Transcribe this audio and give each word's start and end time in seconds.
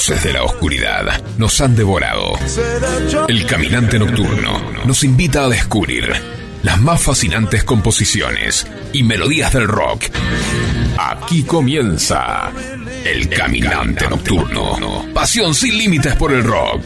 fauces 0.00 0.24
de 0.24 0.32
la 0.32 0.44
oscuridad 0.44 1.22
nos 1.36 1.60
han 1.60 1.76
devorado. 1.76 2.32
El 3.28 3.44
caminante 3.44 3.98
nocturno 3.98 4.58
nos 4.86 5.04
invita 5.04 5.44
a 5.44 5.48
descubrir 5.50 6.10
las 6.62 6.80
más 6.80 7.02
fascinantes 7.02 7.64
composiciones 7.64 8.66
y 8.94 9.02
melodías 9.02 9.52
del 9.52 9.68
rock. 9.68 10.04
Aquí 10.96 11.42
comienza 11.42 12.50
El 13.04 13.28
Caminante 13.28 14.08
Nocturno. 14.08 15.04
Pasión 15.12 15.54
sin 15.54 15.76
límites 15.76 16.16
por 16.16 16.32
el 16.32 16.44
rock. 16.44 16.80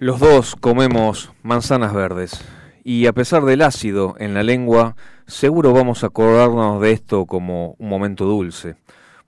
Los 0.00 0.18
dos 0.18 0.56
comemos 0.56 1.30
manzanas 1.44 1.94
verdes 1.94 2.42
y 2.82 3.06
a 3.06 3.12
pesar 3.12 3.44
del 3.44 3.62
ácido 3.62 4.16
en 4.18 4.34
la 4.34 4.42
lengua, 4.42 4.96
seguro 5.26 5.72
vamos 5.72 6.02
a 6.02 6.08
acordarnos 6.08 6.80
de 6.80 6.92
esto 6.92 7.26
como 7.26 7.76
un 7.78 7.88
momento 7.88 8.24
dulce. 8.24 8.76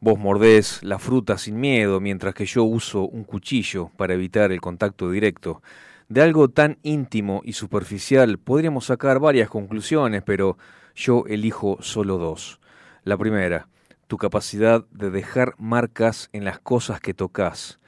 Vos 0.01 0.19
mordés 0.19 0.83
la 0.83 0.99
fruta 0.99 1.39
sin 1.39 1.59
miedo 1.59 2.01
mientras 2.01 2.35
que 2.35 2.45
yo 2.47 2.65
uso 2.65 3.03
un 3.03 3.25
cuchillo 3.25 3.91
para 3.97 4.15
evitar 4.15 4.53
el 4.53 4.61
contacto 4.61 5.11
directo. 5.11 5.63
De 6.09 6.21
algo 6.21 6.49
tan 6.49 6.79
íntimo 6.83 7.41
y 7.45 7.55
superficial 7.55 8.39
podríamos 8.39 8.87
sacar 8.87 9.19
varias 9.19 9.49
conclusiones, 9.49 10.23
pero 10.23 10.59
yo 10.95 11.25
elijo 11.27 11.79
solo 11.81 12.19
dos. 12.19 12.61
La 13.05 13.17
primera, 13.17 13.69
tu 14.07 14.19
capacidad 14.19 14.85
de 14.91 15.11
dejar 15.11 15.55
marcas 15.59 16.29
en 16.33 16.45
las 16.45 16.59
cosas 16.59 17.01
que 17.01 17.15
tocas. 17.15 17.81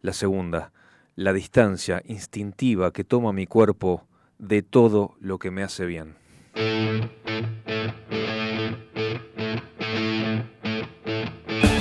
La 0.00 0.12
segunda, 0.12 0.72
la 1.16 1.32
distancia 1.32 2.02
instintiva 2.06 2.92
que 2.92 3.04
toma 3.04 3.32
mi 3.32 3.46
cuerpo 3.46 4.06
de 4.38 4.62
todo 4.62 5.16
lo 5.20 5.38
que 5.38 5.50
me 5.50 5.62
hace 5.62 5.86
bien. 5.86 6.23
Thank 6.54 7.08
you. 11.64 11.73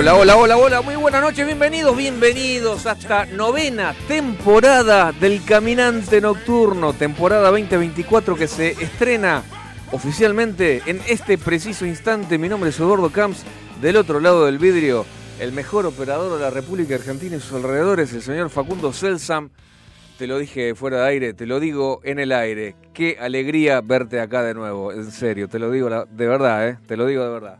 Hola, 0.00 0.14
hola, 0.14 0.36
hola, 0.38 0.56
hola, 0.56 0.80
muy 0.80 0.96
buenas 0.96 1.20
noches, 1.20 1.44
bienvenidos, 1.44 1.94
bienvenidos 1.94 2.86
a 2.86 2.92
esta 2.92 3.26
novena 3.26 3.94
temporada 4.08 5.12
del 5.12 5.44
Caminante 5.44 6.22
Nocturno, 6.22 6.94
temporada 6.94 7.50
2024 7.50 8.34
que 8.34 8.48
se 8.48 8.70
estrena 8.70 9.42
oficialmente 9.92 10.80
en 10.86 11.02
este 11.06 11.36
preciso 11.36 11.84
instante. 11.84 12.38
Mi 12.38 12.48
nombre 12.48 12.70
es 12.70 12.80
Eduardo 12.80 13.12
Camps, 13.12 13.44
del 13.82 13.96
otro 13.96 14.20
lado 14.20 14.46
del 14.46 14.56
vidrio, 14.56 15.04
el 15.38 15.52
mejor 15.52 15.84
operador 15.84 16.32
de 16.38 16.44
la 16.44 16.50
República 16.50 16.94
Argentina 16.94 17.36
y 17.36 17.40
sus 17.40 17.52
alrededores, 17.52 18.10
el 18.14 18.22
señor 18.22 18.48
Facundo 18.48 18.94
Celsam. 18.94 19.50
Te 20.16 20.26
lo 20.26 20.38
dije 20.38 20.74
fuera 20.74 21.02
de 21.02 21.08
aire, 21.08 21.34
te 21.34 21.44
lo 21.44 21.60
digo 21.60 22.00
en 22.04 22.20
el 22.20 22.32
aire. 22.32 22.74
Qué 22.94 23.18
alegría 23.20 23.82
verte 23.82 24.18
acá 24.18 24.42
de 24.44 24.54
nuevo, 24.54 24.92
en 24.92 25.12
serio, 25.12 25.46
te 25.46 25.58
lo 25.58 25.70
digo 25.70 25.90
de 25.90 26.26
verdad, 26.26 26.68
¿eh? 26.70 26.78
te 26.86 26.96
lo 26.96 27.04
digo 27.04 27.22
de 27.22 27.28
verdad. 27.28 27.58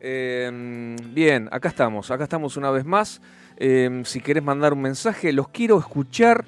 Em, 0.00 0.96
bien, 1.12 1.48
acá 1.50 1.68
estamos, 1.68 2.10
acá 2.10 2.24
estamos 2.24 2.56
una 2.56 2.70
vez 2.70 2.84
más. 2.84 3.20
Em, 3.56 4.04
si 4.04 4.20
querés 4.20 4.42
mandar 4.42 4.72
un 4.72 4.82
mensaje, 4.82 5.32
los 5.32 5.48
quiero 5.48 5.78
escuchar 5.78 6.44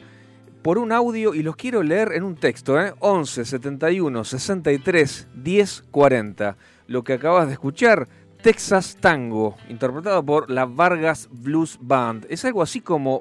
por 0.62 0.78
un 0.78 0.92
audio 0.92 1.34
y 1.34 1.42
los 1.42 1.56
quiero 1.56 1.82
leer 1.82 2.12
en 2.12 2.22
un 2.22 2.36
texto, 2.36 2.80
¿eh? 2.80 2.94
11 3.00 3.44
71 3.44 4.24
63 4.24 5.28
10 5.34 5.84
40. 5.90 6.56
Lo 6.86 7.02
que 7.02 7.14
acabas 7.14 7.46
de 7.48 7.54
escuchar, 7.54 8.08
Texas 8.42 8.96
Tango, 9.00 9.56
interpretado 9.68 10.24
por 10.24 10.50
la 10.50 10.66
Vargas 10.66 11.28
Blues 11.30 11.78
Band. 11.80 12.26
Es 12.28 12.44
algo 12.44 12.62
así 12.62 12.80
como 12.80 13.20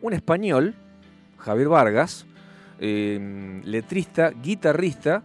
un 0.00 0.12
español, 0.14 0.74
Javier 1.36 1.68
Vargas, 1.68 2.26
em, 2.80 3.62
letrista, 3.64 4.30
guitarrista, 4.30 5.22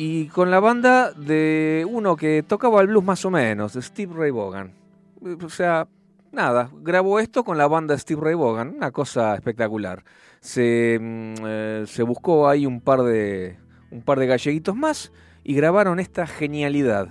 y 0.00 0.26
con 0.28 0.48
la 0.52 0.60
banda 0.60 1.10
de 1.10 1.84
uno 1.90 2.14
que 2.14 2.44
tocaba 2.44 2.80
el 2.80 2.86
blues 2.86 3.02
más 3.02 3.24
o 3.24 3.32
menos, 3.32 3.72
Steve 3.72 4.14
Ray 4.16 4.30
Vaughan. 4.30 4.72
O 5.44 5.48
sea, 5.48 5.88
nada, 6.30 6.70
grabó 6.72 7.18
esto 7.18 7.42
con 7.42 7.58
la 7.58 7.66
banda 7.66 7.98
Steve 7.98 8.20
Ray 8.22 8.34
Vaughan, 8.34 8.76
una 8.76 8.92
cosa 8.92 9.34
espectacular. 9.34 10.04
Se, 10.38 11.00
mm, 11.00 11.34
eh, 11.44 11.84
se 11.88 12.04
buscó 12.04 12.48
ahí 12.48 12.64
un 12.64 12.80
par 12.80 13.02
de 13.02 13.58
un 13.90 14.02
par 14.02 14.20
de 14.20 14.28
galleguitos 14.28 14.76
más 14.76 15.10
y 15.42 15.54
grabaron 15.54 15.98
esta 15.98 16.28
genialidad. 16.28 17.08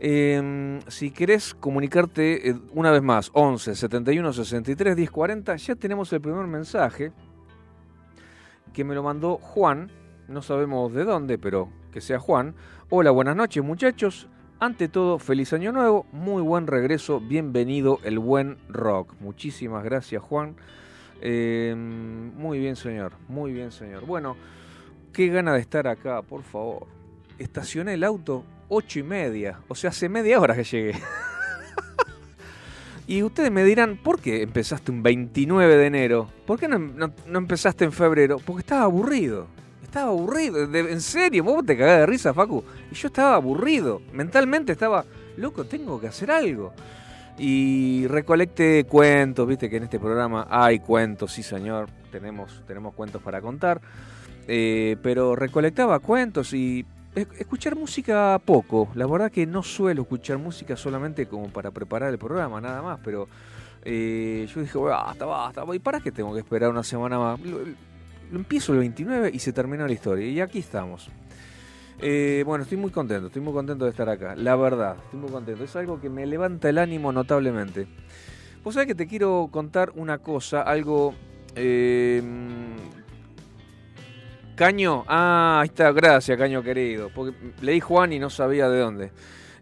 Em, 0.00 0.80
si 0.88 1.12
querés 1.12 1.54
comunicarte 1.54 2.50
eh, 2.50 2.56
una 2.74 2.90
vez 2.90 3.02
más, 3.02 3.30
11 3.34 3.76
71 3.76 4.32
63 4.32 4.96
10 4.96 5.10
40, 5.12 5.54
ya 5.54 5.76
tenemos 5.76 6.12
el 6.12 6.20
primer 6.20 6.48
mensaje 6.48 7.12
que 8.72 8.82
me 8.82 8.96
lo 8.96 9.04
mandó 9.04 9.36
Juan, 9.36 9.92
no 10.28 10.42
sabemos 10.42 10.92
de 10.92 11.04
dónde, 11.04 11.38
pero 11.38 11.68
que 11.92 12.00
sea 12.00 12.18
Juan. 12.18 12.54
Hola, 12.90 13.10
buenas 13.10 13.36
noches 13.36 13.62
muchachos. 13.62 14.28
Ante 14.58 14.88
todo, 14.88 15.18
feliz 15.18 15.52
año 15.52 15.70
nuevo, 15.70 16.06
muy 16.12 16.42
buen 16.42 16.66
regreso, 16.66 17.20
bienvenido 17.20 18.00
el 18.04 18.18
buen 18.18 18.56
rock. 18.68 19.14
Muchísimas 19.20 19.84
gracias 19.84 20.22
Juan. 20.22 20.56
Em, 21.20 22.34
muy 22.34 22.58
bien 22.58 22.76
señor, 22.76 23.12
muy 23.28 23.52
bien 23.52 23.70
señor. 23.70 24.06
Bueno, 24.06 24.36
qué 25.12 25.28
gana 25.28 25.52
de 25.52 25.60
estar 25.60 25.86
acá, 25.86 26.22
por 26.22 26.42
favor. 26.42 26.86
Estacioné 27.38 27.94
el 27.94 28.04
auto 28.04 28.44
ocho 28.68 28.98
y 28.98 29.02
media. 29.02 29.60
O 29.68 29.74
sea, 29.74 29.90
hace 29.90 30.08
media 30.08 30.40
hora 30.40 30.54
que 30.54 30.64
llegué. 30.64 30.94
y 33.06 33.22
ustedes 33.22 33.50
me 33.50 33.64
dirán, 33.64 33.96
¿por 33.96 34.20
qué 34.20 34.42
empezaste 34.42 34.90
un 34.90 35.02
29 35.02 35.76
de 35.76 35.86
enero? 35.86 36.28
¿Por 36.46 36.58
qué 36.58 36.68
no, 36.68 37.38
empezaste 37.38 37.84
en 37.84 37.92
febrero? 37.92 38.38
Porque 38.44 38.60
estaba 38.60 38.82
aburrido. 38.82 39.46
Estaba 39.86 40.10
aburrido. 40.10 40.64
en 40.64 41.00
serio, 41.00 41.44
vos 41.44 41.64
te 41.64 41.76
cagás 41.76 42.00
de 42.00 42.06
risa, 42.06 42.34
Facu. 42.34 42.62
Y 42.90 42.94
yo 42.94 43.06
estaba 43.06 43.36
aburrido. 43.36 44.02
Mentalmente 44.12 44.72
estaba, 44.72 45.04
loco, 45.36 45.64
tengo 45.64 46.00
que 46.00 46.08
hacer 46.08 46.30
algo. 46.30 46.72
Y 47.38 48.06
recolecté 48.08 48.84
cuentos, 48.84 49.46
viste 49.46 49.70
que 49.70 49.76
en 49.76 49.84
este 49.84 50.00
programa 50.00 50.48
hay 50.50 50.80
cuentos, 50.80 51.32
sí 51.32 51.42
señor, 51.42 51.88
tenemos, 52.10 52.62
tenemos 52.66 52.94
cuentos 52.94 53.22
para 53.22 53.40
contar. 53.40 53.80
Eh, 54.48 54.96
pero 55.02 55.36
recolectaba 55.36 55.98
cuentos 56.00 56.52
y 56.52 56.84
escuchar 57.14 57.76
música 57.76 58.40
poco. 58.44 58.88
La 58.94 59.06
verdad 59.06 59.30
que 59.30 59.46
no 59.46 59.62
suelo 59.62 60.02
escuchar 60.02 60.38
música 60.38 60.76
solamente 60.76 61.26
como 61.26 61.48
para 61.48 61.70
preparar 61.70 62.10
el 62.10 62.18
programa, 62.18 62.60
nada 62.60 62.82
más. 62.82 62.98
Pero 63.04 63.28
eh, 63.84 64.48
yo 64.52 64.60
dije, 64.60 64.78
basta, 64.78 65.26
basta. 65.26 65.64
¿Y 65.72 65.78
para 65.78 66.00
qué 66.00 66.10
tengo 66.10 66.34
que 66.34 66.40
esperar 66.40 66.70
una 66.70 66.82
semana 66.82 67.18
más? 67.18 67.40
Lo, 68.30 68.38
empiezo 68.38 68.72
el 68.72 68.80
29 68.80 69.30
y 69.32 69.38
se 69.38 69.52
termina 69.52 69.86
la 69.86 69.92
historia. 69.92 70.26
Y 70.28 70.40
aquí 70.40 70.58
estamos. 70.58 71.08
Eh, 72.00 72.42
bueno, 72.46 72.64
estoy 72.64 72.78
muy 72.78 72.90
contento, 72.90 73.28
estoy 73.28 73.42
muy 73.42 73.52
contento 73.52 73.84
de 73.84 73.90
estar 73.90 74.08
acá. 74.08 74.34
La 74.36 74.56
verdad, 74.56 74.96
estoy 75.04 75.20
muy 75.20 75.30
contento. 75.30 75.64
Es 75.64 75.76
algo 75.76 76.00
que 76.00 76.10
me 76.10 76.26
levanta 76.26 76.68
el 76.68 76.78
ánimo 76.78 77.12
notablemente. 77.12 77.86
Vos 78.62 78.74
sabés 78.74 78.88
que 78.88 78.94
te 78.94 79.06
quiero 79.06 79.48
contar 79.50 79.92
una 79.94 80.18
cosa, 80.18 80.62
algo 80.62 81.14
eh, 81.54 82.22
Caño, 84.56 85.04
ah, 85.06 85.60
ahí 85.60 85.66
está, 85.66 85.92
gracias, 85.92 86.38
Caño 86.38 86.62
querido. 86.62 87.10
Porque 87.14 87.36
leí 87.60 87.78
Juan 87.78 88.12
y 88.14 88.18
no 88.18 88.30
sabía 88.30 88.70
de 88.70 88.78
dónde. 88.78 89.10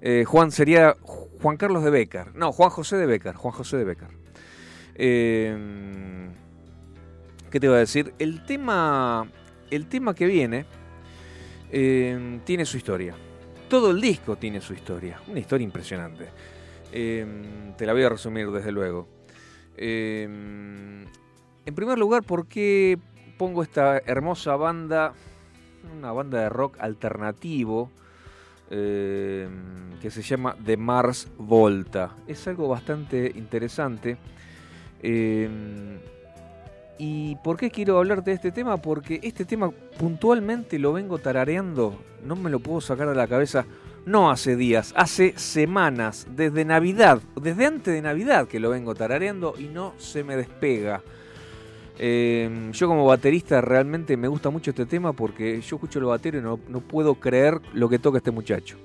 Eh, 0.00 0.24
Juan 0.24 0.52
sería 0.52 0.94
Juan 1.02 1.56
Carlos 1.56 1.82
de 1.82 1.90
Becar. 1.90 2.34
No, 2.36 2.52
Juan 2.52 2.70
José 2.70 2.96
de 2.96 3.06
Becar. 3.06 3.34
Juan 3.34 3.52
José 3.52 3.76
de 3.76 3.84
Becar. 3.84 4.10
Eh, 4.94 6.28
¿Qué 7.54 7.60
te 7.60 7.66
iba 7.66 7.76
a 7.76 7.78
decir? 7.78 8.12
El 8.18 8.44
tema, 8.44 9.28
el 9.70 9.86
tema 9.86 10.12
que 10.12 10.26
viene 10.26 10.66
eh, 11.70 12.40
tiene 12.44 12.66
su 12.66 12.76
historia. 12.76 13.14
Todo 13.68 13.92
el 13.92 14.00
disco 14.00 14.34
tiene 14.34 14.60
su 14.60 14.74
historia. 14.74 15.20
Una 15.28 15.38
historia 15.38 15.64
impresionante. 15.64 16.30
te 16.90 17.86
la 17.86 17.92
voy 17.92 18.02
a 18.02 18.08
resumir 18.08 18.50
desde 18.50 18.72
luego. 18.72 19.06
en 19.76 21.06
primer 21.76 21.96
lugar, 21.96 22.24
porque 22.24 22.98
pongo 23.38 23.62
esta 23.62 23.98
hermosa 23.98 24.56
banda, 24.56 25.12
una 25.96 26.10
banda 26.10 26.40
de 26.40 26.48
rock 26.48 26.76
alternativo 26.80 27.88
que 28.68 30.10
se 30.10 30.22
llama 30.22 30.56
The 30.66 30.76
Mars 30.76 31.28
Volta. 31.38 32.16
Es 32.26 32.48
algo 32.48 32.66
bastante 32.66 33.30
interesante. 33.32 34.18
¿Y 36.98 37.36
por 37.36 37.56
qué 37.56 37.70
quiero 37.70 37.98
hablar 37.98 38.22
de 38.22 38.32
este 38.32 38.52
tema? 38.52 38.76
Porque 38.76 39.20
este 39.22 39.44
tema 39.44 39.70
puntualmente 39.98 40.78
lo 40.78 40.92
vengo 40.92 41.18
tarareando, 41.18 41.98
no 42.24 42.36
me 42.36 42.50
lo 42.50 42.60
puedo 42.60 42.80
sacar 42.80 43.08
de 43.08 43.14
la 43.14 43.26
cabeza, 43.26 43.66
no 44.06 44.30
hace 44.30 44.54
días, 44.54 44.92
hace 44.96 45.32
semanas, 45.36 46.26
desde 46.30 46.64
Navidad, 46.64 47.20
desde 47.40 47.66
antes 47.66 47.94
de 47.94 48.02
Navidad 48.02 48.46
que 48.46 48.60
lo 48.60 48.70
vengo 48.70 48.94
tarareando 48.94 49.54
y 49.58 49.64
no 49.64 49.94
se 49.98 50.22
me 50.22 50.36
despega. 50.36 51.02
Eh, 51.98 52.70
yo 52.72 52.88
como 52.88 53.06
baterista 53.06 53.60
realmente 53.60 54.16
me 54.16 54.26
gusta 54.26 54.50
mucho 54.50 54.70
este 54.70 54.84
tema 54.84 55.12
porque 55.12 55.60
yo 55.60 55.76
escucho 55.76 56.00
el 56.00 56.06
batero 56.06 56.38
y 56.38 56.42
no, 56.42 56.80
puedo 56.80 57.14
creer 57.14 57.60
lo 57.72 57.88
que 57.88 57.98
toca 57.98 58.18
este 58.18 58.30
muchacho. 58.30 58.76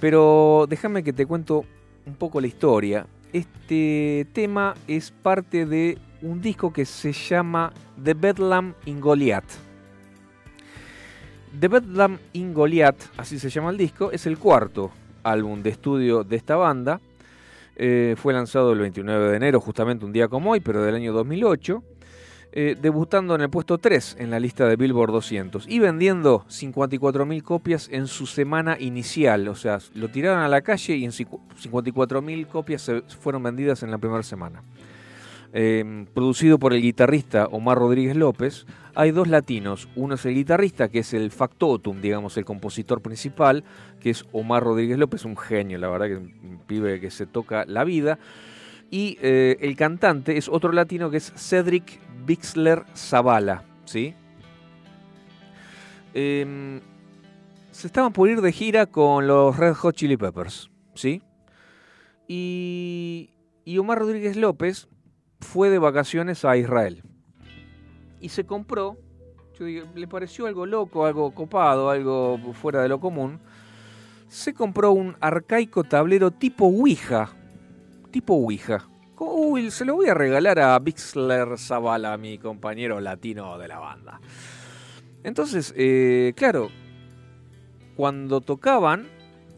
Pero 0.00 0.66
déjame 0.68 1.02
que 1.02 1.12
te 1.12 1.26
cuento 1.26 1.64
un 2.06 2.14
poco 2.14 2.40
la 2.40 2.46
historia. 2.46 3.06
Este 3.32 4.26
tema 4.32 4.74
es 4.86 5.10
parte 5.10 5.66
de 5.66 5.98
un 6.24 6.40
disco 6.40 6.72
que 6.72 6.84
se 6.84 7.12
llama 7.12 7.72
The 8.02 8.14
Bedlam 8.14 8.74
in 8.86 9.00
Goliath. 9.00 9.44
The 11.58 11.68
Bedlam 11.68 12.18
in 12.32 12.52
Goliath, 12.52 13.10
así 13.16 13.38
se 13.38 13.50
llama 13.50 13.70
el 13.70 13.76
disco, 13.76 14.10
es 14.10 14.26
el 14.26 14.38
cuarto 14.38 14.90
álbum 15.22 15.62
de 15.62 15.70
estudio 15.70 16.24
de 16.24 16.36
esta 16.36 16.56
banda. 16.56 17.00
Eh, 17.76 18.14
fue 18.16 18.32
lanzado 18.32 18.72
el 18.72 18.78
29 18.78 19.30
de 19.30 19.36
enero, 19.36 19.60
justamente 19.60 20.04
un 20.04 20.12
día 20.12 20.28
como 20.28 20.52
hoy, 20.52 20.60
pero 20.60 20.82
del 20.82 20.94
año 20.94 21.12
2008. 21.12 21.82
Eh, 22.56 22.76
debutando 22.80 23.34
en 23.34 23.40
el 23.40 23.50
puesto 23.50 23.78
3 23.78 24.18
en 24.20 24.30
la 24.30 24.38
lista 24.38 24.68
de 24.68 24.76
Billboard 24.76 25.10
200 25.10 25.66
y 25.68 25.80
vendiendo 25.80 26.44
54.000 26.46 27.42
copias 27.42 27.88
en 27.90 28.06
su 28.06 28.26
semana 28.26 28.76
inicial. 28.78 29.48
O 29.48 29.56
sea, 29.56 29.80
lo 29.94 30.08
tiraron 30.08 30.40
a 30.40 30.46
la 30.46 30.62
calle 30.62 30.94
y 30.94 31.04
en 31.04 31.10
54.000 31.10 32.46
copias 32.46 32.82
se 32.82 33.00
fueron 33.02 33.42
vendidas 33.42 33.82
en 33.82 33.90
la 33.90 33.98
primera 33.98 34.22
semana. 34.22 34.62
Em, 35.56 36.06
producido 36.06 36.58
por 36.58 36.72
el 36.72 36.82
guitarrista 36.82 37.46
Omar 37.46 37.78
Rodríguez 37.78 38.16
López, 38.16 38.66
hay 38.96 39.12
dos 39.12 39.28
latinos. 39.28 39.88
Uno 39.94 40.16
es 40.16 40.26
el 40.26 40.34
guitarrista, 40.34 40.88
que 40.88 40.98
es 40.98 41.14
el 41.14 41.30
factotum, 41.30 42.00
digamos, 42.00 42.36
el 42.36 42.44
compositor 42.44 43.00
principal, 43.00 43.62
que 44.00 44.10
es 44.10 44.24
Omar 44.32 44.64
Rodríguez 44.64 44.98
López, 44.98 45.24
un 45.24 45.36
genio, 45.36 45.78
la 45.78 45.88
verdad 45.88 46.06
que 46.08 46.16
un 46.16 46.60
pibe 46.66 47.00
que 47.00 47.12
se 47.12 47.26
toca 47.26 47.64
la 47.68 47.84
vida. 47.84 48.18
Y 48.90 49.16
eh, 49.22 49.56
el 49.60 49.76
cantante 49.76 50.36
es 50.36 50.48
otro 50.48 50.72
latino 50.72 51.08
que 51.08 51.18
es 51.18 51.32
Cedric 51.36 52.00
Bixler 52.26 52.82
Zavala, 52.96 53.62
¿sí? 53.84 54.12
Em, 56.14 56.80
se 57.70 57.86
estaban 57.86 58.12
por 58.12 58.28
ir 58.28 58.40
de 58.40 58.50
gira 58.50 58.86
con 58.86 59.28
los 59.28 59.56
Red 59.56 59.74
Hot 59.74 59.94
Chili 59.94 60.16
Peppers, 60.16 60.68
¿sí? 60.94 61.22
Y, 62.26 63.30
y 63.64 63.78
Omar 63.78 64.00
Rodríguez 64.00 64.36
López 64.36 64.88
fue 65.44 65.70
de 65.70 65.78
vacaciones 65.78 66.44
a 66.44 66.56
Israel. 66.56 67.02
Y 68.20 68.30
se 68.30 68.44
compró, 68.44 68.96
le 69.60 70.08
pareció 70.08 70.46
algo 70.46 70.66
loco, 70.66 71.06
algo 71.06 71.32
copado, 71.32 71.90
algo 71.90 72.38
fuera 72.54 72.82
de 72.82 72.88
lo 72.88 72.98
común. 72.98 73.38
Se 74.28 74.52
compró 74.52 74.92
un 74.92 75.16
arcaico 75.20 75.84
tablero 75.84 76.32
tipo 76.32 76.64
Ouija. 76.66 77.30
Tipo 78.10 78.34
Ouija. 78.34 78.88
Uy, 79.16 79.70
se 79.70 79.84
lo 79.84 79.94
voy 79.94 80.08
a 80.08 80.14
regalar 80.14 80.58
a 80.58 80.78
Bixler 80.78 81.56
Zavala, 81.56 82.16
mi 82.16 82.38
compañero 82.38 83.00
latino 83.00 83.56
de 83.58 83.68
la 83.68 83.78
banda. 83.78 84.20
Entonces, 85.22 85.72
eh, 85.76 86.32
claro, 86.36 86.68
cuando 87.96 88.40
tocaban, 88.40 89.06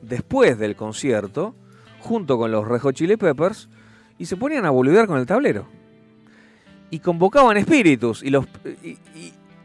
después 0.02 0.58
del 0.58 0.76
concierto, 0.76 1.54
junto 2.00 2.36
con 2.38 2.50
los 2.52 2.68
Rejo 2.68 2.92
Chili 2.92 3.16
Peppers, 3.16 3.68
y 4.18 4.26
se 4.26 4.36
ponían 4.36 4.64
a 4.66 4.70
boludear 4.70 5.06
con 5.06 5.18
el 5.18 5.26
tablero. 5.26 5.75
Y 6.90 7.00
convocaban 7.00 7.56
espíritus, 7.56 8.22
y 8.22 8.30
los... 8.30 8.46
Y, 8.82 8.98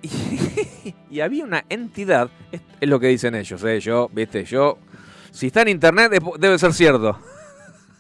había 1.21 1.43
una 1.43 1.63
entidad, 1.69 2.31
es, 2.51 2.61
lo 2.81 2.99
que 2.99 3.07
dicen 3.07 3.35
ellos, 3.35 3.63
¿eh? 3.63 3.79
yo, 3.79 4.09
viste, 4.11 4.43
yo, 4.45 4.79
si 5.29 5.47
está 5.47 5.61
en 5.61 5.67
internet 5.67 6.11
debe 6.39 6.57
ser 6.57 6.73
cierto. 6.73 7.19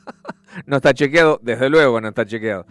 no 0.65 0.77
está 0.77 0.93
chequeado, 0.93 1.39
desde 1.43 1.69
luego 1.69 2.01
no 2.01 2.07
está 2.07 2.25
chequeado. 2.25 2.65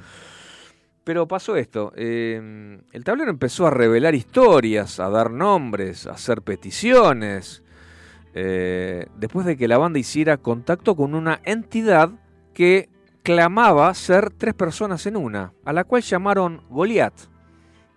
Pero 1.04 1.26
pasó 1.26 1.57
esto, 1.57 1.92
eh, 1.97 2.78
el 2.92 3.04
tablero 3.04 3.30
empezó 3.30 3.66
a 3.66 3.71
revelar 3.71 4.14
historias, 4.14 5.00
a 5.00 5.09
dar 5.09 5.30
nombres, 5.30 6.07
a 6.07 6.12
hacer 6.12 6.42
peticiones, 6.42 7.62
eh, 8.35 9.07
después 9.16 9.47
de 9.47 9.57
que 9.57 9.66
la 9.66 9.78
banda 9.78 9.99
hiciera 9.99 10.37
contacto 10.37 10.95
con 10.95 11.14
una 11.14 11.40
entidad 11.45 12.11
que 12.54 12.88
clamaba 13.22 13.92
ser 13.94 14.30
tres 14.30 14.54
personas 14.54 15.06
en 15.06 15.16
una, 15.16 15.52
a 15.64 15.72
la 15.72 15.84
cual 15.84 16.02
llamaron 16.02 16.62
Goliath. 16.68 17.28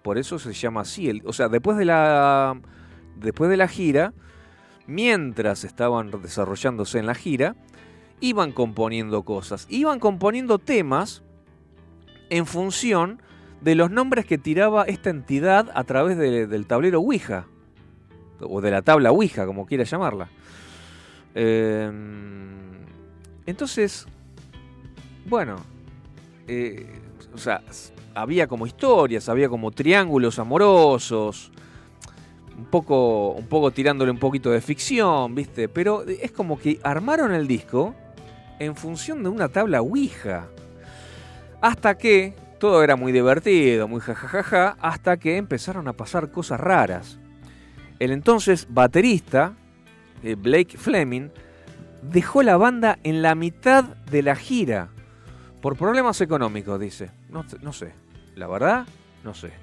Por 0.02 0.18
eso 0.18 0.38
se 0.38 0.54
llama 0.54 0.82
así. 0.82 1.22
o 1.26 1.34
sea, 1.34 1.48
después 1.48 1.78
de 1.78 1.86
la, 1.86 2.60
después 3.16 3.50
de 3.50 3.58
la 3.58 3.68
gira, 3.68 4.14
mientras 4.86 5.64
estaban 5.64 6.12
desarrollándose 6.22 7.00
en 7.00 7.06
la 7.06 7.16
gira, 7.16 7.56
iban 8.20 8.52
componiendo 8.52 9.24
cosas, 9.24 9.66
iban 9.70 10.00
componiendo 10.00 10.60
temas 10.60 11.24
en 12.30 12.46
función 12.46 13.22
de 13.62 13.76
los 13.76 13.92
nombres 13.92 14.26
que 14.26 14.38
tiraba 14.38 14.84
esta 14.84 15.10
entidad 15.10 15.72
a 15.74 15.84
través 15.86 16.18
del 16.18 16.68
tablero 16.68 17.00
Ouija, 17.00 17.48
o 18.42 18.60
de 18.60 18.72
la 18.72 18.82
tabla 18.82 19.12
Ouija, 19.12 19.46
como 19.46 19.66
quiera 19.66 19.86
llamarla. 19.86 20.28
Em, 21.34 22.86
entonces, 23.46 24.06
bueno, 25.26 25.58
eh, 26.48 26.88
o 27.34 27.38
sea, 27.38 27.62
había 28.14 28.48
como 28.48 28.68
historias, 28.68 29.30
había 29.30 29.50
como 29.50 29.72
triángulos 29.72 30.40
amorosos, 30.40 31.52
un 32.58 32.66
poco, 32.66 33.32
un 33.32 33.48
poco 33.48 33.72
tirándole 33.72 34.12
un 34.12 34.20
poquito 34.20 34.52
de 34.52 34.62
ficción, 34.62 35.34
¿viste? 35.34 35.68
Pero 35.68 36.04
es 36.04 36.32
como 36.32 36.60
que 36.60 36.80
armaron 36.84 37.34
el 37.34 37.48
disco 37.48 37.96
en 38.60 38.76
función 38.76 39.24
de 39.24 39.30
una 39.30 39.50
tabla 39.50 39.82
Ouija. 39.82 40.48
Hasta 41.62 41.98
que 41.98 42.36
todo 42.60 42.84
era 42.84 42.96
muy 42.96 43.12
divertido, 43.12 43.88
muy 43.88 44.00
jajajaja, 44.00 44.78
hasta 44.80 45.18
que 45.18 45.38
empezaron 45.38 45.88
a 45.88 45.94
pasar 45.94 46.32
cosas 46.32 46.60
raras. 46.60 47.20
El 48.00 48.12
entonces 48.12 48.68
baterista, 48.70 49.54
eh, 50.24 50.36
Blake 50.36 50.78
Fleming, 50.78 51.30
dejó 52.02 52.44
la 52.44 52.58
banda 52.58 53.00
en 53.04 53.22
la 53.22 53.36
mitad 53.36 53.84
de 53.84 54.24
la 54.24 54.36
gira. 54.36 54.90
Por 55.64 55.78
problemas 55.78 56.20
económicos, 56.20 56.78
dice. 56.78 57.10
No, 57.30 57.72
sé. 57.72 57.94
La 58.36 58.48
verdad, 58.48 58.86
no 59.24 59.34
sé. 59.34 59.54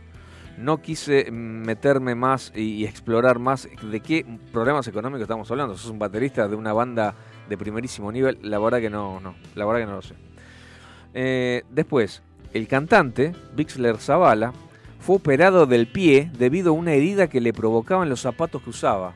No 0.57 0.80
quise 0.80 1.30
meterme 1.30 2.14
más 2.14 2.52
y, 2.57 2.87
explorar 2.87 3.38
más 3.38 3.69
de 3.83 4.00
qué 4.00 4.25
problemas 4.50 4.88
económicos 4.88 5.25
estamos 5.25 5.50
hablando. 5.50 5.76
Sos 5.76 5.90
un 5.90 5.99
baterista 5.99 6.49
de 6.49 6.57
una 6.57 6.73
banda 6.73 7.14
de 7.50 7.59
primerísimo 7.59 8.11
nivel. 8.11 8.38
La 8.40 8.59
verdad 8.59 8.80
que 8.80 8.88
no, 8.88 9.21
no. 9.21 9.35
La 9.54 9.66
verdad 9.66 9.80
que 9.80 9.87
no 9.90 9.97
lo 9.97 10.00
sé. 10.00 10.14
Eh, 11.12 11.64
después, 11.69 12.23
el 12.54 12.66
cantante, 12.66 13.35
Bixler 13.54 13.99
Zavala, 13.99 14.54
fue 15.00 15.16
operado 15.16 15.66
del 15.66 15.87
pie 15.87 16.30
debido 16.33 16.71
a 16.71 16.73
una 16.73 16.95
herida 16.95 17.28
que 17.28 17.42
le 17.42 17.52
provocaban 17.52 18.09
los 18.09 18.23
zapatos 18.23 18.62
que 18.62 18.71
usaba. 18.71 19.12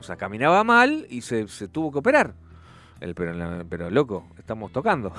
O 0.00 0.02
sea, 0.02 0.16
caminaba 0.16 0.64
mal 0.64 1.06
y 1.08 1.22
se, 1.22 1.46
tuvo 1.68 1.90
que 1.90 2.00
operar. 2.00 2.34
El, 3.02 3.16
pero, 3.16 3.90
loco, 3.90 4.28
estamos 4.38 4.70
tocando. 4.70 5.12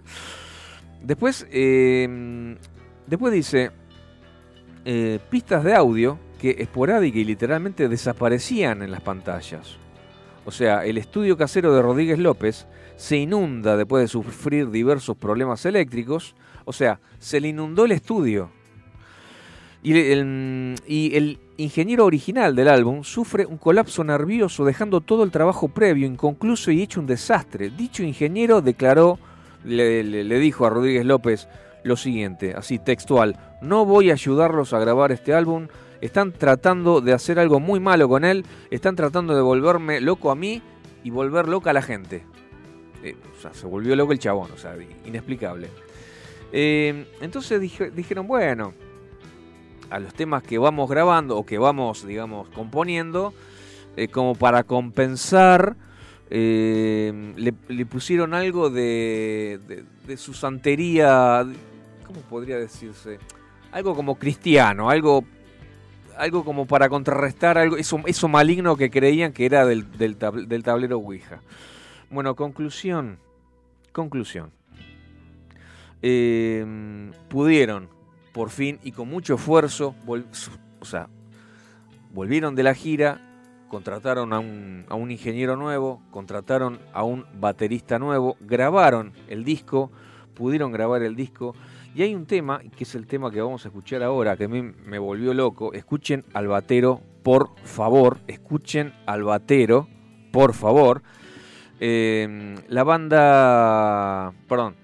después, 1.02 1.46
em, 1.50 2.56
después 3.06 3.34
dice, 3.34 3.70
eh, 4.86 5.18
pistas 5.28 5.62
de 5.62 5.74
audio 5.74 6.18
que 6.40 6.56
esporádica 6.58 7.18
y 7.18 7.24
literalmente 7.24 7.86
desaparecían 7.86 8.82
en 8.82 8.90
las 8.90 9.02
pantallas. 9.02 9.76
O 10.46 10.50
sea, 10.50 10.86
el 10.86 10.96
estudio 10.96 11.36
casero 11.36 11.74
de 11.74 11.82
Rodríguez 11.82 12.18
López 12.18 12.66
se 12.96 13.18
inunda 13.18 13.76
después 13.76 14.04
de 14.04 14.08
sufrir 14.08 14.70
diversos 14.70 15.18
problemas 15.18 15.66
eléctricos. 15.66 16.34
O 16.64 16.72
sea, 16.72 16.98
se 17.18 17.42
le 17.42 17.48
inundó 17.48 17.84
el 17.84 17.92
estudio. 17.92 18.50
Y 19.82 19.92
el, 20.12 21.38
ingeniero 21.56 22.04
original 22.04 22.54
del 22.54 22.68
álbum 22.68 23.02
sufre 23.02 23.46
un 23.46 23.58
colapso 23.58 24.04
nervioso 24.04 24.64
dejando 24.64 25.00
todo 25.00 25.24
el 25.24 25.30
trabajo 25.30 25.68
previo 25.68 26.06
inconcluso 26.06 26.70
y 26.70 26.82
hecho 26.82 27.00
un 27.00 27.06
desastre. 27.06 27.70
Dicho 27.70 28.02
ingeniero 28.02 28.60
declaró, 28.60 29.18
le, 29.64 30.02
dijo 30.38 30.66
a 30.66 30.70
Rodríguez 30.70 31.04
López 31.04 31.48
lo 31.82 31.96
siguiente, 31.96 32.54
así 32.54 32.78
textual, 32.78 33.38
no 33.62 33.86
voy 33.86 34.10
a 34.10 34.14
ayudarlos 34.14 34.74
a 34.74 34.78
grabar 34.78 35.12
este 35.12 35.32
álbum, 35.32 35.68
están 36.02 36.32
tratando 36.32 37.00
de 37.00 37.14
hacer 37.14 37.38
algo 37.38 37.58
muy 37.58 37.80
malo 37.80 38.06
con 38.06 38.24
él, 38.24 38.44
están 38.70 38.96
tratando 38.96 39.34
de 39.34 39.40
volverme 39.40 40.00
loco 40.00 40.30
a 40.30 40.34
mí 40.34 40.62
y 41.04 41.10
volver 41.10 41.48
loca 41.48 41.70
a 41.70 41.72
la 41.72 41.82
gente. 41.82 42.22
Eh, 43.02 43.16
se 43.52 43.66
volvió 43.66 43.96
loco 43.96 44.12
el 44.12 44.18
chabón, 44.18 44.50
o 44.52 44.58
sea, 44.58 44.76
inexplicable. 45.06 45.68
Eh, 46.52 47.06
entonces 47.22 47.60
dijeron, 47.60 48.26
bueno, 48.26 48.74
a 49.90 49.98
los 49.98 50.14
temas 50.14 50.42
que 50.42 50.58
vamos 50.58 50.88
grabando 50.88 51.36
o 51.36 51.44
que 51.44 51.58
vamos, 51.58 52.06
digamos, 52.06 52.48
componiendo, 52.50 53.34
eh, 53.96 54.08
como 54.08 54.34
para 54.34 54.62
compensar, 54.62 55.76
eh, 56.30 57.34
le, 57.36 57.86
pusieron 57.86 58.34
algo 58.34 58.70
de, 58.70 59.84
de, 60.06 60.16
su 60.16 60.32
santería, 60.32 61.44
¿cómo 62.06 62.20
podría 62.20 62.56
decirse? 62.56 63.18
Algo 63.72 63.96
como 63.96 64.16
cristiano, 64.16 64.90
algo, 64.90 65.24
algo 66.16 66.44
como 66.44 66.66
para 66.66 66.88
contrarrestar 66.88 67.58
algo, 67.58 67.76
eso, 67.76 68.00
eso 68.06 68.28
maligno 68.28 68.76
que 68.76 68.90
creían 68.90 69.32
que 69.32 69.44
era 69.44 69.66
del, 69.66 69.90
del, 69.98 70.16
tablero 70.16 70.98
Ouija. 70.98 71.40
Bueno, 72.10 72.36
conclusión, 72.36 73.18
conclusión. 73.92 74.52
Eh, 76.02 77.10
pudieron 77.28 77.88
por 78.32 78.50
fin 78.50 78.78
y 78.82 78.92
con 78.92 79.08
mucho 79.08 79.34
esfuerzo, 79.34 79.94
o 80.80 80.84
sea, 80.84 81.08
volvieron 82.12 82.54
de 82.54 82.62
la 82.62 82.74
gira, 82.74 83.20
contrataron 83.68 84.32
a 84.32 84.38
un, 84.38 84.84
a 84.88 84.94
un 84.94 85.10
ingeniero 85.10 85.56
nuevo, 85.56 86.02
contrataron 86.10 86.80
a 86.92 87.04
un 87.04 87.26
baterista 87.34 87.98
nuevo, 87.98 88.36
grabaron 88.40 89.12
el 89.28 89.44
disco, 89.44 89.90
pudieron 90.34 90.72
grabar 90.72 91.02
el 91.02 91.16
disco. 91.16 91.54
Y 91.94 92.02
hay 92.02 92.14
un 92.14 92.26
tema, 92.26 92.60
que 92.76 92.84
es 92.84 92.94
el 92.94 93.06
tema 93.06 93.30
que 93.30 93.40
vamos 93.40 93.64
a 93.64 93.68
escuchar 93.68 94.02
ahora, 94.02 94.36
que 94.36 94.44
a 94.44 94.48
mí 94.48 94.62
me 94.62 94.98
volvió 94.98 95.34
loco. 95.34 95.72
Escuchen 95.72 96.24
al 96.34 96.46
batero, 96.46 97.00
por 97.22 97.50
favor. 97.64 98.18
Escuchen 98.28 98.92
al 99.06 99.24
batero, 99.24 99.88
por 100.32 100.54
favor. 100.54 101.02
Eh, 101.80 102.54
la 102.68 102.84
banda, 102.84 104.32
perdón, 104.48 104.76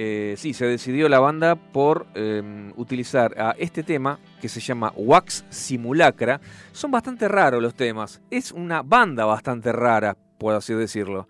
eh, 0.00 0.36
sí, 0.36 0.54
se 0.54 0.64
decidió 0.64 1.08
la 1.08 1.18
banda 1.18 1.56
por 1.56 2.06
em, 2.14 2.72
utilizar 2.76 3.34
a 3.36 3.56
este 3.58 3.82
tema 3.82 4.20
que 4.40 4.48
se 4.48 4.60
llama 4.60 4.92
Wax 4.94 5.44
Simulacra. 5.48 6.40
Son 6.70 6.92
bastante 6.92 7.26
raros 7.26 7.60
los 7.60 7.74
temas. 7.74 8.20
Es 8.30 8.52
una 8.52 8.82
banda 8.82 9.24
bastante 9.24 9.72
rara, 9.72 10.16
por 10.38 10.54
así 10.54 10.72
decirlo. 10.72 11.26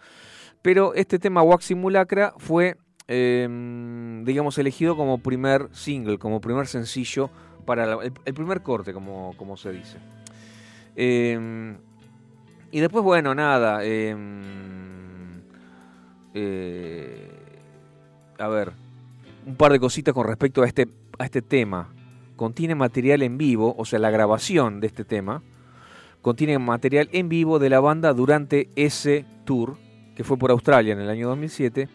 Pero 0.60 0.92
este 0.92 1.18
tema 1.18 1.42
Wax 1.42 1.64
Simulacra 1.64 2.34
fue, 2.36 2.76
em, 3.06 4.22
digamos, 4.26 4.58
elegido 4.58 4.98
como 4.98 5.16
primer 5.16 5.70
single, 5.72 6.18
como 6.18 6.42
primer 6.42 6.66
sencillo 6.66 7.30
para 7.64 7.94
el, 8.04 8.34
primer 8.34 8.60
corte, 8.60 8.92
como, 8.92 9.32
como 9.38 9.56
se 9.56 9.72
dice. 9.72 9.96
Em, 10.94 11.78
y 12.70 12.80
después, 12.80 13.02
bueno, 13.02 13.34
nada. 13.34 13.80
Eh, 13.82 14.14
a 18.38 18.48
ver, 18.48 18.72
un 19.46 19.56
par 19.56 19.72
de 19.72 19.80
cositas 19.80 20.14
con 20.14 20.26
respecto 20.26 20.62
a 20.62 20.66
este, 20.66 20.88
a 21.18 21.24
este 21.24 21.42
tema. 21.42 21.88
Contiene 22.36 22.74
material 22.74 23.22
en 23.22 23.36
vivo, 23.36 23.74
o 23.76 23.84
sea, 23.84 23.98
la 23.98 24.10
grabación 24.10 24.80
de 24.80 24.86
este 24.86 25.04
tema. 25.04 25.42
Contiene 26.22 26.58
material 26.58 27.08
en 27.12 27.28
vivo 27.28 27.58
de 27.58 27.70
la 27.70 27.80
banda 27.80 28.12
durante 28.12 28.68
ese 28.76 29.24
tour, 29.44 29.76
que 30.14 30.24
fue 30.24 30.36
por 30.36 30.50
Australia 30.50 30.92
en 30.92 31.00
el 31.00 31.10
año 31.10 31.28
2007. 31.28 31.88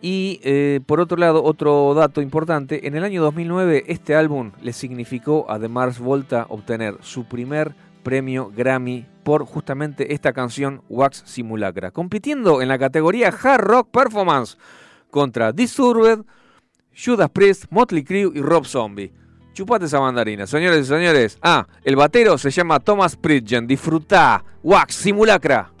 Y 0.00 0.40
eh, 0.42 0.80
por 0.84 0.98
otro 0.98 1.16
lado, 1.16 1.44
otro 1.44 1.94
dato 1.94 2.20
importante, 2.20 2.88
en 2.88 2.96
el 2.96 3.04
año 3.04 3.22
2009 3.22 3.84
este 3.86 4.16
álbum 4.16 4.50
le 4.60 4.72
significó 4.72 5.48
a 5.48 5.60
The 5.60 5.68
Mars 5.68 6.00
Volta 6.00 6.46
obtener 6.48 6.96
su 7.02 7.24
primer 7.26 7.72
premio 8.02 8.50
Grammy 8.54 9.06
por 9.22 9.44
justamente 9.44 10.12
esta 10.12 10.32
canción 10.32 10.82
Wax 10.88 11.22
Simulacra, 11.24 11.92
compitiendo 11.92 12.62
en 12.62 12.68
la 12.68 12.78
categoría 12.78 13.28
Hard 13.28 13.60
Rock 13.60 13.88
Performance 13.92 14.58
contra 15.12 15.52
Disturbed, 15.52 16.24
Judas 16.92 17.30
Priest, 17.30 17.66
Motley 17.70 18.02
Crue 18.02 18.32
y 18.34 18.40
Rob 18.40 18.64
Zombie. 18.66 19.12
Chupate 19.52 19.84
esa 19.84 20.00
mandarina, 20.00 20.46
señores 20.46 20.86
y 20.86 20.88
señores. 20.88 21.38
Ah, 21.42 21.66
el 21.84 21.94
batero 21.94 22.38
se 22.38 22.50
llama 22.50 22.80
Thomas 22.80 23.16
Pridgen. 23.16 23.66
Disfruta. 23.66 24.42
Wax, 24.62 24.94
simulacra. 24.94 25.71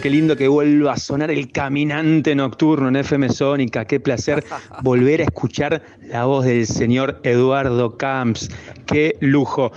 Lindo, 0.00 0.02
qué 0.02 0.10
lindo 0.10 0.36
que 0.36 0.48
vuelva 0.48 0.92
a 0.92 0.96
sonar 0.96 1.30
el 1.30 1.50
caminante 1.52 2.34
nocturno 2.34 2.88
en 2.88 2.96
FM 2.96 3.28
Sónica. 3.28 3.84
Qué 3.84 4.00
placer 4.00 4.44
volver 4.82 5.20
a 5.20 5.24
escuchar 5.24 5.82
la 6.08 6.24
voz 6.24 6.44
del 6.44 6.66
señor 6.66 7.20
Eduardo 7.22 7.96
Camps. 7.96 8.50
Qué 8.86 9.16
lujo. 9.20 9.72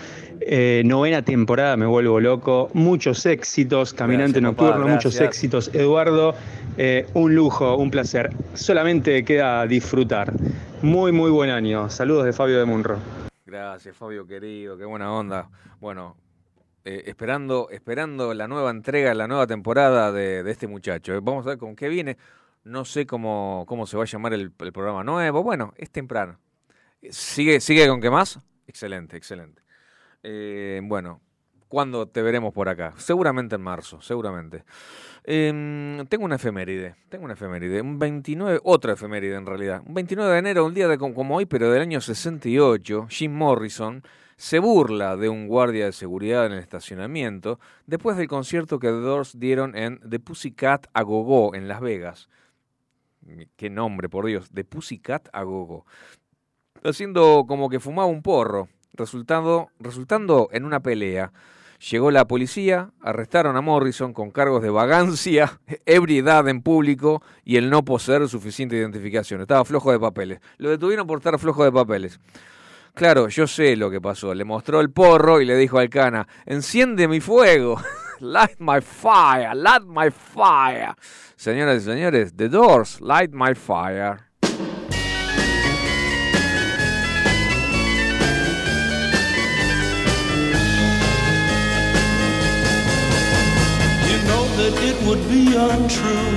Eh, 0.45 0.83
novena 0.85 1.21
temporada, 1.23 1.77
me 1.77 1.85
vuelvo 1.85 2.19
loco. 2.19 2.69
Muchos 2.73 3.25
éxitos, 3.25 3.93
Caminante 3.93 4.39
Gracias, 4.39 4.55
papá, 4.55 4.69
Nocturno, 4.69 4.93
muchos 4.93 5.19
éxitos. 5.19 5.71
Eduardo, 5.73 6.35
eh, 6.77 7.05
un 7.13 7.35
lujo, 7.35 7.75
un 7.77 7.91
placer. 7.91 8.31
Solamente 8.53 9.23
queda 9.23 9.65
disfrutar. 9.67 10.33
Muy, 10.81 11.11
muy 11.11 11.31
buen 11.31 11.49
año. 11.49 11.89
Saludos 11.89 12.25
de 12.25 12.33
Fabio 12.33 12.59
de 12.59 12.65
Munro. 12.65 12.97
Gracias, 13.45 13.95
Fabio 13.95 14.25
querido, 14.25 14.77
qué 14.77 14.85
buena 14.85 15.11
onda. 15.11 15.49
Bueno, 15.79 16.15
eh, 16.85 17.03
esperando, 17.05 17.69
esperando 17.71 18.33
la 18.33 18.47
nueva 18.47 18.69
entrega, 18.69 19.13
la 19.13 19.27
nueva 19.27 19.47
temporada 19.47 20.11
de, 20.11 20.49
este 20.49 20.67
muchacho. 20.67 21.13
eh. 21.13 21.19
Vamos 21.21 21.45
a 21.45 21.49
ver 21.49 21.57
con 21.57 21.75
qué 21.75 21.87
viene. 21.87 22.17
No 22.65 22.83
sé 22.85 23.05
cómo, 23.05 23.65
cómo 23.67 23.87
se 23.87 23.95
va 23.95 24.03
a 24.03 24.05
llamar 24.05 24.33
el, 24.33 24.51
programa 24.51 25.03
nuevo. 25.03 25.43
Bueno, 25.43 25.73
es 25.77 25.91
temprano. 25.91 26.39
¿Sigue, 27.09 27.59
¿Sigue 27.61 27.87
con 27.87 28.01
qué 28.01 28.09
más? 28.09 28.39
Excelente, 28.67 29.15
excelente. 29.17 29.61
Eh, 30.23 30.81
bueno, 30.83 31.21
¿cuándo 31.67 32.07
te 32.07 32.21
veremos 32.21 32.53
por 32.53 32.69
acá? 32.69 32.93
Seguramente 32.97 33.55
en 33.55 33.61
marzo, 33.61 34.01
seguramente. 34.01 34.63
Em, 35.23 36.05
tengo 36.07 36.25
una 36.25 36.35
efeméride, 36.35 36.95
tengo 37.07 37.23
una 37.25 37.33
efeméride, 37.33 37.81
un 37.81 37.97
29, 37.97 38.59
otra 38.63 38.93
efeméride 38.93 39.35
en 39.35 39.45
realidad. 39.45 39.81
Un 39.85 39.93
29 39.93 40.33
de 40.33 40.39
enero, 40.39 40.65
un 40.65 40.73
día 40.73 40.87
de, 40.89 40.97
como 40.97 41.35
hoy, 41.35 41.45
pero 41.45 41.71
del 41.71 41.81
año 41.81 42.01
68, 42.01 43.07
Jim 43.09 43.33
Morrison 43.33 44.03
se 44.43 44.59
burla 44.59 45.15
de 45.15 45.29
un 45.29 45.47
guardia 45.47 45.85
de 45.85 45.93
seguridad 45.93 46.45
en 46.45 46.51
el 46.51 46.59
estacionamiento 46.59 47.61
después 47.87 48.17
del 48.17 48.27
concierto 48.27 48.77
que 48.77 48.89
The 48.89 48.99
Doors 48.99 49.39
dieron 49.39 49.73
en 49.73 50.01
The 50.01 50.19
Pussycat 50.19 50.87
a 50.93 51.01
Go-Go 51.01 51.55
en 51.55 51.69
Las 51.69 51.79
Vegas. 51.79 52.27
Qué 53.55 53.69
nombre, 53.69 54.09
por 54.09 54.25
Dios, 54.25 54.49
The 54.53 54.65
Pussycat 54.65 55.29
a 55.31 55.43
Go-Go. 55.43 55.85
Haciendo 56.83 57.45
como 57.47 57.69
que 57.69 57.79
fumaba 57.79 58.09
un 58.09 58.21
porro, 58.21 58.67
resultando, 58.91 59.69
resultando 59.79 60.49
en 60.51 60.65
una 60.65 60.81
pelea. 60.81 61.31
Llegó 61.89 62.11
la 62.11 62.27
policía, 62.27 62.91
arrestaron 62.99 63.55
a 63.55 63.61
Morrison 63.61 64.11
con 64.11 64.29
cargos 64.29 64.61
de 64.61 64.71
vagancia, 64.71 65.61
ebriedad 65.85 66.49
en 66.49 66.61
público 66.61 67.23
y 67.45 67.55
el 67.55 67.69
no 67.69 67.85
poseer 67.85 68.27
suficiente 68.27 68.75
identificación. 68.75 69.39
Estaba 69.39 69.63
flojo 69.63 69.93
de 69.93 70.01
papeles. 70.01 70.41
Lo 70.57 70.69
detuvieron 70.69 71.07
por 71.07 71.19
estar 71.19 71.39
flojo 71.39 71.63
de 71.63 71.71
papeles. 71.71 72.19
Claro, 72.95 73.27
yo 73.27 73.47
sé 73.47 73.75
lo 73.75 73.89
que 73.89 73.99
pasó. 73.99 74.33
Le 74.33 74.45
mostró 74.45 74.79
el 74.79 74.91
porro 74.91 75.41
y 75.41 75.45
le 75.45 75.55
dijo 75.55 75.79
al 75.79 75.89
cana, 75.89 76.27
enciende 76.45 77.07
mi 77.07 77.19
fuego. 77.19 77.81
light 78.19 78.59
my 78.59 78.81
fire, 78.81 79.55
light 79.55 79.83
my 79.83 80.11
fire. 80.11 80.93
Señoras 81.35 81.81
y 81.81 81.85
señores, 81.85 82.35
The 82.35 82.49
Doors, 82.49 83.01
light 83.01 83.31
my 83.31 83.53
fire. 83.55 84.29
That 94.55 94.81
it 94.81 94.95
would 95.05 95.27
be 95.27 95.57
untrue. 95.57 96.29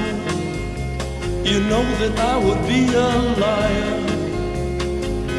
You 1.45 1.61
know 1.69 1.85
that 2.01 2.19
I 2.19 2.39
would 2.39 2.67
be 2.67 2.87
a 2.93 3.09
liar 3.39 4.06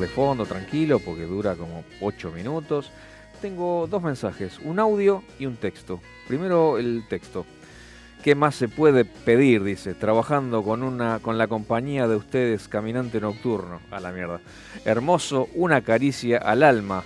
De 0.00 0.08
fondo 0.08 0.46
tranquilo 0.46 0.98
porque 0.98 1.22
dura 1.22 1.54
como 1.54 1.84
8 2.00 2.30
minutos. 2.32 2.90
Tengo 3.40 3.86
dos 3.86 4.02
mensajes, 4.02 4.58
un 4.62 4.78
audio 4.78 5.22
y 5.38 5.46
un 5.46 5.56
texto. 5.56 6.00
Primero 6.26 6.78
el 6.78 7.04
texto. 7.08 7.44
¿Qué 8.22 8.34
más 8.34 8.56
se 8.56 8.68
puede 8.68 9.04
pedir? 9.04 9.62
Dice, 9.62 9.94
trabajando 9.94 10.62
con 10.62 10.82
una 10.82 11.20
con 11.20 11.38
la 11.38 11.46
compañía 11.46 12.08
de 12.08 12.16
ustedes, 12.16 12.66
caminante 12.66 13.20
nocturno. 13.20 13.80
A 13.90 14.00
la 14.00 14.10
mierda. 14.10 14.40
Hermoso, 14.84 15.48
una 15.54 15.82
caricia 15.82 16.38
al 16.38 16.62
alma. 16.62 17.04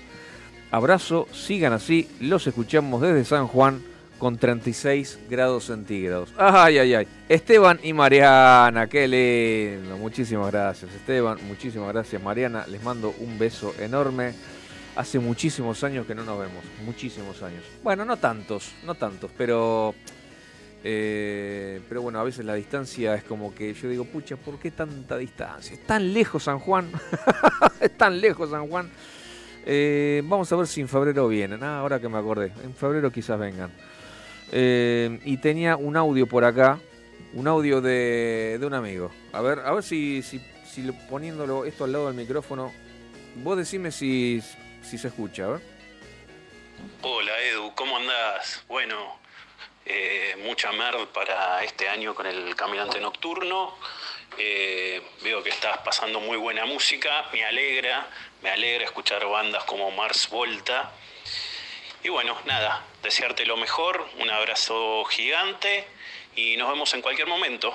Abrazo, 0.70 1.26
sigan 1.32 1.72
así, 1.72 2.08
los 2.20 2.46
escuchamos 2.46 3.02
desde 3.02 3.24
San 3.24 3.48
Juan 3.48 3.82
con 4.20 4.36
36 4.36 5.18
grados 5.28 5.64
centígrados. 5.64 6.32
Ay, 6.36 6.78
ay, 6.78 6.94
ay. 6.94 7.08
Esteban 7.28 7.80
y 7.82 7.92
Mariana, 7.94 8.86
qué 8.86 9.08
lindo. 9.08 9.96
Muchísimas 9.96 10.52
gracias, 10.52 10.92
Esteban. 10.94 11.38
Muchísimas 11.48 11.88
gracias, 11.92 12.22
Mariana. 12.22 12.66
Les 12.68 12.82
mando 12.84 13.12
un 13.18 13.38
beso 13.38 13.74
enorme. 13.80 14.34
Hace 14.94 15.18
muchísimos 15.18 15.82
años 15.82 16.06
que 16.06 16.14
no 16.14 16.22
nos 16.22 16.38
vemos. 16.38 16.62
Muchísimos 16.84 17.42
años. 17.42 17.64
Bueno, 17.82 18.04
no 18.04 18.18
tantos, 18.18 18.72
no 18.84 18.94
tantos, 18.94 19.30
pero. 19.36 19.94
eh, 20.84 21.80
pero 21.88 22.02
bueno, 22.02 22.20
a 22.20 22.22
veces 22.24 22.44
la 22.44 22.54
distancia 22.54 23.14
es 23.14 23.24
como 23.24 23.54
que 23.54 23.72
yo 23.72 23.88
digo, 23.88 24.04
pucha, 24.04 24.36
¿por 24.36 24.58
qué 24.58 24.70
tanta 24.70 25.16
distancia? 25.16 25.72
Es 25.72 25.86
tan 25.86 26.12
lejos 26.12 26.44
San 26.44 26.58
Juan. 26.58 26.92
es 27.80 27.96
tan 27.96 28.20
lejos 28.20 28.50
San 28.50 28.68
Juan. 28.68 28.90
Eh, 29.64 30.22
vamos 30.26 30.52
a 30.52 30.56
ver 30.56 30.66
si 30.66 30.82
en 30.82 30.88
febrero 30.88 31.26
vienen. 31.26 31.62
Ah, 31.62 31.78
ahora 31.78 31.98
que 31.98 32.08
me 32.10 32.18
acordé. 32.18 32.52
En 32.62 32.74
febrero 32.74 33.10
quizás 33.10 33.38
vengan. 33.38 33.70
Eh, 34.52 35.18
y 35.24 35.36
tenía 35.38 35.76
un 35.76 35.96
audio 35.96 36.26
por 36.26 36.44
acá. 36.44 36.78
Un 37.32 37.46
audio 37.46 37.80
de, 37.80 38.56
de 38.58 38.66
un 38.66 38.74
amigo. 38.74 39.12
A 39.32 39.40
ver, 39.40 39.60
a 39.60 39.72
ver 39.72 39.84
si, 39.84 40.22
si, 40.22 40.40
si 40.68 40.82
lo- 40.82 40.94
poniéndolo 41.08 41.64
esto 41.64 41.84
al 41.84 41.92
lado 41.92 42.06
del 42.08 42.16
micrófono. 42.16 42.72
Vos 43.36 43.56
decime 43.56 43.92
si, 43.92 44.42
si 44.82 44.98
se 44.98 45.08
escucha, 45.08 45.46
ver. 45.46 45.60
Hola 47.02 47.32
Edu, 47.42 47.72
¿cómo 47.76 47.96
andás? 47.98 48.64
Bueno, 48.66 49.20
eh, 49.86 50.34
mucha 50.44 50.72
merd 50.72 51.06
para 51.08 51.62
este 51.62 51.88
año 51.88 52.14
con 52.14 52.26
el 52.26 52.56
Caminante 52.56 52.98
Nocturno. 53.00 53.76
Eh, 54.36 55.00
veo 55.22 55.42
que 55.42 55.50
estás 55.50 55.78
pasando 55.78 56.18
muy 56.20 56.36
buena 56.36 56.64
música, 56.66 57.26
me 57.32 57.44
alegra, 57.44 58.08
me 58.42 58.50
alegra 58.50 58.84
escuchar 58.86 59.24
bandas 59.26 59.62
como 59.64 59.90
Mars 59.92 60.28
Volta. 60.30 60.90
Y 62.02 62.08
bueno, 62.08 62.34
nada, 62.46 62.82
desearte 63.02 63.44
lo 63.44 63.56
mejor, 63.58 64.06
un 64.20 64.30
abrazo 64.30 65.04
gigante 65.04 65.84
y 66.34 66.56
nos 66.56 66.70
vemos 66.70 66.94
en 66.94 67.02
cualquier 67.02 67.28
momento. 67.28 67.74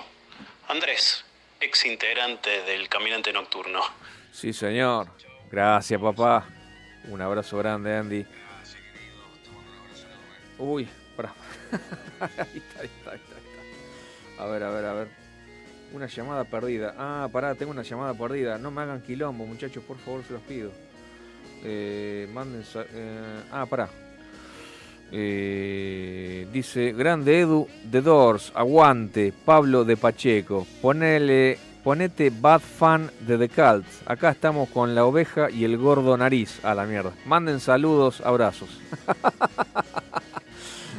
Andrés, 0.68 1.24
ex 1.60 1.86
integrante 1.86 2.64
del 2.64 2.90
Caminante 2.90 3.32
Nocturno. 3.32 3.82
Sí, 4.32 4.52
señor. 4.52 5.10
Gracias, 5.52 6.02
papá. 6.02 6.48
Un 7.08 7.22
abrazo 7.22 7.60
grande, 7.60 7.96
Andy. 7.96 8.26
Uy, 10.58 10.88
pará. 11.16 11.34
ahí 12.20 12.30
está, 12.58 12.82
ahí 12.82 12.90
está, 12.98 13.12
ahí 13.12 13.20
está. 13.20 14.44
A 14.44 14.48
ver, 14.48 14.64
a 14.64 14.72
ver, 14.72 14.86
a 14.86 14.94
ver. 14.94 15.08
Una 15.94 16.08
llamada 16.08 16.46
perdida. 16.46 16.96
Ah, 16.98 17.30
pará, 17.32 17.54
tengo 17.54 17.72
una 17.72 17.84
llamada 17.84 18.16
perdida. 18.16 18.58
No 18.58 18.72
me 18.72 18.82
hagan 18.82 19.04
quilombo, 19.04 19.46
muchachos, 19.46 19.84
por 19.84 20.00
favor, 20.00 20.24
se 20.26 20.34
los 20.34 20.42
pido. 20.42 20.72
Eh, 21.64 22.28
manden. 22.34 22.66
eh, 22.76 23.44
ah, 23.52 23.68
pará. 23.68 23.88
Eh, 25.12 26.48
dice, 26.52 26.94
grande 26.94 27.40
Edu, 27.40 27.68
The 27.90 28.02
Doors, 28.02 28.52
aguante, 28.56 29.34
Pablo 29.46 29.86
de 29.86 29.98
Pacheco, 29.98 30.66
ponele, 30.82 31.58
ponete 31.84 32.32
Bad 32.32 32.62
Fan 32.62 33.12
de 33.22 33.38
The 33.38 33.50
Cult. 33.50 33.86
Acá 34.06 34.32
estamos 34.32 34.70
con 34.70 34.96
la 34.96 35.06
oveja 35.06 35.50
y 35.50 35.64
el 35.64 35.78
gordo 35.78 36.18
nariz, 36.18 36.64
a 36.64 36.74
la 36.74 36.86
mierda. 36.86 37.12
Manden 37.26 37.60
saludos, 37.60 38.22
abrazos. 38.22 38.70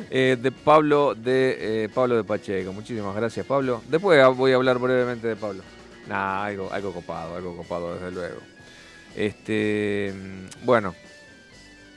Eh, 0.08 0.36
de 0.40 0.52
Pablo 0.52 1.14
de 1.14 1.84
eh, 1.84 1.88
Pablo 1.88 2.16
de 2.16 2.22
Pacheco, 2.22 2.72
muchísimas 2.72 3.14
gracias 3.16 3.44
Pablo. 3.44 3.82
Después 3.88 4.24
voy 4.36 4.52
a 4.52 4.54
hablar 4.54 4.78
brevemente 4.78 5.26
de 5.26 5.36
Pablo. 5.36 5.62
Nah, 6.08 6.44
algo, 6.44 6.72
algo 6.72 6.92
copado, 6.92 7.36
algo 7.36 7.56
copado 7.56 7.94
desde 7.94 8.12
luego. 8.12 8.40
Este, 9.16 10.14
mm, 10.14 10.64
bueno, 10.64 10.94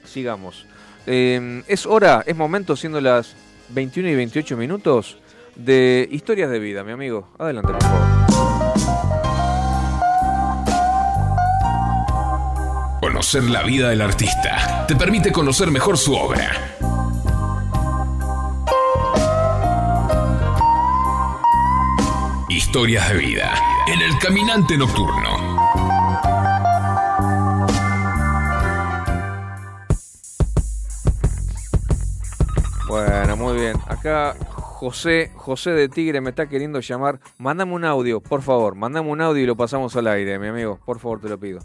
sigamos. 0.06 0.66
Eh, 1.12 1.64
es 1.68 1.88
hora, 1.88 2.24
es 2.28 2.36
momento, 2.36 2.76
siendo 2.76 3.02
las 3.02 3.36
21 3.70 4.10
y 4.10 4.16
28 4.16 4.56
minutos, 4.56 5.18
de 5.56 6.08
historias 6.12 6.52
de 6.52 6.60
vida, 6.60 6.84
mi 6.84 6.92
amigo. 6.92 7.30
Adelante, 7.40 7.74
por 7.74 7.82
favor. 7.82 8.00
Conocer 13.02 13.44
la 13.46 13.64
vida 13.64 13.90
del 13.90 14.02
artista 14.02 14.86
te 14.88 14.96
permite 14.96 15.32
conocer 15.32 15.72
mejor 15.72 15.98
su 15.98 16.14
obra. 16.14 16.52
Historias 22.50 23.10
de 23.10 23.18
vida 23.18 23.52
en 23.88 24.00
el 24.00 24.16
caminante 24.20 24.78
nocturno. 24.78 25.39
Bueno, 32.90 33.38
muy 33.38 33.56
bien. 33.56 33.78
Acá 33.88 34.36
José, 34.50 35.32
José 35.36 35.70
de 35.74 35.90
Tigre 35.90 36.22
me 36.22 36.32
está 36.32 36.50
queriendo 36.50 36.80
llamar. 36.80 37.20
Mándame 37.38 37.74
un 37.74 37.86
audio, 37.86 38.20
por 38.20 38.42
favor. 38.42 38.74
Mándame 38.74 39.12
un 39.12 39.22
audio 39.22 39.44
y 39.44 39.46
lo 39.46 39.56
pasamos 39.56 39.96
al 39.96 40.08
aire, 40.08 40.40
mi 40.40 40.48
amigo. 40.48 40.80
Por 40.84 40.98
favor, 40.98 41.22
te 41.22 41.30
lo 41.30 41.40
pido. 41.40 41.60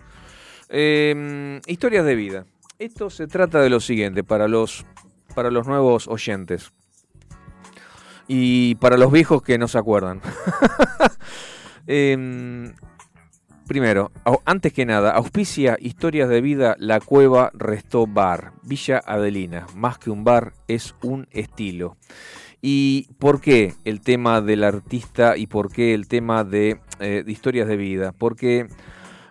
Eh, 0.69 1.63
historias 1.67 2.05
de 2.05 2.15
vida. 2.15 2.45
Esto 2.79 3.09
se 3.09 3.27
trata 3.27 3.63
de 3.63 3.71
lo 3.71 3.81
siguiente 3.81 4.23
para 4.23 4.49
los, 4.49 4.85
para 5.35 5.51
los 5.51 5.67
nuevos 5.67 6.09
oyentes. 6.09 6.73
Y 8.29 8.75
para 8.75 8.99
los 8.99 9.11
viejos 9.11 9.43
que 9.43 9.57
no 9.57 9.67
se 9.67 9.79
acuerdan. 9.79 10.21
Em, 11.87 12.75
Primero, 13.66 14.12
antes 14.44 14.74
que 14.74 14.85
nada, 14.85 15.12
auspicia 15.12 15.79
Historias 15.81 16.29
de 16.29 16.42
Vida 16.42 16.77
La 16.79 17.00
Cueva 17.00 17.50
Restó 17.55 18.07
Bar, 18.07 18.53
Villa 18.62 19.00
Adelina. 19.07 19.66
Más 19.74 19.96
que 19.96 20.11
un 20.11 20.22
bar, 20.22 20.53
es 20.68 20.94
un 21.03 21.27
estilo. 21.31 21.96
¿Y 22.61 23.09
por 23.18 23.40
qué 23.40 23.74
el 23.85 24.03
tema 24.03 24.42
del 24.42 24.64
artista 24.64 25.38
y 25.38 25.46
por 25.46 25.72
qué 25.72 25.94
el 25.94 26.09
tema 26.09 26.44
de, 26.44 26.79
eh, 27.00 27.22
de 27.24 27.33
historias 27.33 27.66
de 27.66 27.77
vida? 27.77 28.12
Porque 28.12 28.68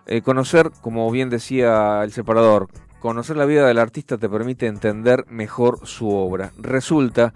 eh, 0.06 0.20
conocer, 0.22 0.72
como 0.80 1.08
bien 1.12 1.30
decía 1.30 2.02
el 2.02 2.10
separador, 2.10 2.68
conocer 2.98 3.36
la 3.36 3.44
vida 3.44 3.68
del 3.68 3.78
artista 3.78 4.18
te 4.18 4.28
permite 4.28 4.66
entender 4.66 5.26
mejor 5.28 5.86
su 5.86 6.10
obra. 6.10 6.52
Resulta 6.58 7.34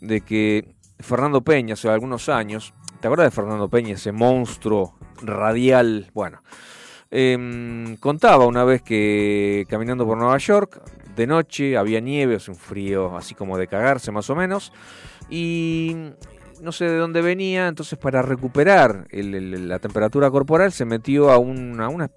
de 0.00 0.22
que 0.22 0.74
Fernando 1.00 1.42
Peña, 1.42 1.74
hace 1.74 1.88
algunos 1.88 2.28
años, 2.28 2.72
¿te 3.00 3.06
acuerdas 3.06 3.28
de 3.28 3.30
Fernando 3.30 3.68
Peña, 3.68 3.94
ese 3.94 4.12
monstruo 4.12 4.94
radial? 5.22 6.10
Bueno, 6.12 6.42
em, 7.10 7.96
contaba 7.96 8.46
una 8.46 8.64
vez 8.64 8.82
que 8.82 9.66
caminando 9.68 10.06
por 10.06 10.18
Nueva 10.18 10.36
York, 10.38 10.82
de 11.16 11.26
noche 11.26 11.76
había 11.76 12.00
nieve, 12.00 12.36
hace 12.36 12.50
un 12.50 12.56
frío 12.56 13.16
así 13.16 13.34
como 13.34 13.56
de 13.56 13.66
cagarse 13.66 14.12
más 14.12 14.28
o 14.30 14.36
menos, 14.36 14.72
y 15.30 16.12
no 16.60 16.72
sé 16.72 16.84
de 16.84 16.98
dónde 16.98 17.22
venía, 17.22 17.68
entonces 17.68 17.98
para 17.98 18.20
recuperar 18.20 19.06
la 19.10 19.78
temperatura 19.78 20.30
corporal 20.30 20.72
se 20.72 20.84
metió 20.84 21.30
a 21.30 21.38
una 21.38 22.10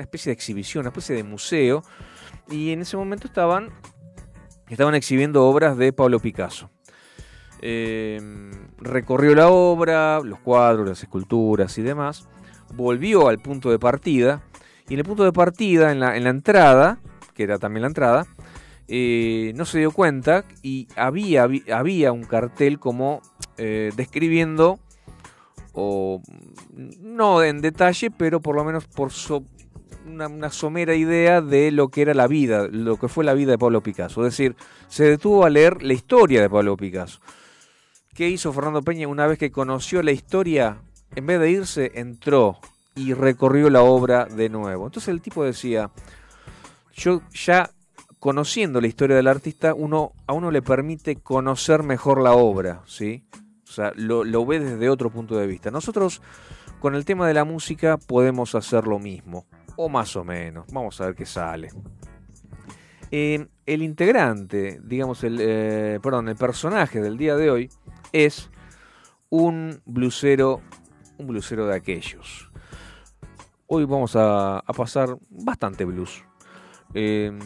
especie 0.00 0.30
de 0.30 0.32
exhibición, 0.32 0.82
una 0.82 0.90
especie 0.90 1.14
de 1.14 1.22
museo, 1.22 1.82
y 2.50 2.72
en 2.72 2.82
ese 2.82 2.96
momento 2.96 3.28
estaban, 3.28 3.70
estaban 4.68 4.96
exhibiendo 4.96 5.46
obras 5.46 5.76
de 5.76 5.92
Pablo 5.92 6.18
Picasso. 6.18 6.70
Eh, 7.62 8.20
recorrió 8.78 9.34
la 9.34 9.48
obra, 9.48 10.20
los 10.20 10.38
cuadros, 10.38 10.88
las 10.88 11.02
esculturas 11.02 11.76
y 11.78 11.82
demás, 11.82 12.28
volvió 12.74 13.28
al 13.28 13.38
punto 13.38 13.70
de 13.70 13.78
partida, 13.78 14.42
y 14.88 14.94
en 14.94 15.00
el 15.00 15.04
punto 15.04 15.24
de 15.24 15.32
partida, 15.32 15.92
en 15.92 16.00
la, 16.00 16.16
en 16.16 16.24
la 16.24 16.30
entrada, 16.30 16.98
que 17.34 17.42
era 17.42 17.58
también 17.58 17.82
la 17.82 17.88
entrada, 17.88 18.26
eh, 18.88 19.52
no 19.56 19.64
se 19.64 19.78
dio 19.78 19.90
cuenta 19.90 20.44
y 20.62 20.86
había, 20.96 21.48
había 21.72 22.12
un 22.12 22.24
cartel 22.24 22.78
como 22.78 23.20
eh, 23.58 23.90
describiendo, 23.96 24.78
o 25.72 26.22
no 27.00 27.42
en 27.42 27.60
detalle, 27.60 28.10
pero 28.10 28.40
por 28.40 28.54
lo 28.54 28.64
menos 28.64 28.86
por 28.86 29.10
so- 29.10 29.44
una 30.06 30.50
somera 30.50 30.94
idea 30.94 31.40
de 31.40 31.72
lo 31.72 31.88
que 31.88 32.02
era 32.02 32.14
la 32.14 32.28
vida, 32.28 32.68
lo 32.70 32.96
que 32.96 33.08
fue 33.08 33.24
la 33.24 33.34
vida 33.34 33.50
de 33.50 33.58
Pablo 33.58 33.82
Picasso. 33.82 34.24
Es 34.24 34.32
decir, 34.32 34.54
se 34.88 35.04
detuvo 35.04 35.44
a 35.44 35.50
leer 35.50 35.82
la 35.82 35.94
historia 35.94 36.40
de 36.40 36.48
Pablo 36.48 36.76
Picasso. 36.76 37.20
¿Qué 38.16 38.30
hizo 38.30 38.50
Fernando 38.50 38.80
Peña 38.80 39.08
una 39.08 39.26
vez 39.26 39.38
que 39.38 39.50
conoció 39.52 40.02
la 40.02 40.10
historia? 40.10 40.78
En 41.14 41.26
vez 41.26 41.38
de 41.38 41.50
irse, 41.50 41.92
entró 41.96 42.58
y 42.94 43.12
recorrió 43.12 43.68
la 43.68 43.82
obra 43.82 44.24
de 44.24 44.48
nuevo. 44.48 44.86
Entonces 44.86 45.08
el 45.08 45.20
tipo 45.20 45.44
decía, 45.44 45.90
yo 46.94 47.20
ya 47.34 47.70
conociendo 48.18 48.80
la 48.80 48.86
historia 48.86 49.16
del 49.16 49.26
artista, 49.26 49.74
uno, 49.74 50.12
a 50.26 50.32
uno 50.32 50.50
le 50.50 50.62
permite 50.62 51.16
conocer 51.16 51.82
mejor 51.82 52.22
la 52.22 52.32
obra, 52.32 52.80
¿sí? 52.86 53.22
O 53.68 53.70
sea, 53.70 53.92
lo, 53.96 54.24
lo 54.24 54.46
ve 54.46 54.60
desde 54.60 54.88
otro 54.88 55.10
punto 55.10 55.36
de 55.36 55.46
vista. 55.46 55.70
Nosotros, 55.70 56.22
con 56.80 56.94
el 56.94 57.04
tema 57.04 57.28
de 57.28 57.34
la 57.34 57.44
música 57.44 57.98
podemos 57.98 58.54
hacer 58.54 58.86
lo 58.86 58.98
mismo, 58.98 59.44
o 59.76 59.90
más 59.90 60.16
o 60.16 60.24
menos. 60.24 60.64
Vamos 60.72 60.98
a 61.02 61.06
ver 61.06 61.14
qué 61.16 61.26
sale. 61.26 61.68
Eh, 63.10 63.46
el 63.66 63.82
integrante, 63.82 64.80
digamos, 64.82 65.22
el, 65.22 65.38
eh, 65.38 66.00
perdón, 66.02 66.30
el 66.30 66.36
personaje 66.36 67.02
del 67.02 67.18
día 67.18 67.36
de 67.36 67.50
hoy 67.50 67.70
es 68.12 68.50
un 69.30 69.80
blusero, 69.84 70.62
un 71.18 71.26
blusero 71.26 71.66
de 71.66 71.76
aquellos. 71.76 72.50
Hoy 73.66 73.84
vamos 73.84 74.14
a, 74.14 74.62
pasar 74.76 75.16
bastante 75.30 75.84
blues. 75.84 76.24
Eh, 76.94 77.36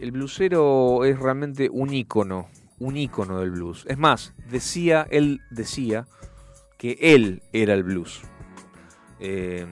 el 0.00 0.12
blusero 0.12 1.04
es 1.04 1.18
realmente 1.18 1.68
un 1.70 1.94
ícono, 1.94 2.48
un 2.78 2.96
ícono 2.96 3.40
del 3.40 3.50
blues. 3.50 3.84
Es 3.88 3.98
más, 3.98 4.34
decía, 4.50 5.06
él 5.10 5.40
decía 5.50 6.06
que 6.78 6.98
él 7.00 7.42
era 7.52 7.74
el 7.74 7.84
blues. 7.84 8.22
Eh, 9.20 9.66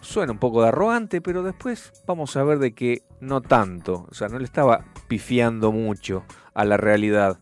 suena 0.00 0.32
un 0.32 0.38
poco 0.38 0.62
de 0.62 0.68
arrogante, 0.68 1.20
pero 1.20 1.42
después 1.42 1.92
vamos 2.06 2.36
a 2.36 2.44
ver 2.44 2.58
de 2.58 2.74
que 2.74 3.02
no 3.20 3.40
tanto. 3.40 4.06
O 4.10 4.14
sea, 4.14 4.28
no 4.28 4.38
le 4.38 4.44
estaba 4.44 4.84
pifiando 5.08 5.72
mucho 5.72 6.24
a 6.54 6.64
la 6.64 6.76
realidad. 6.76 7.38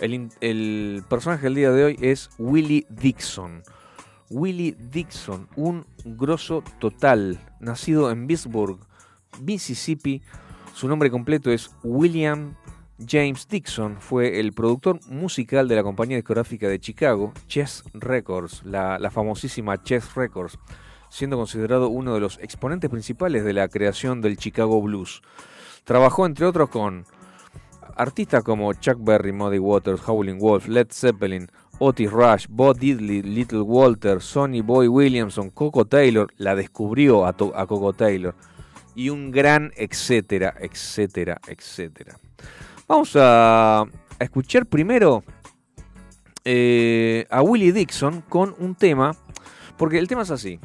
El, 0.00 1.02
personaje 1.08 1.44
del 1.44 1.54
día 1.54 1.70
de 1.70 1.84
hoy 1.84 1.98
es 2.00 2.28
Willie 2.38 2.86
Dixon. 2.90 3.62
Willie 4.28 4.76
Dixon, 4.78 5.48
un 5.56 5.86
grosso 6.04 6.62
total, 6.78 7.40
nacido 7.60 8.10
en 8.10 8.26
Pittsburgh, 8.26 8.78
Mississippi. 9.40 10.20
Su 10.74 10.88
nombre 10.88 11.10
completo 11.10 11.50
es 11.50 11.70
William 11.82 12.56
James 12.98 13.48
Dixon. 13.48 13.96
Fue 13.98 14.38
el 14.38 14.52
productor 14.52 15.00
musical 15.08 15.66
de 15.66 15.76
la 15.76 15.82
compañía 15.82 16.16
discográfica 16.16 16.68
de 16.68 16.78
Chicago, 16.78 17.32
Chess 17.46 17.82
Records, 17.94 18.64
la 18.64 19.10
famosísima 19.10 19.82
Chess 19.82 20.14
Records, 20.14 20.58
siendo 21.08 21.38
considerado 21.38 21.88
uno 21.88 22.12
de 22.12 22.20
los 22.20 22.38
exponentes 22.40 22.90
principales 22.90 23.44
de 23.44 23.54
la 23.54 23.68
creación 23.68 24.20
del 24.20 24.36
Chicago 24.36 24.82
Blues. 24.82 25.22
Trabajó 25.84 26.26
entre 26.26 26.44
otros 26.46 26.68
con 26.68 27.06
artistas 27.96 28.42
como 28.42 28.72
Chuck 28.74 28.98
Berry, 29.00 29.32
Muddy 29.32 29.58
Waters, 29.58 30.00
Howlin' 30.06 30.38
Wolf, 30.38 30.68
Led 30.68 30.88
Zeppelin, 30.90 31.48
Otis 31.78 32.10
Rush, 32.10 32.46
Bo 32.48 32.72
Diddley, 32.72 33.22
Little 33.22 33.60
Walter, 33.60 34.20
Sonny 34.20 34.62
Boy 34.62 34.88
Williamson, 34.88 35.50
Coco 35.50 35.84
Taylor, 35.84 36.32
la 36.38 36.54
descubrió 36.54 37.26
a, 37.26 37.34
Coco 37.34 37.92
Taylor, 37.92 38.34
y 38.94 39.10
un 39.10 39.30
gran 39.30 39.72
etcétera, 39.76 40.54
etcétera, 40.58 41.38
etcétera. 41.46 42.16
Vamos 42.88 43.12
a, 43.16 43.84
escuchar 44.18 44.64
primero 44.64 45.22
eh, 46.44 47.26
a 47.30 47.42
Willie 47.42 47.72
Dixon 47.72 48.22
con 48.22 48.54
un 48.58 48.74
tema, 48.74 49.14
porque 49.76 49.98
el 49.98 50.08
tema 50.08 50.22
es 50.22 50.30
así. 50.30 50.58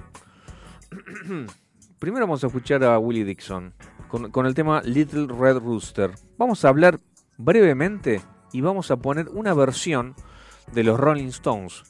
primero 1.99 2.25
vamos 2.25 2.43
a 2.43 2.47
escuchar 2.47 2.83
a 2.83 2.97
Willie 2.97 3.25
Dixon 3.25 3.73
con 4.09 4.45
el 4.45 4.53
tema 4.53 4.81
Little 4.81 5.27
Red 5.27 5.59
Rooster. 5.59 6.11
Vamos 6.37 6.65
a 6.65 6.69
hablar 6.69 6.99
brevemente 7.43 8.21
y 8.51 8.61
vamos 8.61 8.91
a 8.91 8.97
poner 8.97 9.29
una 9.29 9.53
versión 9.53 10.15
de 10.73 10.83
los 10.83 10.99
Rolling 10.99 11.27
Stones 11.27 11.83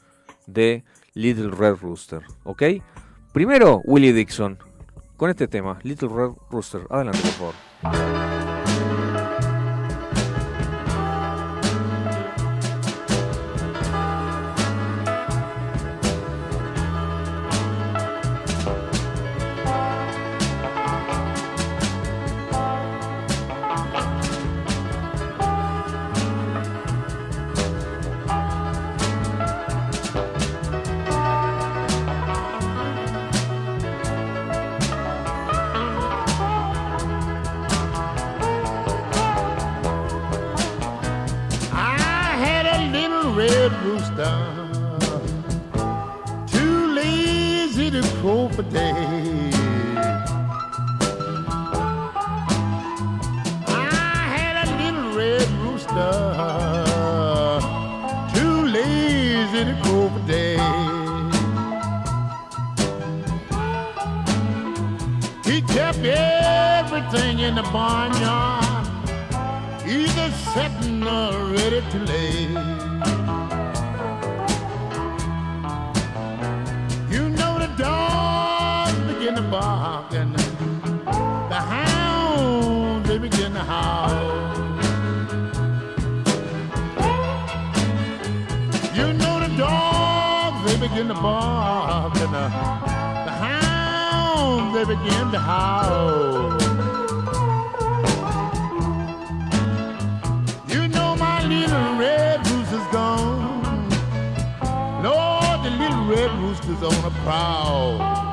de 0.48 0.84
Little 1.14 1.52
Red 1.52 1.78
Rooster, 1.82 2.22
¿ok? 2.44 2.64
Primero 3.34 3.82
Willie 3.86 4.14
Dixon 4.14 4.58
con 5.18 5.30
este 5.30 5.48
tema, 5.48 5.80
Little 5.84 6.10
Red 6.10 6.32
Rooster. 6.50 6.82
Adelante, 6.90 7.20
por 7.22 7.54
favor. 7.54 8.51
They 83.54 83.60
begin. 83.60 84.72
You 88.96 89.14
know 89.14 89.40
the 89.40 89.56
dogs 89.58 90.72
they 90.72 90.88
begin 90.88 91.08
to 91.08 91.14
bark 91.14 92.16
and 92.18 92.34
the, 92.34 92.48
the 93.26 93.32
hounds 93.32 94.74
they 94.76 94.86
begin 94.86 95.32
to 95.32 95.40
howl. 95.40 96.60
You 100.68 100.88
know 100.88 101.16
my 101.16 101.44
little 101.46 101.98
red 101.98 102.46
rooster's 102.48 102.88
gone. 102.92 103.90
Lord, 105.04 105.64
the 105.66 105.72
little 105.72 106.06
red 106.06 106.32
rooster's 106.40 106.84
on 106.84 107.06
a 107.06 107.12
prowl. 107.24 108.31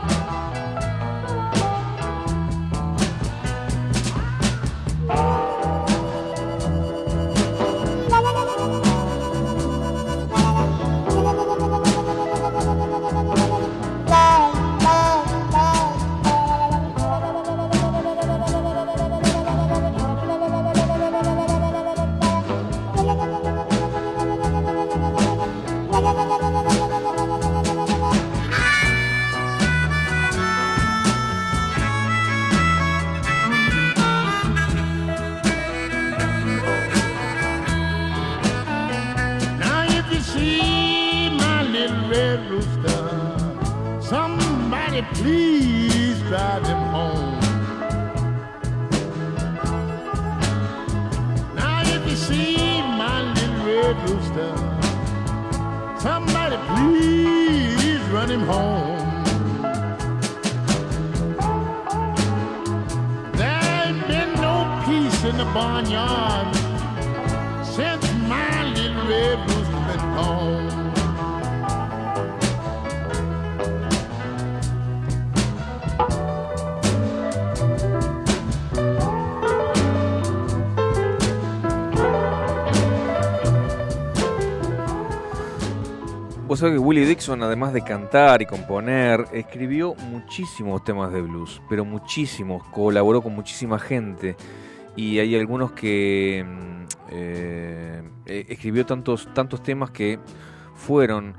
Please 45.18 46.20
drive 46.28 46.64
him 46.64 46.82
home. 46.94 47.40
Now 51.54 51.82
if 51.84 52.08
you 52.08 52.16
see 52.16 52.56
my 53.02 53.22
little 53.32 53.66
red 53.66 53.96
rooster, 54.08 54.52
somebody 55.98 56.56
please 56.70 58.02
run 58.14 58.30
him 58.30 58.44
home. 58.54 58.98
There 63.40 63.62
ain't 63.82 64.06
been 64.06 64.32
no 64.40 64.56
peace 64.86 65.24
in 65.24 65.36
the 65.36 65.48
barnyard 65.52 66.47
Que 86.60 86.76
Willie 86.76 87.06
Dixon, 87.06 87.40
además 87.44 87.72
de 87.72 87.82
cantar 87.82 88.42
y 88.42 88.46
componer, 88.46 89.26
escribió 89.32 89.94
muchísimos 89.94 90.82
temas 90.82 91.12
de 91.12 91.22
blues, 91.22 91.62
pero 91.68 91.84
muchísimos, 91.84 92.66
colaboró 92.70 93.22
con 93.22 93.32
muchísima 93.32 93.78
gente. 93.78 94.36
Y 94.96 95.20
hay 95.20 95.36
algunos 95.36 95.70
que 95.70 96.44
mm, 96.44 96.84
eh, 97.12 98.02
eh, 98.26 98.46
escribió 98.48 98.84
tantos, 98.84 99.32
tantos 99.34 99.62
temas 99.62 99.92
que 99.92 100.18
fueron 100.74 101.34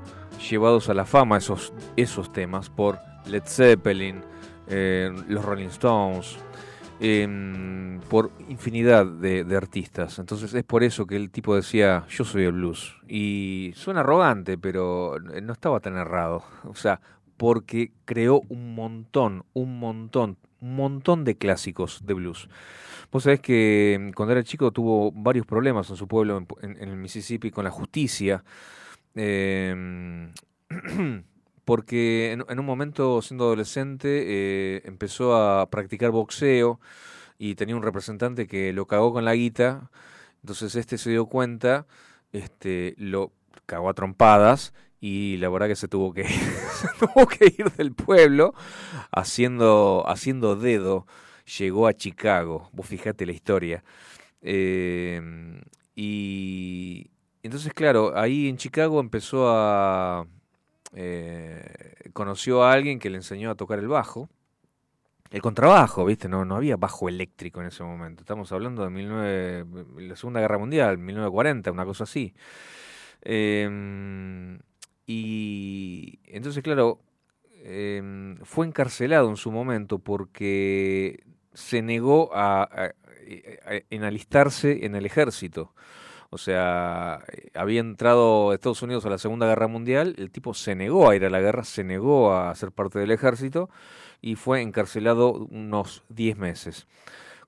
llevados 0.48 0.88
a 0.88 0.94
la 0.94 1.04
fama, 1.04 1.36
esos, 1.36 1.74
esos 1.96 2.32
temas, 2.32 2.70
por 2.70 2.98
Led 3.26 3.42
Zeppelin, 3.44 4.22
eh, 4.68 5.12
los 5.28 5.44
Rolling 5.44 5.68
Stones, 5.68 6.38
em, 7.00 8.00
por 8.08 8.30
infinidad 8.48 9.06
de, 9.06 9.56
artistas. 9.56 10.18
Entonces 10.18 10.54
es 10.54 10.64
por 10.64 10.84
eso 10.84 11.06
que 11.06 11.16
el 11.16 11.30
tipo 11.30 11.56
decía, 11.56 12.04
yo 12.08 12.24
soy 12.24 12.44
el 12.44 12.52
blues. 12.52 12.96
Y 13.08 13.72
suena 13.74 14.00
arrogante, 14.00 14.58
pero 14.58 15.18
no 15.42 15.52
estaba 15.52 15.80
tan 15.80 15.96
errado. 15.96 16.44
O 16.64 16.74
sea, 16.74 17.00
porque 17.36 17.92
creó 18.04 18.42
un 18.48 18.74
montón, 18.74 19.44
un 19.54 19.78
montón, 19.78 20.36
un 20.60 20.76
montón 20.76 21.24
de 21.24 21.36
clásicos 21.36 22.00
de 22.04 22.14
blues. 22.14 22.48
Vos 23.10 23.24
sabés 23.24 23.40
que 23.40 23.98
mm, 23.98 24.12
cuando 24.12 24.32
era 24.32 24.44
chico 24.44 24.70
tuvo 24.70 25.10
varios 25.12 25.46
problemas 25.46 25.90
en 25.90 25.96
su 25.96 26.06
pueblo, 26.06 26.46
en 26.62 26.76
el 26.78 26.96
Mississippi, 26.96 27.50
con 27.50 27.64
la 27.64 27.70
justicia. 27.70 28.44
Eh, 29.14 30.30
porque 31.64 32.32
en, 32.32 32.58
un 32.58 32.66
momento, 32.66 33.22
siendo 33.22 33.44
adolescente, 33.44 34.24
eh, 34.26 34.82
empezó 34.84 35.36
a 35.36 35.68
practicar 35.70 36.10
boxeo 36.10 36.80
y 37.38 37.54
tenía 37.54 37.76
un 37.76 37.82
representante 37.82 38.46
que 38.46 38.72
lo 38.72 38.86
cagó 38.86 39.12
con 39.12 39.24
la 39.24 39.34
guita. 39.34 39.90
Entonces 40.42 40.74
este 40.76 40.98
se 40.98 41.10
dio 41.10 41.26
cuenta, 41.26 41.86
este, 42.32 42.94
lo 42.98 43.32
cagó 43.66 43.88
a 43.88 43.94
trompadas 43.94 44.72
y 45.00 45.36
la 45.38 45.48
verdad 45.48 45.68
que 45.68 45.76
se 45.76 45.88
tuvo 45.88 46.12
que, 46.12 46.24
se 46.28 46.88
tuvo 46.98 47.26
que 47.26 47.46
ir 47.58 47.70
del 47.72 47.92
pueblo 47.92 48.54
haciendo, 49.12 50.04
haciendo 50.06 50.56
dedo. 50.56 51.06
Llegó 51.58 51.86
a 51.86 51.94
Chicago, 51.94 52.68
vos 52.72 52.86
fijate 52.86 53.26
la 53.26 53.32
historia. 53.32 53.84
Eh, 54.42 55.20
y 55.94 57.10
entonces, 57.42 57.72
claro, 57.72 58.16
ahí 58.16 58.48
en 58.48 58.56
Chicago 58.56 59.00
empezó 59.00 59.48
a... 59.48 60.26
eh, 60.94 62.10
conoció 62.12 62.64
a 62.64 62.72
alguien 62.72 62.98
que 62.98 63.10
le 63.10 63.16
enseñó 63.16 63.50
a 63.50 63.54
tocar 63.56 63.78
el 63.78 63.88
bajo. 63.88 64.28
El 65.30 65.42
contrabajo, 65.42 66.04
¿viste? 66.04 66.28
No, 66.28 66.44
no 66.44 66.56
había 66.56 66.76
bajo 66.76 67.08
eléctrico 67.08 67.60
en 67.60 67.68
ese 67.68 67.84
momento. 67.84 68.22
Estamos 68.22 68.50
hablando 68.52 68.84
de 68.88 68.90
19, 68.94 69.66
la 70.08 70.16
Segunda 70.16 70.40
Guerra 70.40 70.58
Mundial, 70.58 70.98
1940, 70.98 71.70
una 71.70 71.84
cosa 71.84 72.04
así. 72.04 72.34
Eh, 73.22 74.58
y 75.06 76.20
entonces, 76.26 76.62
claro, 76.62 77.00
eh, 77.50 78.36
fue 78.44 78.66
encarcelado 78.66 79.28
en 79.30 79.36
su 79.36 79.50
momento 79.52 79.98
porque 79.98 81.22
se 81.52 81.82
negó 81.82 82.34
a, 82.34 82.62
a- 82.62 82.84
a- 82.86 82.92
en 83.90 84.04
alistarse 84.04 84.84
en 84.86 84.94
el 84.94 85.06
ejército. 85.06 85.74
O 86.30 86.38
sea, 86.38 87.24
eh, 87.32 87.50
había 87.54 87.80
entrado 87.80 88.52
Estados 88.52 88.82
Unidos 88.82 89.04
a 89.04 89.10
la 89.10 89.18
Segunda 89.18 89.46
Guerra 89.46 89.66
Mundial, 89.66 90.14
el 90.16 90.30
tipo 90.30 90.54
se 90.54 90.76
negó 90.76 91.10
a 91.10 91.16
ir 91.16 91.24
a 91.24 91.30
la 91.30 91.40
guerra, 91.40 91.64
se 91.64 91.82
negó 91.82 92.32
a 92.32 92.54
ser 92.54 92.70
parte 92.70 93.00
del 93.00 93.10
ejército 93.10 93.68
y 94.22 94.36
fue 94.36 94.62
encarcelado 94.62 95.32
unos 95.32 96.04
10 96.08 96.38
meses. 96.38 96.86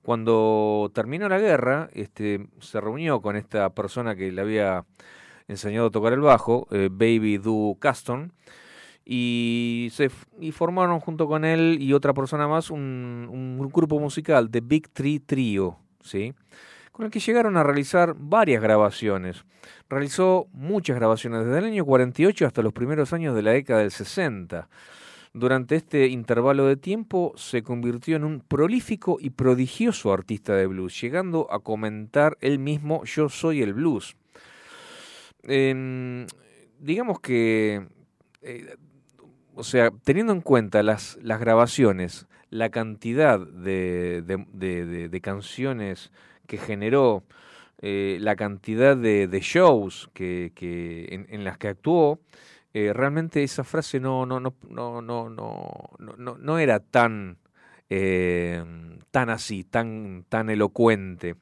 Cuando 0.01 0.91
terminó 0.93 1.29
la 1.29 1.39
guerra, 1.39 1.89
este, 1.93 2.47
se 2.59 2.81
reunió 2.81 3.21
con 3.21 3.37
esta 3.37 3.69
persona 3.69 4.17
que 4.17 4.33
le 4.33 4.41
había 4.41 4.85
enseñado 5.47 5.87
a 5.87 5.91
tocar 5.91 6.11
el 6.11 6.19
bajo, 6.19 6.67
eh, 6.71 6.89
Baby 6.91 7.37
Du 7.37 7.77
Caston, 7.79 8.33
y, 9.05 9.89
se, 9.93 10.11
y 10.41 10.51
formaron 10.51 10.99
junto 10.99 11.27
con 11.27 11.45
él 11.45 11.77
y 11.79 11.93
otra 11.93 12.13
persona 12.13 12.47
más 12.49 12.69
un, 12.69 13.29
un 13.31 13.69
grupo 13.69 13.99
musical, 13.99 14.49
The 14.49 14.61
Big 14.61 14.89
Tree 14.89 15.19
Trio. 15.19 15.77
Con 16.93 17.05
el 17.05 17.11
que 17.11 17.19
llegaron 17.19 17.57
a 17.57 17.63
realizar 17.63 18.15
varias 18.17 18.61
grabaciones. 18.63 19.43
Realizó 19.89 20.47
muchas 20.53 20.95
grabaciones 20.95 21.43
desde 21.45 21.57
el 21.59 21.65
año 21.65 21.83
48 21.85 22.45
hasta 22.47 22.61
los 22.61 22.71
primeros 22.71 23.11
años 23.11 23.35
de 23.35 23.41
la 23.41 23.51
década 23.51 23.81
del 23.81 23.91
60. 23.91 24.69
Durante 25.33 25.75
este 25.75 26.07
intervalo 26.07 26.67
de 26.67 26.77
tiempo 26.77 27.33
se 27.35 27.63
convirtió 27.63 28.15
en 28.15 28.23
un 28.23 28.39
prolífico 28.41 29.17
y 29.19 29.31
prodigioso 29.31 30.13
artista 30.13 30.53
de 30.53 30.67
blues, 30.67 31.01
llegando 31.01 31.51
a 31.51 31.59
comentar 31.59 32.37
él 32.39 32.59
mismo 32.59 33.03
Yo 33.05 33.27
soy 33.27 33.63
el 33.63 33.73
blues. 33.73 34.15
Em, 35.43 36.27
digamos 36.79 37.19
que, 37.19 37.87
eh, 38.43 38.75
o 39.55 39.63
sea, 39.63 39.89
teniendo 40.03 40.33
en 40.33 40.41
cuenta 40.41 40.83
las, 40.83 41.17
las 41.21 41.39
grabaciones, 41.39 42.27
la 42.51 42.69
cantidad 42.69 43.39
de, 43.39 44.21
de- 44.21 44.45
de- 44.53 44.85
de- 44.85 45.09
de 45.09 45.21
canciones 45.21 46.11
que 46.47 46.57
generó, 46.57 47.23
eh, 47.85 48.17
la 48.21 48.37
cantidad 48.37 48.95
de, 48.95 49.27
shows 49.41 50.09
que, 50.13 50.53
en, 51.09 51.43
las 51.43 51.57
que 51.57 51.67
actuó, 51.67 52.21
eh, 52.73 52.93
realmente 52.93 53.43
esa 53.43 53.65
frase 53.65 53.99
no, 53.99 54.25
no, 54.25 54.39
no, 54.39 54.53
no, 54.69 55.01
no, 55.01 55.29
no, 55.29 56.37
no, 56.37 56.59
era 56.59 56.79
tan, 56.79 57.39
eh, 57.89 58.63
tan 59.11 59.29
así, 59.29 59.65
tan, 59.65 60.23
tan 60.29 60.49
elocuente. 60.49 61.35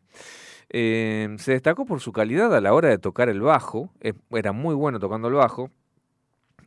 Se 0.67 1.51
destacó 1.51 1.85
por 1.85 1.99
su 1.99 2.11
calidad 2.11 2.55
a 2.55 2.61
la 2.61 2.73
hora 2.73 2.89
de 2.89 2.97
tocar 2.97 3.29
el 3.29 3.41
bajo, 3.41 3.91
era 4.31 4.51
muy 4.51 4.73
bueno 4.73 4.99
tocando 4.99 5.27
el 5.27 5.35
bajo. 5.35 5.69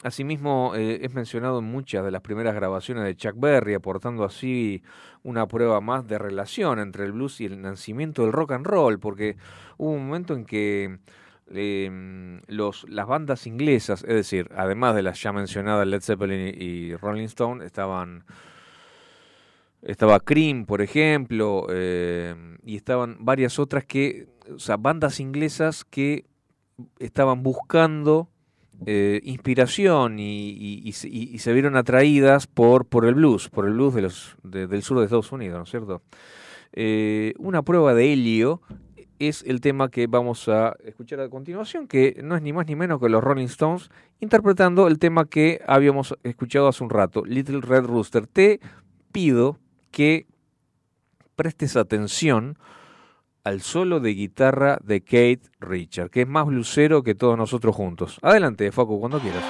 Asimismo, 0.05 0.75
eh, 0.77 0.99
es 1.01 1.15
mencionado 1.15 1.61
en 1.61 1.65
muchas 1.65 2.05
de 2.05 2.11
las 2.11 2.21
primeras 2.21 2.55
grabaciones 2.55 3.05
de 3.05 3.17
Chuck 3.17 3.41
Berry, 3.41 3.73
aportando 3.73 4.25
así 4.25 4.83
una 5.23 5.49
prueba 5.49 5.81
más 5.81 6.07
de 6.07 6.19
relación 6.19 6.79
entre 6.79 7.07
el 7.07 7.13
blues 7.13 7.41
y 7.41 7.47
el 7.47 7.63
nacimiento 7.63 8.21
del 8.21 8.33
rock 8.33 8.53
and 8.53 8.67
roll, 8.67 9.01
porque 9.01 9.39
hubo 9.79 9.93
un 9.93 10.07
momento 10.07 10.35
en 10.35 10.45
que 10.45 10.99
eh, 11.51 12.39
los, 12.49 12.87
las 12.87 13.07
bandas 13.07 13.47
inglesas, 13.47 14.03
es 14.03 14.15
decir, 14.15 14.51
además 14.55 14.95
de 14.95 15.05
las 15.05 15.23
ya 15.23 15.33
mencionadas 15.33 15.87
Led 15.87 16.03
Zeppelin 16.03 16.55
y, 16.55 16.95
Rolling 16.97 17.25
Stone, 17.25 17.65
estaban 17.65 18.27
estaba 19.81 20.21
Cream, 20.21 20.67
por 20.67 20.83
ejemplo, 20.83 21.67
eh, 21.71 22.35
y 22.63 22.77
estaban 22.77 23.17
varias 23.21 23.59
otras 23.59 23.87
que, 23.87 24.29
o 24.55 24.59
sea, 24.59 24.77
bandas 24.77 25.19
inglesas 25.19 25.83
que 25.83 26.27
estaban 26.99 27.43
buscando 27.43 28.29
eh, 28.87 29.21
inspiración 29.25 30.19
y, 30.19 30.93
se- 30.93 31.53
vieron 31.53 31.77
atraídas 31.77 32.47
por, 32.47 32.87
por 32.87 33.05
el 33.07 33.15
blues, 33.15 33.49
por 33.49 33.67
el 33.67 33.73
blues 33.75 33.95
del 34.43 34.83
sur 34.83 34.99
de 34.99 35.05
Estados 35.05 35.33
Unidos, 35.33 35.59
¿no 35.59 35.65
es 35.65 35.71
cierto? 35.71 36.03
Eh, 36.73 37.35
una 37.39 37.63
prueba 37.63 37.95
de 37.95 38.13
helio 38.13 38.61
es 39.21 39.45
el 39.47 39.61
tema 39.61 39.91
que 39.91 40.07
vamos 40.09 40.49
a 40.49 40.75
escuchar 40.85 41.21
a 41.21 41.29
continuación, 41.29 41.87
que 41.87 42.21
no 42.23 42.35
es 42.37 42.43
ni 42.43 42.53
más 42.53 42.67
ni 42.67 42.75
menos 42.75 43.01
que 43.01 43.09
los 43.09 43.23
Rolling 43.23 43.47
Stones 43.47 43.91
interpretando 44.21 44.89
el 44.89 44.99
tema 44.99 45.27
que 45.27 45.61
habíamos 45.67 46.15
escuchado 46.25 46.67
hace 46.69 46.83
un 46.83 46.91
rato, 46.91 47.25
Little 47.25 47.61
Red 47.61 47.85
Rooster. 47.85 48.27
Te 48.27 48.61
pido 49.13 49.59
que 49.93 50.27
prestes 51.37 51.77
atención 51.77 52.59
al 53.45 53.61
solo 53.61 54.01
de 54.01 54.15
guitarra 54.15 54.79
de 54.83 55.03
Kate 55.03 55.43
Richard, 55.61 56.11
que 56.11 56.23
es 56.23 56.29
más 56.29 56.47
blusero 56.47 57.03
que 57.03 57.15
todos 57.15 57.37
nosotros 57.37 57.77
juntos. 57.77 58.19
Adelante, 58.23 58.73
Facu, 58.73 58.99
cuando 58.99 59.21
quieras. 59.21 59.45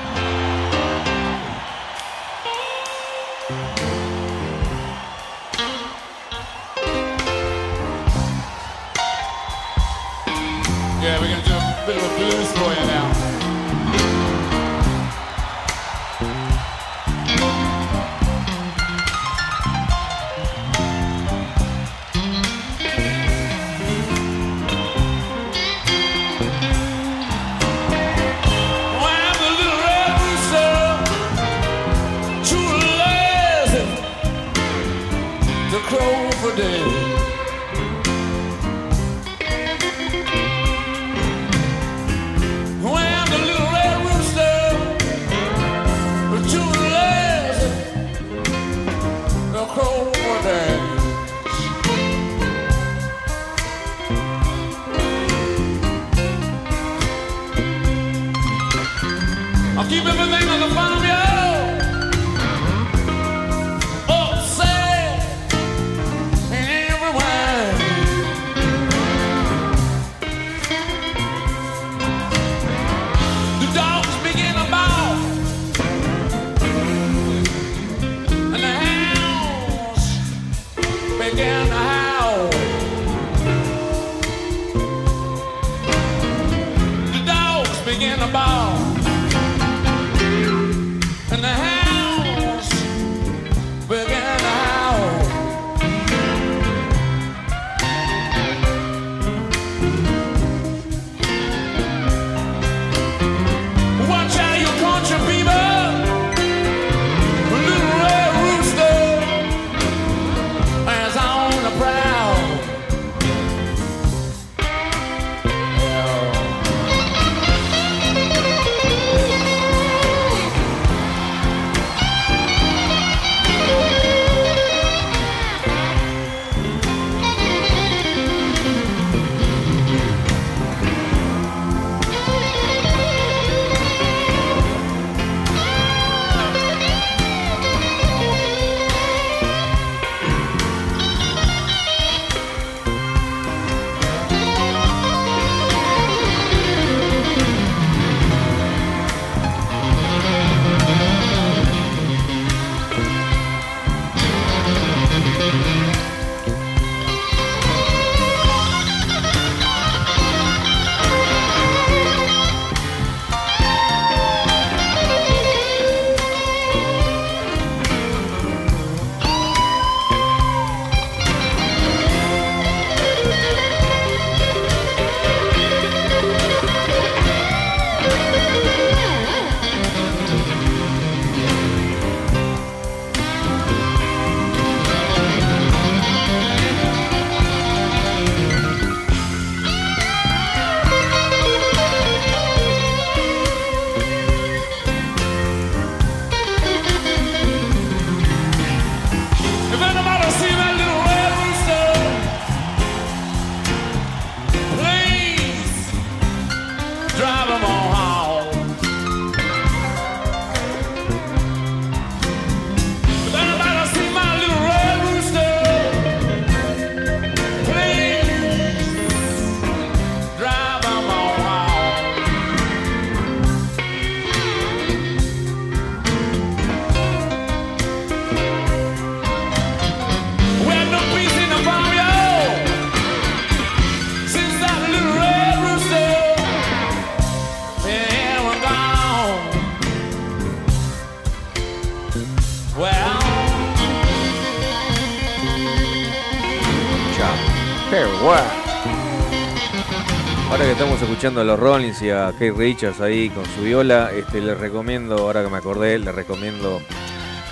Escuchando 251.25 251.41
a 251.41 251.57
los 251.57 251.59
Rollins 251.59 252.03
y 252.03 252.11
a 252.11 252.33
Kate 252.33 252.53
Richards 252.53 253.01
ahí 253.01 253.31
con 253.31 253.47
su 253.47 253.63
viola, 253.63 254.13
este, 254.13 254.43
les 254.43 254.59
recomiendo, 254.59 255.17
ahora 255.17 255.43
que 255.43 255.49
me 255.49 255.57
acordé, 255.57 255.99
les 255.99 256.15
recomiendo, 256.15 256.83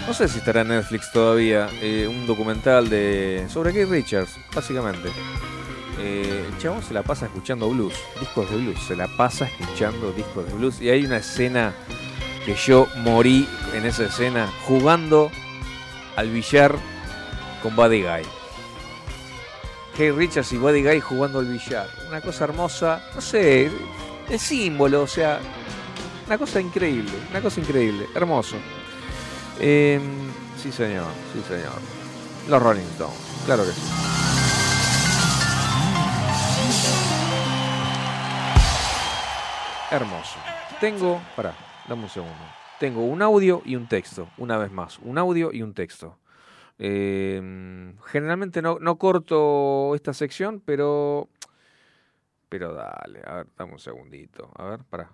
no 0.06 0.12
sé 0.12 0.28
si 0.28 0.40
estará 0.40 0.60
en 0.60 0.68
Netflix 0.68 1.10
todavía, 1.10 1.70
eh, 1.80 2.06
un 2.06 2.26
documental 2.26 2.90
de 2.90 3.46
sobre 3.48 3.70
Kate 3.70 3.86
Richards, 3.86 4.36
básicamente. 4.54 5.08
Eh, 5.98 6.44
el 6.52 6.58
chabón 6.58 6.82
se 6.82 6.92
la 6.92 7.02
pasa 7.02 7.24
escuchando 7.24 7.70
blues, 7.70 7.94
discos 8.20 8.50
de 8.50 8.58
blues, 8.58 8.78
se 8.86 8.94
la 8.94 9.08
pasa 9.08 9.46
escuchando 9.46 10.12
discos 10.12 10.44
de 10.44 10.52
blues. 10.52 10.78
Y 10.82 10.90
hay 10.90 11.06
una 11.06 11.16
escena 11.16 11.72
que 12.44 12.54
yo 12.54 12.88
morí 12.96 13.48
en 13.72 13.86
esa 13.86 14.04
escena 14.04 14.52
jugando 14.66 15.30
al 16.16 16.28
billar 16.28 16.76
con 17.62 17.74
Buddy 17.74 18.02
Guy. 18.02 18.41
Kate 19.92 20.12
Richards 20.12 20.52
y 20.52 20.56
Buddy 20.56 20.82
Guy 20.82 21.00
jugando 21.00 21.38
al 21.38 21.46
billar. 21.46 21.86
Una 22.08 22.20
cosa 22.20 22.44
hermosa, 22.44 23.02
no 23.14 23.20
sé, 23.20 23.70
el 24.28 24.38
símbolo, 24.38 25.02
o 25.02 25.06
sea, 25.06 25.38
una 26.26 26.38
cosa 26.38 26.60
increíble, 26.60 27.12
una 27.30 27.42
cosa 27.42 27.60
increíble, 27.60 28.06
hermoso. 28.14 28.56
Eh, 29.60 30.00
sí, 30.56 30.72
señor, 30.72 31.08
sí, 31.32 31.42
señor. 31.46 31.74
Los 32.48 32.62
Rolling 32.62 32.82
Stones, 32.82 33.18
claro 33.44 33.64
que 33.64 33.72
sí. 33.72 33.80
Hermoso. 39.90 40.38
Tengo, 40.80 41.20
pará, 41.36 41.54
dame 41.86 42.04
un 42.04 42.08
segundo. 42.08 42.34
Tengo 42.80 43.04
un 43.04 43.20
audio 43.20 43.60
y 43.64 43.76
un 43.76 43.86
texto, 43.86 44.26
una 44.38 44.56
vez 44.56 44.72
más. 44.72 44.98
Un 45.00 45.18
audio 45.18 45.52
y 45.52 45.62
un 45.62 45.74
texto. 45.74 46.16
Eh, 46.78 47.40
generalmente 48.06 48.62
no, 48.62 48.78
no 48.80 48.96
corto 48.98 49.94
esta 49.94 50.12
sección, 50.12 50.60
pero. 50.60 51.28
Pero 52.48 52.74
dale, 52.74 53.22
a 53.24 53.36
ver, 53.36 53.46
dame 53.56 53.72
un 53.72 53.78
segundito. 53.78 54.50
A 54.56 54.64
ver, 54.64 54.80
pará. 54.88 55.10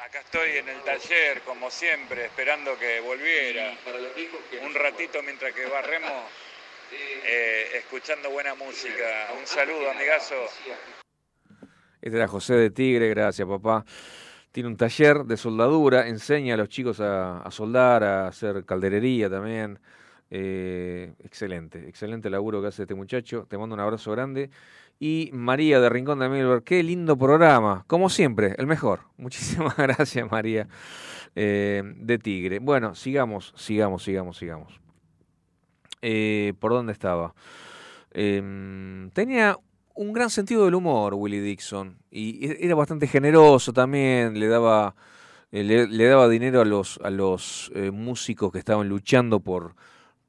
Acá 0.00 0.20
estoy 0.20 0.50
en 0.58 0.68
el 0.68 0.82
taller, 0.82 1.40
como 1.42 1.70
siempre, 1.70 2.26
esperando 2.26 2.78
que 2.78 3.00
volviera. 3.00 3.72
Un 4.62 4.74
ratito 4.74 5.22
mientras 5.22 5.52
que 5.54 5.66
barremos, 5.66 6.12
eh, 7.26 7.68
escuchando 7.74 8.30
buena 8.30 8.54
música. 8.54 9.30
Un 9.38 9.46
saludo, 9.46 9.90
amigazo. 9.90 10.34
Este 12.00 12.16
era 12.16 12.28
José 12.28 12.54
de 12.54 12.70
Tigre, 12.70 13.08
gracias 13.08 13.48
papá. 13.48 13.84
Tiene 14.52 14.68
un 14.68 14.76
taller 14.76 15.24
de 15.24 15.36
soldadura, 15.36 16.06
enseña 16.06 16.54
a 16.54 16.56
los 16.58 16.68
chicos 16.68 17.00
a, 17.00 17.38
a 17.38 17.50
soldar, 17.50 18.04
a 18.04 18.28
hacer 18.28 18.64
calderería 18.64 19.28
también. 19.30 19.80
Eh, 20.36 21.12
excelente, 21.22 21.88
excelente 21.88 22.28
laburo 22.28 22.60
que 22.60 22.66
hace 22.66 22.82
este 22.82 22.96
muchacho. 22.96 23.46
Te 23.48 23.56
mando 23.56 23.76
un 23.76 23.80
abrazo 23.80 24.10
grande. 24.10 24.50
Y 24.98 25.30
María 25.32 25.78
de 25.78 25.88
Rincón 25.88 26.18
de 26.18 26.28
Milberg, 26.28 26.64
qué 26.64 26.82
lindo 26.82 27.16
programa. 27.16 27.84
Como 27.86 28.10
siempre, 28.10 28.56
el 28.58 28.66
mejor. 28.66 29.02
Muchísimas 29.16 29.76
gracias, 29.76 30.28
María 30.28 30.66
eh, 31.36 31.84
de 31.84 32.18
Tigre. 32.18 32.58
Bueno, 32.58 32.96
sigamos, 32.96 33.54
sigamos, 33.56 34.02
sigamos, 34.02 34.36
sigamos. 34.36 34.80
Eh, 36.02 36.52
¿Por 36.58 36.72
dónde 36.72 36.92
estaba? 36.92 37.32
Em, 38.10 39.10
tenía 39.10 39.56
un 39.94 40.12
gran 40.12 40.30
sentido 40.30 40.64
del 40.64 40.74
humor, 40.74 41.14
Willie 41.14 41.42
Dixon. 41.42 41.96
Y 42.10 42.44
e- 42.44 42.58
era 42.60 42.74
bastante 42.74 43.06
generoso 43.06 43.72
también, 43.72 44.40
le 44.40 44.48
daba 44.48 44.96
le, 45.52 45.86
daba 46.08 46.28
dinero 46.28 46.60
a 46.60 46.64
los, 46.64 46.98
a 47.04 47.10
los 47.10 47.70
músicos 47.92 48.50
que 48.50 48.58
estaban 48.58 48.88
luchando 48.88 49.38
por, 49.38 49.76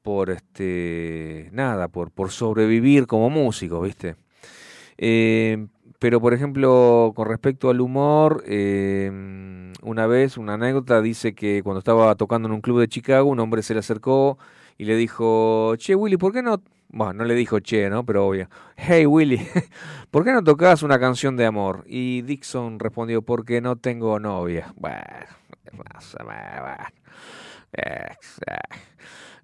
por 0.06 0.30
este, 0.30 1.50
nada, 1.52 1.88
por, 1.88 2.12
por 2.12 2.30
sobrevivir 2.30 3.08
como 3.08 3.28
músicos, 3.28 3.82
¿viste? 3.82 4.14
Eh, 4.98 5.66
pero, 5.98 6.20
por 6.20 6.32
ejemplo, 6.32 7.12
con 7.16 7.26
respecto 7.26 7.70
al 7.70 7.80
humor, 7.80 8.44
eh, 8.46 9.10
una 9.82 10.06
vez, 10.06 10.36
una 10.36 10.54
anécdota, 10.54 11.02
dice 11.02 11.34
que 11.34 11.60
cuando 11.64 11.80
estaba 11.80 12.14
tocando 12.14 12.46
en 12.46 12.54
un 12.54 12.60
club 12.60 12.78
de 12.78 12.86
Chicago, 12.86 13.28
un 13.28 13.40
hombre 13.40 13.64
se 13.64 13.74
le 13.74 13.80
acercó 13.80 14.38
y 14.78 14.84
le 14.84 14.94
dijo, 14.94 15.74
che, 15.74 15.96
Willy, 15.96 16.16
¿por 16.18 16.32
qué 16.32 16.40
no...? 16.40 16.62
Bueno, 16.88 17.14
no 17.14 17.24
le 17.24 17.34
dijo 17.34 17.58
che, 17.58 17.90
¿no? 17.90 18.06
Pero 18.06 18.28
obvio. 18.28 18.48
Hey, 18.76 19.06
Willy, 19.06 19.44
¿por 20.12 20.22
qué 20.22 20.30
no 20.30 20.44
tocas 20.44 20.84
una 20.84 21.00
canción 21.00 21.36
de 21.36 21.46
amor? 21.46 21.82
Y 21.88 22.22
Dixon 22.22 22.78
respondió, 22.78 23.22
porque 23.22 23.60
no 23.60 23.74
tengo 23.74 24.20
novia. 24.20 24.72
Bueno. 24.76 25.02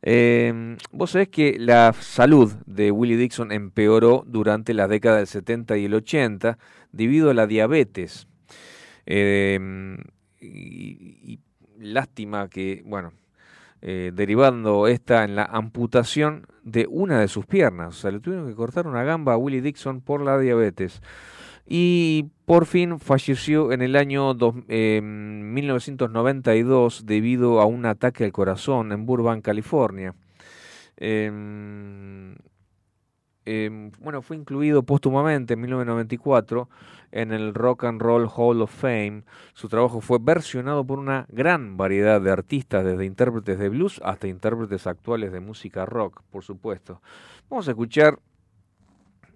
Eh, 0.02 0.76
vos 0.90 1.12
sabés 1.12 1.28
que 1.28 1.56
la 1.58 1.92
salud 1.92 2.52
de 2.66 2.90
Willie 2.90 3.16
Dixon 3.16 3.52
empeoró 3.52 4.24
durante 4.26 4.74
la 4.74 4.88
década 4.88 5.18
del 5.18 5.28
70 5.28 5.78
y 5.78 5.84
el 5.84 5.94
80 5.94 6.58
debido 6.90 7.30
a 7.30 7.34
la 7.34 7.46
diabetes. 7.46 8.26
Eh, 9.06 9.58
y, 10.40 11.40
lástima 11.78 12.48
que, 12.48 12.82
bueno, 12.84 13.12
eh, 13.80 14.12
derivando 14.14 14.86
esta 14.86 15.24
en 15.24 15.34
la 15.34 15.44
amputación 15.44 16.46
de 16.62 16.86
una 16.88 17.20
de 17.20 17.28
sus 17.28 17.46
piernas. 17.46 17.88
O 17.88 18.00
sea, 18.00 18.10
le 18.10 18.20
tuvieron 18.20 18.48
que 18.48 18.54
cortar 18.54 18.86
una 18.86 19.02
gamba 19.02 19.32
a 19.32 19.36
Willie 19.36 19.62
Dixon 19.62 20.00
por 20.00 20.20
la 20.20 20.38
diabetes. 20.38 21.00
Y 21.66 22.26
por 22.44 22.66
fin 22.66 22.98
falleció 22.98 23.72
en 23.72 23.82
el 23.82 23.96
año 23.96 24.34
dos- 24.34 24.56
eh, 24.68 25.00
1992 25.02 27.06
debido 27.06 27.60
a 27.60 27.66
un 27.66 27.86
ataque 27.86 28.24
al 28.24 28.32
corazón 28.32 28.92
en 28.92 29.06
Burbank, 29.06 29.44
California. 29.44 30.14
Em, 30.96 32.34
em, 33.44 33.90
bueno, 34.00 34.22
fue 34.22 34.36
incluido 34.36 34.82
póstumamente 34.82 35.54
en 35.54 35.60
1994 35.60 36.68
en 37.10 37.32
el 37.32 37.54
Rock 37.54 37.84
and 37.84 38.00
Roll 38.00 38.28
Hall 38.34 38.62
of 38.62 38.72
Fame. 38.74 39.24
Su 39.52 39.68
trabajo 39.68 40.00
fue 40.00 40.18
versionado 40.20 40.84
por 40.84 40.98
una 40.98 41.26
gran 41.28 41.76
variedad 41.76 42.20
de 42.20 42.30
artistas, 42.30 42.84
desde 42.84 43.04
intérpretes 43.04 43.58
de 43.58 43.68
blues 43.68 44.00
hasta 44.04 44.28
intérpretes 44.28 44.86
actuales 44.86 45.32
de 45.32 45.40
música 45.40 45.84
rock, 45.86 46.22
por 46.30 46.42
supuesto. 46.42 47.02
Vamos 47.50 47.68
a 47.68 47.72
escuchar 47.72 48.18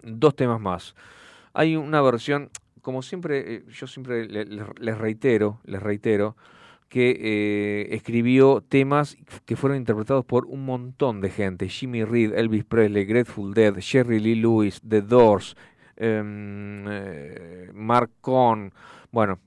dos 0.02 0.34
temas 0.36 0.60
más. 0.60 0.94
Hay 1.58 1.74
una 1.74 2.02
versión, 2.02 2.50
como 2.82 3.00
siempre, 3.00 3.54
eh, 3.54 3.64
yo 3.70 3.86
siempre 3.86 4.26
le- 4.28 4.44
le- 4.44 4.66
les 4.78 4.98
reitero, 4.98 5.58
les 5.64 5.82
reitero, 5.82 6.36
que 6.90 7.16
eh, 7.18 7.94
escribió 7.94 8.60
temas 8.60 9.16
que 9.46 9.56
fueron 9.56 9.78
interpretados 9.78 10.26
por 10.26 10.44
un 10.44 10.66
montón 10.66 11.22
de 11.22 11.30
gente. 11.30 11.70
Jimmy 11.70 12.04
Reed, 12.04 12.34
Elvis 12.34 12.64
Presley, 12.64 13.06
Grateful 13.06 13.54
Dead, 13.54 13.74
Jerry 13.80 14.20
Lee 14.20 14.34
Lewis, 14.34 14.82
The 14.86 15.00
Doors, 15.00 15.56
em, 15.96 16.84
eh, 16.88 17.70
Mark 17.72 18.10
Cohn, 18.20 18.70
bueno, 19.10 19.38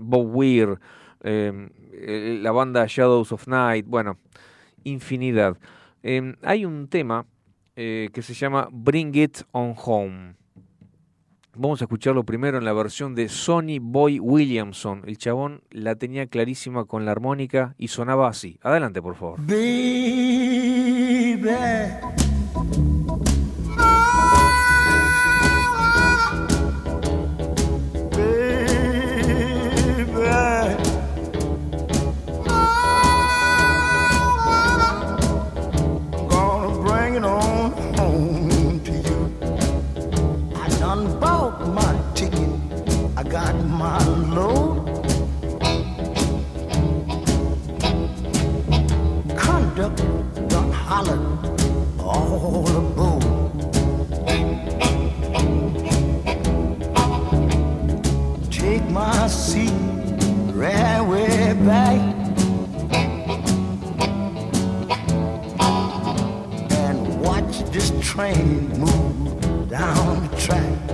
Bob 0.00 0.26
Weir, 0.36 0.78
em, 1.22 1.70
la 2.42 2.52
banda 2.52 2.84
Shadows 2.86 3.32
of 3.32 3.48
Night, 3.48 3.86
bueno, 3.88 4.18
infinidad. 4.84 5.56
Em, 6.02 6.36
hay 6.42 6.66
un 6.66 6.86
tema 6.88 7.24
que 7.74 8.22
se 8.22 8.34
llama 8.34 8.68
Bring 8.70 9.14
It 9.16 9.38
On 9.52 9.72
Home. 9.84 10.34
Vamos 11.60 11.82
a 11.82 11.86
escucharlo 11.86 12.22
primero 12.22 12.56
en 12.58 12.64
la 12.64 12.72
versión 12.72 13.16
de 13.16 13.28
Sonny 13.28 13.80
Boy 13.80 14.20
Williamson. 14.20 15.02
El 15.08 15.18
chabón 15.18 15.62
la 15.70 15.96
tenía 15.96 16.28
clarísima 16.28 16.84
con 16.84 17.04
la 17.04 17.10
armónica 17.10 17.74
y 17.78 17.88
sonaba 17.88 18.28
así. 18.28 18.60
Adelante, 18.62 19.02
por 19.02 19.16
favor. 19.16 19.40
And 66.70 67.20
watch 67.20 67.58
this 67.70 67.92
train 68.00 68.68
move 68.78 69.68
down 69.68 70.28
the 70.28 70.36
track. 70.38 70.87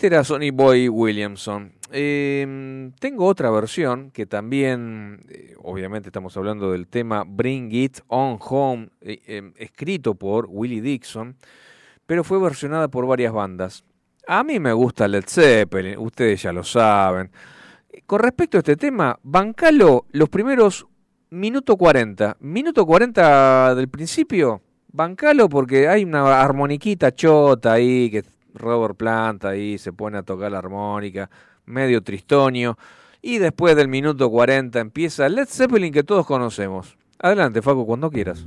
Este 0.00 0.06
era 0.06 0.24
Sonny 0.24 0.50
Boy 0.50 0.88
Williamson. 0.88 1.74
Eh, 1.92 2.90
tengo 3.00 3.26
otra 3.26 3.50
versión 3.50 4.10
que 4.12 4.24
también, 4.24 5.20
eh, 5.28 5.54
obviamente 5.62 6.08
estamos 6.08 6.34
hablando 6.38 6.72
del 6.72 6.86
tema 6.86 7.22
Bring 7.26 7.70
It 7.70 7.98
On 8.06 8.38
Home, 8.40 8.88
eh, 9.02 9.20
eh, 9.26 9.52
escrito 9.56 10.14
por 10.14 10.46
Willie 10.48 10.80
Dixon, 10.80 11.36
pero 12.06 12.24
fue 12.24 12.40
versionada 12.40 12.88
por 12.88 13.06
varias 13.06 13.34
bandas. 13.34 13.84
A 14.26 14.42
mí 14.42 14.58
me 14.58 14.72
gusta 14.72 15.06
Led 15.06 15.24
Zeppelin, 15.26 15.98
ustedes 15.98 16.44
ya 16.44 16.52
lo 16.54 16.64
saben. 16.64 17.30
Con 18.06 18.20
respecto 18.20 18.56
a 18.56 18.60
este 18.60 18.76
tema, 18.76 19.18
bancalo 19.22 20.06
los 20.12 20.30
primeros 20.30 20.86
minuto 21.28 21.76
40. 21.76 22.38
Minuto 22.40 22.86
40 22.86 23.74
del 23.74 23.90
principio, 23.90 24.62
bancalo 24.90 25.50
porque 25.50 25.88
hay 25.88 26.04
una 26.04 26.40
armoniquita 26.40 27.14
chota 27.14 27.74
ahí 27.74 28.10
que 28.10 28.39
Robert 28.54 28.96
Planta 28.96 29.50
ahí 29.50 29.78
se 29.78 29.92
pone 29.92 30.18
a 30.18 30.22
tocar 30.22 30.52
la 30.52 30.58
armónica, 30.58 31.30
medio 31.66 32.02
tristonio. 32.02 32.76
Y 33.22 33.38
después 33.38 33.76
del 33.76 33.88
minuto 33.88 34.30
40 34.30 34.80
empieza 34.80 35.28
Led 35.28 35.46
Zeppelin 35.46 35.92
que 35.92 36.02
todos 36.02 36.26
conocemos. 36.26 36.96
Adelante, 37.18 37.60
Facu, 37.60 37.84
cuando 37.84 38.10
quieras. 38.10 38.46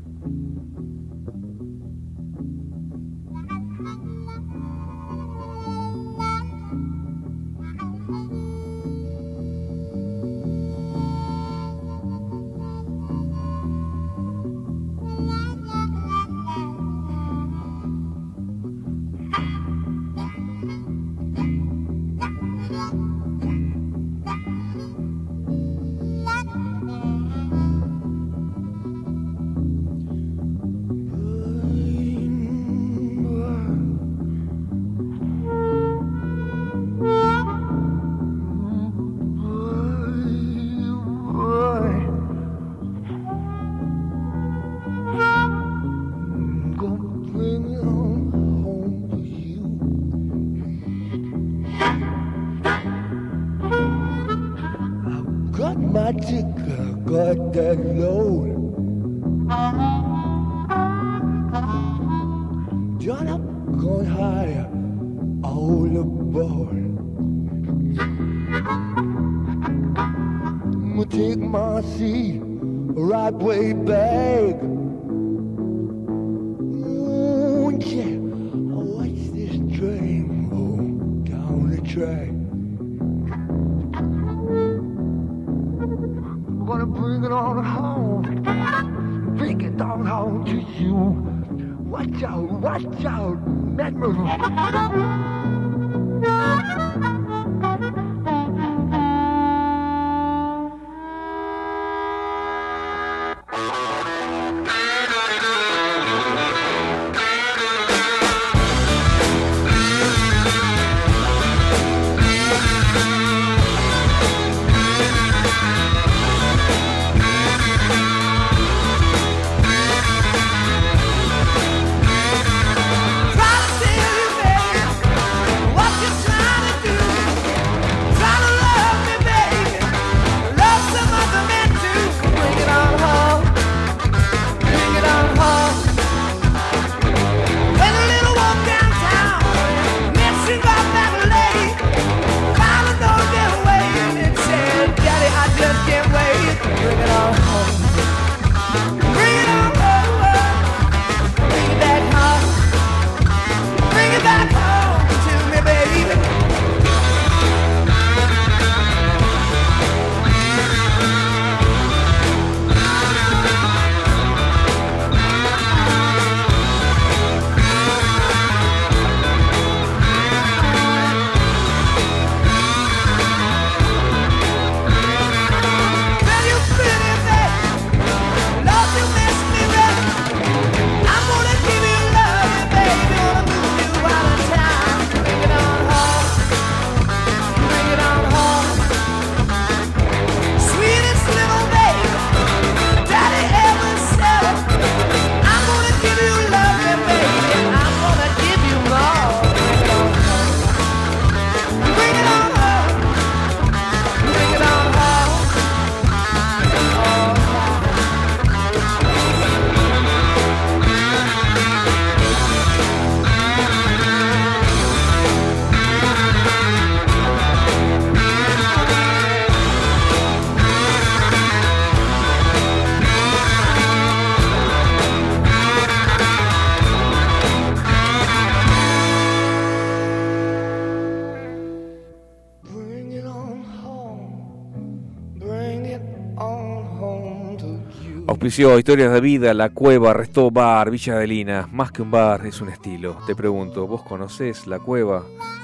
Historias 238.56 239.12
de 239.12 239.20
Vida, 239.20 239.52
La 239.56 239.72
Cueva, 239.72 240.14
Restó 240.14 240.52
Bar, 240.52 240.92
Villa 240.92 241.16
Adelina. 241.16 241.68
Más 241.72 241.92
que 241.92 242.04
un 242.04 242.12
bar, 242.12 242.46
es 242.46 242.62
un 242.62 242.70
estilo. 242.70 243.18
Te 243.26 243.36
pregunto, 243.36 243.88
¿vos 243.88 244.04
conocés 244.04 244.68
La 244.68 244.78
Cueva? 244.78 245.24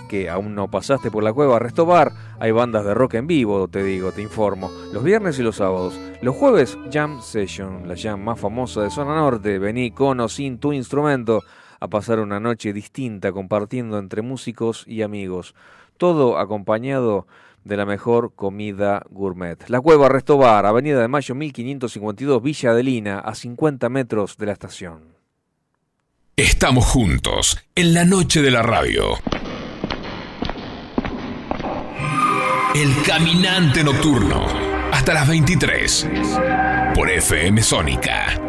Que 0.09 0.27
aún 0.27 0.55
no 0.55 0.71
pasaste 0.71 1.11
por 1.11 1.21
La 1.21 1.31
Cueva, 1.31 1.59
Restó 1.59 1.85
Bar. 1.85 2.11
Hay 2.39 2.49
bandas 2.49 2.83
de 2.83 2.95
rock 2.95 3.13
en 3.13 3.27
vivo, 3.27 3.67
te 3.67 3.83
digo, 3.83 4.11
te 4.11 4.23
informo. 4.23 4.71
Los 4.91 5.03
viernes 5.03 5.37
y 5.37 5.43
los 5.43 5.57
sábados. 5.57 5.99
Los 6.23 6.35
jueves, 6.35 6.79
Jam 6.91 7.21
Session, 7.21 7.87
la 7.87 7.95
jam 7.95 8.23
más 8.23 8.39
famosa 8.39 8.81
de 8.81 8.89
Zona 8.89 9.13
Norte. 9.13 9.59
Vení 9.59 9.91
con 9.91 10.19
o 10.19 10.27
sin 10.27 10.57
tu 10.57 10.73
instrumento 10.73 11.43
a 11.79 11.87
pasar 11.89 12.19
una 12.19 12.39
noche 12.39 12.73
distinta 12.73 13.31
compartiendo 13.31 13.99
entre 13.99 14.23
músicos 14.23 14.83
y 14.87 15.03
amigos. 15.03 15.53
Todo 15.97 16.39
acompañado 16.39 17.27
de 17.63 17.77
la 17.77 17.85
mejor 17.85 18.33
comida 18.35 19.03
gourmet. 19.09 19.57
La 19.67 19.81
Cueva 19.81 20.09
Restobar, 20.09 20.65
Avenida 20.65 20.99
de 20.99 21.07
Mayo 21.07 21.35
1552, 21.35 22.41
Villa 22.41 22.71
Adelina, 22.71 23.19
a 23.19 23.35
50 23.35 23.89
metros 23.89 24.37
de 24.37 24.45
la 24.45 24.53
estación. 24.53 25.15
Estamos 26.35 26.85
juntos 26.85 27.57
en 27.75 27.93
la 27.93 28.05
noche 28.05 28.41
de 28.41 28.51
la 28.51 28.61
radio. 28.61 29.15
El 32.73 32.93
Caminante 33.05 33.83
Nocturno, 33.83 34.45
hasta 34.93 35.13
las 35.13 35.27
23, 35.27 36.07
por 36.95 37.09
FM 37.09 37.61
Sónica. 37.61 38.48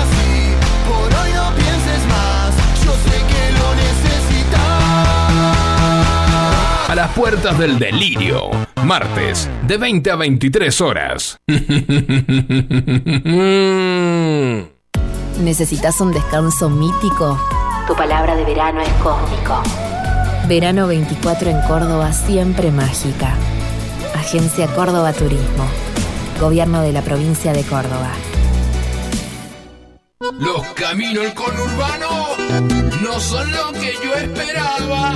A 6.91 6.95
las 6.95 7.11
puertas 7.11 7.57
del 7.57 7.79
delirio, 7.79 8.49
martes, 8.83 9.49
de 9.65 9.77
20 9.77 10.11
a 10.11 10.17
23 10.17 10.81
horas. 10.81 11.39
¿Necesitas 15.41 16.01
un 16.01 16.11
descanso 16.11 16.69
mítico? 16.69 17.39
Tu 17.87 17.95
palabra 17.95 18.35
de 18.35 18.43
verano 18.43 18.81
es 18.81 18.91
cósmico. 19.01 19.63
Verano 20.49 20.87
24 20.87 21.51
en 21.51 21.61
Córdoba, 21.61 22.11
siempre 22.11 22.71
mágica. 22.71 23.35
Agencia 24.13 24.67
Córdoba 24.75 25.13
Turismo. 25.13 25.65
Gobierno 26.41 26.81
de 26.81 26.91
la 26.91 27.03
provincia 27.03 27.53
de 27.53 27.63
Córdoba. 27.63 28.11
Los 30.39 30.61
caminos 30.73 31.23
del 31.23 31.33
conurbano 31.35 32.27
no 33.01 33.17
son 33.21 33.49
lo 33.49 33.71
que 33.79 33.93
yo 34.03 34.13
esperaba, 34.13 35.15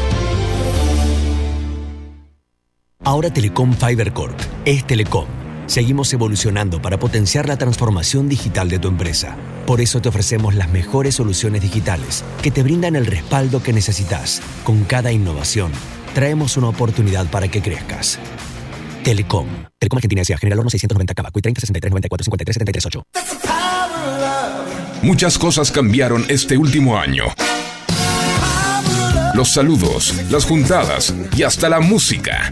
Ahora 3.03 3.31
Telecom 3.31 3.73
Fiber 3.73 4.13
Corp 4.13 4.39
es 4.63 4.85
Telecom. 4.85 5.25
Seguimos 5.65 6.13
evolucionando 6.13 6.81
para 6.81 6.99
potenciar 6.99 7.47
la 7.47 7.57
transformación 7.57 8.29
digital 8.29 8.69
de 8.69 8.77
tu 8.77 8.89
empresa. 8.89 9.35
Por 9.65 9.81
eso 9.81 10.01
te 10.01 10.09
ofrecemos 10.09 10.53
las 10.53 10.69
mejores 10.69 11.15
soluciones 11.15 11.63
digitales 11.63 12.23
que 12.43 12.51
te 12.51 12.61
brindan 12.61 12.95
el 12.95 13.07
respaldo 13.07 13.63
que 13.63 13.73
necesitas. 13.73 14.41
Con 14.63 14.83
cada 14.83 15.11
innovación, 15.11 15.71
traemos 16.13 16.57
una 16.57 16.67
oportunidad 16.67 17.25
para 17.27 17.47
que 17.47 17.61
crezcas. 17.63 18.19
Telecom. 19.03 19.47
Telecom 19.79 19.97
Argentina 19.97 20.21
S.A. 20.21 20.37
General 20.37 20.59
Horno 20.59 20.69
690 20.69 21.13
Cava. 21.15 21.31
30 21.31 21.59
63 21.61 21.91
94 21.91 22.23
53 22.23 22.53
73 22.53 22.85
8. 22.85 23.03
Muchas 25.01 25.39
cosas 25.39 25.71
cambiaron 25.71 26.23
este 26.29 26.55
último 26.55 26.99
año. 26.99 27.23
Los 29.33 29.53
saludos, 29.53 30.13
las 30.29 30.45
juntadas 30.45 31.13
y 31.35 31.43
hasta 31.43 31.69
la 31.69 31.79
música. 31.79 32.51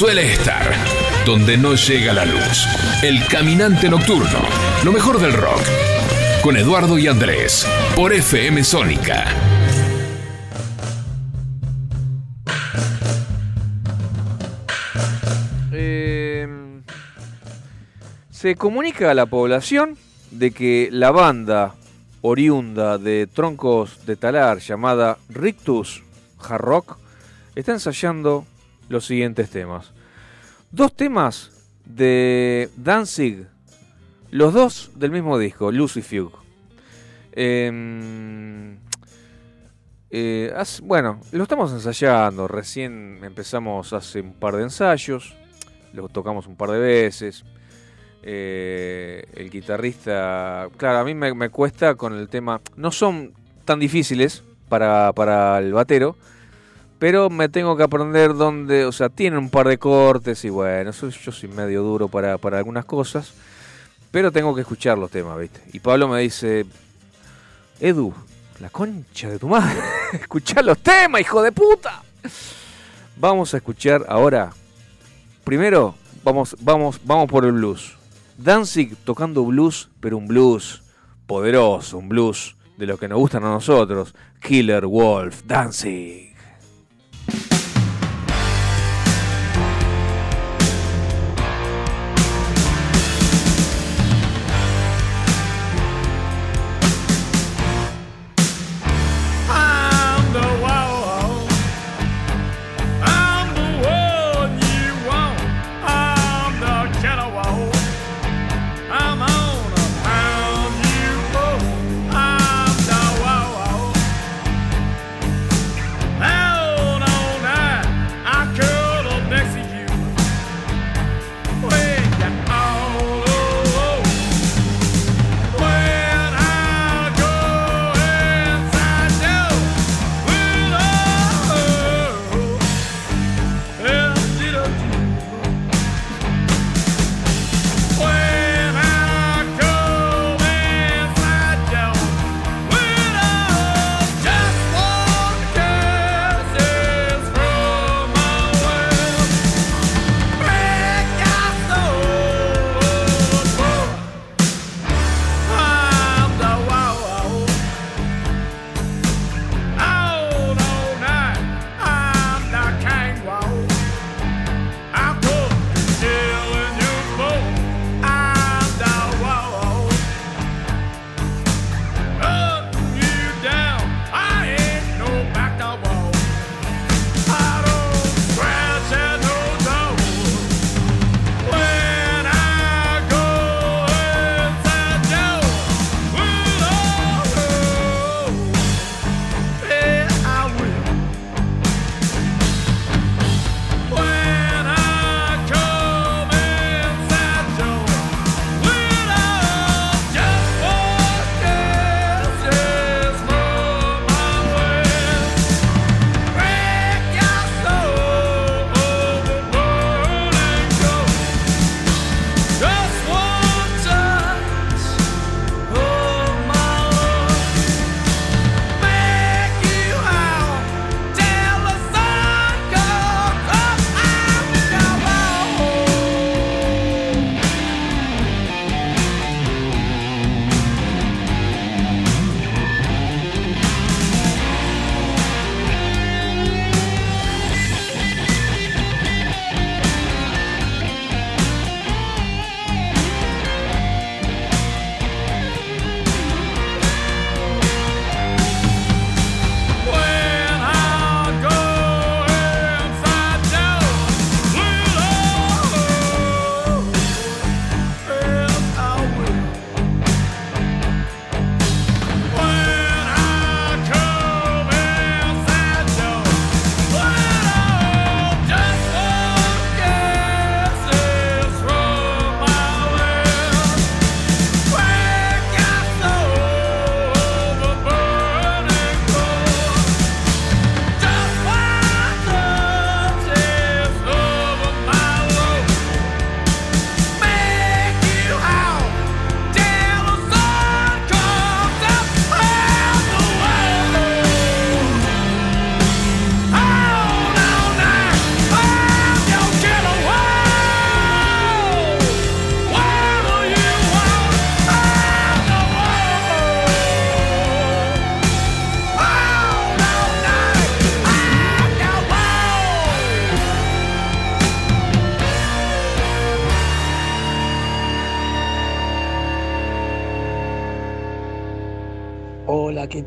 Suele 0.00 0.32
estar 0.32 0.62
donde 1.26 1.58
no 1.58 1.74
llega 1.74 2.14
la 2.14 2.24
luz. 2.24 2.66
El 3.02 3.22
caminante 3.26 3.90
nocturno. 3.90 4.38
Lo 4.82 4.92
mejor 4.92 5.20
del 5.20 5.34
rock. 5.34 5.60
Con 6.42 6.56
Eduardo 6.56 6.98
y 6.98 7.06
Andrés. 7.06 7.66
Por 7.94 8.14
FM 8.14 8.64
Sónica. 8.64 9.26
Eh, 15.70 16.48
se 18.30 18.54
comunica 18.56 19.10
a 19.10 19.14
la 19.14 19.26
población 19.26 19.98
de 20.30 20.52
que 20.52 20.88
la 20.90 21.10
banda 21.10 21.74
oriunda 22.22 22.96
de 22.96 23.26
troncos 23.26 24.06
de 24.06 24.16
talar 24.16 24.60
llamada 24.60 25.18
Rictus 25.28 26.02
Hard 26.38 26.62
Rock, 26.62 26.96
está 27.54 27.72
ensayando 27.72 28.46
los 28.90 29.06
siguientes 29.06 29.48
temas. 29.48 29.92
Dos 30.70 30.94
temas 30.94 31.50
de 31.86 32.68
Danzig, 32.76 33.46
los 34.30 34.52
dos 34.52 34.90
del 34.96 35.12
mismo 35.12 35.38
disco, 35.38 35.72
Lucy 35.72 36.02
Fugue. 36.02 36.36
Em, 37.32 38.76
eh, 40.10 40.52
bueno, 40.82 41.20
lo 41.30 41.44
estamos 41.44 41.72
ensayando, 41.72 42.48
recién 42.48 43.20
empezamos 43.22 43.92
hace 43.92 44.20
un 44.20 44.34
par 44.34 44.56
de 44.56 44.64
ensayos, 44.64 45.36
lo 45.92 46.08
tocamos 46.08 46.48
un 46.48 46.56
par 46.56 46.70
de 46.72 46.80
veces. 46.80 47.44
Eh, 48.22 49.24
el 49.34 49.50
guitarrista, 49.50 50.68
claro, 50.76 50.98
a 50.98 51.04
mí 51.04 51.14
me, 51.14 51.32
me 51.32 51.48
cuesta 51.48 51.94
con 51.94 52.14
el 52.14 52.28
tema, 52.28 52.60
no 52.76 52.90
son 52.90 53.34
tan 53.64 53.78
difíciles 53.78 54.42
para, 54.68 55.12
para 55.12 55.58
el 55.58 55.72
batero, 55.72 56.16
pero 57.00 57.28
me 57.30 57.48
tengo 57.48 57.76
que 57.76 57.82
aprender 57.82 58.34
dónde, 58.34 58.84
o 58.84 58.92
sea, 58.92 59.08
tienen 59.08 59.38
un 59.40 59.50
par 59.50 59.66
de 59.66 59.78
cortes 59.78 60.44
y 60.44 60.50
bueno, 60.50 60.92
soy- 60.92 61.10
yo 61.10 61.32
soy 61.32 61.48
medio 61.48 61.82
duro 61.82 62.06
para, 62.06 62.38
para 62.38 62.58
algunas 62.58 62.84
cosas, 62.84 63.32
pero 64.12 64.30
tengo 64.30 64.54
que 64.54 64.60
escuchar 64.60 64.96
los 64.98 65.10
temas, 65.10 65.36
¿viste? 65.38 65.60
Y 65.72 65.80
Pablo 65.80 66.06
me 66.06 66.20
dice, 66.20 66.64
Edu, 67.80 68.14
la 68.60 68.70
concha 68.70 69.28
de 69.30 69.38
tu 69.40 69.48
madre, 69.48 69.80
escuchá 70.12 70.62
los 70.62 70.78
temas, 70.78 71.20
hijo 71.22 71.42
de 71.42 71.50
puta. 71.50 72.02
Vamos 73.16 73.52
a 73.54 73.56
escuchar 73.56 74.04
ahora, 74.08 74.50
primero, 75.44 75.94
vamos, 76.22 76.56
vamos, 76.60 77.00
vamos 77.04 77.28
por 77.28 77.44
el 77.44 77.52
blues. 77.52 77.96
Danzig 78.38 78.96
tocando 79.04 79.44
blues, 79.44 79.88
pero 80.00 80.16
un 80.16 80.26
blues 80.28 80.82
poderoso, 81.26 81.98
un 81.98 82.08
blues 82.08 82.56
de 82.78 82.86
lo 82.86 82.96
que 82.98 83.08
nos 83.08 83.18
gustan 83.18 83.44
a 83.44 83.48
nosotros. 83.50 84.14
Killer 84.42 84.86
Wolf, 84.86 85.42
Danzig. 85.44 86.29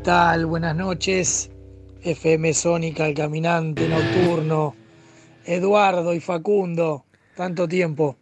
Tal? 0.04 0.44
Buenas 0.44 0.76
noches. 0.76 1.50
FM 2.02 2.52
Sónica, 2.52 3.06
el 3.06 3.14
caminante 3.14 3.88
nocturno. 3.88 4.76
Eduardo 5.46 6.12
y 6.12 6.20
Facundo, 6.20 7.06
tanto 7.34 7.66
tiempo. 7.66 8.16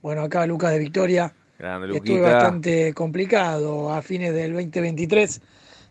Bueno, 0.00 0.22
acá 0.22 0.46
Lucas 0.46 0.72
de 0.72 0.78
Victoria. 0.78 1.34
Grande, 1.58 1.94
Estuve 1.94 2.20
bastante 2.22 2.94
complicado 2.94 3.92
a 3.92 4.00
fines 4.00 4.32
del 4.32 4.54
2023. 4.54 5.42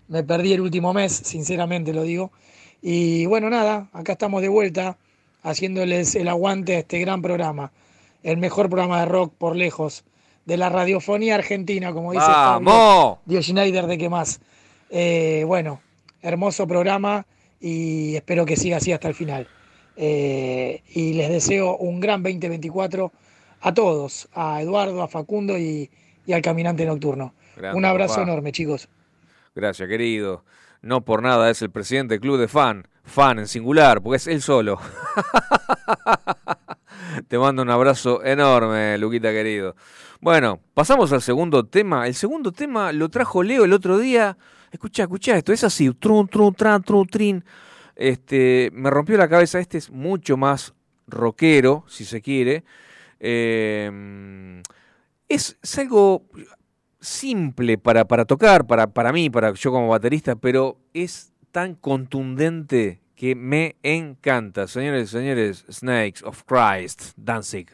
Me 0.08 0.24
perdí 0.24 0.54
el 0.54 0.62
último 0.62 0.94
mes, 0.94 1.14
sinceramente 1.14 1.94
lo 1.94 2.02
digo. 2.02 2.32
Y 2.82 3.28
bueno, 3.28 3.48
nada, 3.48 3.88
acá 3.94 4.14
estamos 4.14 4.42
de 4.42 4.50
vuelta 4.50 4.98
haciéndoles 5.44 6.16
el 6.16 6.28
aguante 6.28 6.76
a 6.76 6.80
este 6.80 7.00
gran 7.00 7.22
programa. 7.22 7.72
El 8.24 8.38
mejor 8.38 8.68
programa 8.68 9.02
de 9.02 9.06
rock 9.06 9.32
por 9.38 9.56
lejos 9.56 10.06
de 10.46 10.58
la 10.58 10.70
radiofonía 10.70 11.36
argentina, 11.36 11.94
como 11.94 12.14
dice 12.14 12.26
Dio 13.26 13.44
Schneider 13.44 13.86
de 13.86 14.00
qué 14.00 14.10
más. 14.10 14.40
Eh, 14.90 15.44
bueno, 15.46 15.82
hermoso 16.22 16.68
programa 16.68 17.26
y 17.60 18.16
espero 18.16 18.46
que 18.46 18.56
siga 18.56 18.78
así 18.78 18.92
hasta 18.92 19.08
el 19.08 19.16
final. 19.16 19.48
Eh, 19.98 20.82
y 20.94 21.14
les 21.14 21.30
deseo 21.30 21.78
un 21.78 22.00
gran 22.00 22.22
2024 22.22 23.12
a 23.62 23.74
todos, 23.74 24.28
a 24.34 24.62
Eduardo, 24.62 25.02
a 25.02 25.08
Facundo 25.08 25.58
y, 25.58 25.90
y 26.26 26.34
al 26.34 26.42
caminante 26.42 26.86
nocturno. 26.86 27.34
Grande, 27.56 27.78
un 27.78 27.86
abrazo 27.86 28.16
papá. 28.16 28.24
enorme, 28.24 28.52
chicos. 28.52 28.90
Gracias, 29.56 29.88
querido. 29.88 30.44
No 30.82 31.02
por 31.02 31.24
nada 31.24 31.50
es 31.50 31.62
el 31.62 31.72
presidente 31.72 32.16
del 32.16 32.22
club 32.22 32.38
de 32.38 32.48
fan. 32.48 32.88
Fan 33.04 33.40
en 33.40 33.48
singular, 33.48 34.02
porque 34.02 34.18
es 34.18 34.28
él 34.28 34.42
solo. 34.42 34.80
Te 37.28 37.40
mando 37.40 37.62
un 37.62 37.70
abrazo 37.70 38.24
enorme, 38.24 38.98
Luquita 38.98 39.32
querido. 39.32 39.76
Bueno, 40.20 40.60
pasamos 40.74 41.12
al 41.14 41.22
segundo 41.22 41.66
tema. 41.66 42.08
El 42.08 42.16
segundo 42.16 42.52
tema 42.52 42.92
lo 42.92 43.10
trajo 43.10 43.44
Leo 43.44 43.64
el 43.64 43.74
otro 43.74 43.98
día. 43.98 44.38
Escucha, 44.76 45.04
escucha 45.04 45.38
esto, 45.38 45.54
es 45.54 45.64
así, 45.64 45.90
trun, 45.94 46.28
trun, 46.28 46.54
tran, 46.54 46.84
trun, 46.84 47.08
trin. 47.08 47.46
Este, 47.96 48.70
me 48.74 48.90
rompió 48.90 49.18
la 49.18 49.30
cabeza. 49.30 49.58
Este 49.60 49.78
es 49.78 49.90
mucho 49.90 50.36
más 50.36 50.74
rockero, 51.08 51.86
si 51.88 52.04
se 52.04 52.22
quiere. 52.22 52.66
Es, 53.18 53.94
es 55.30 55.80
algo 55.80 56.26
simple 57.00 57.78
para, 57.78 58.06
para 58.06 58.26
tocar, 58.26 58.68
para, 58.68 58.88
para 58.88 59.14
mí, 59.14 59.30
para 59.30 59.54
yo 59.54 59.72
como 59.72 59.88
baterista, 59.88 60.36
pero 60.36 60.78
es 60.94 61.32
tan 61.52 61.76
contundente 61.76 63.00
que 63.16 63.34
me 63.34 63.78
encanta. 63.82 64.68
Señores 64.68 65.08
y 65.10 65.12
señores, 65.14 65.66
Snakes 65.72 66.22
of 66.26 66.44
Christ, 66.44 67.14
Danzig. 67.16 67.70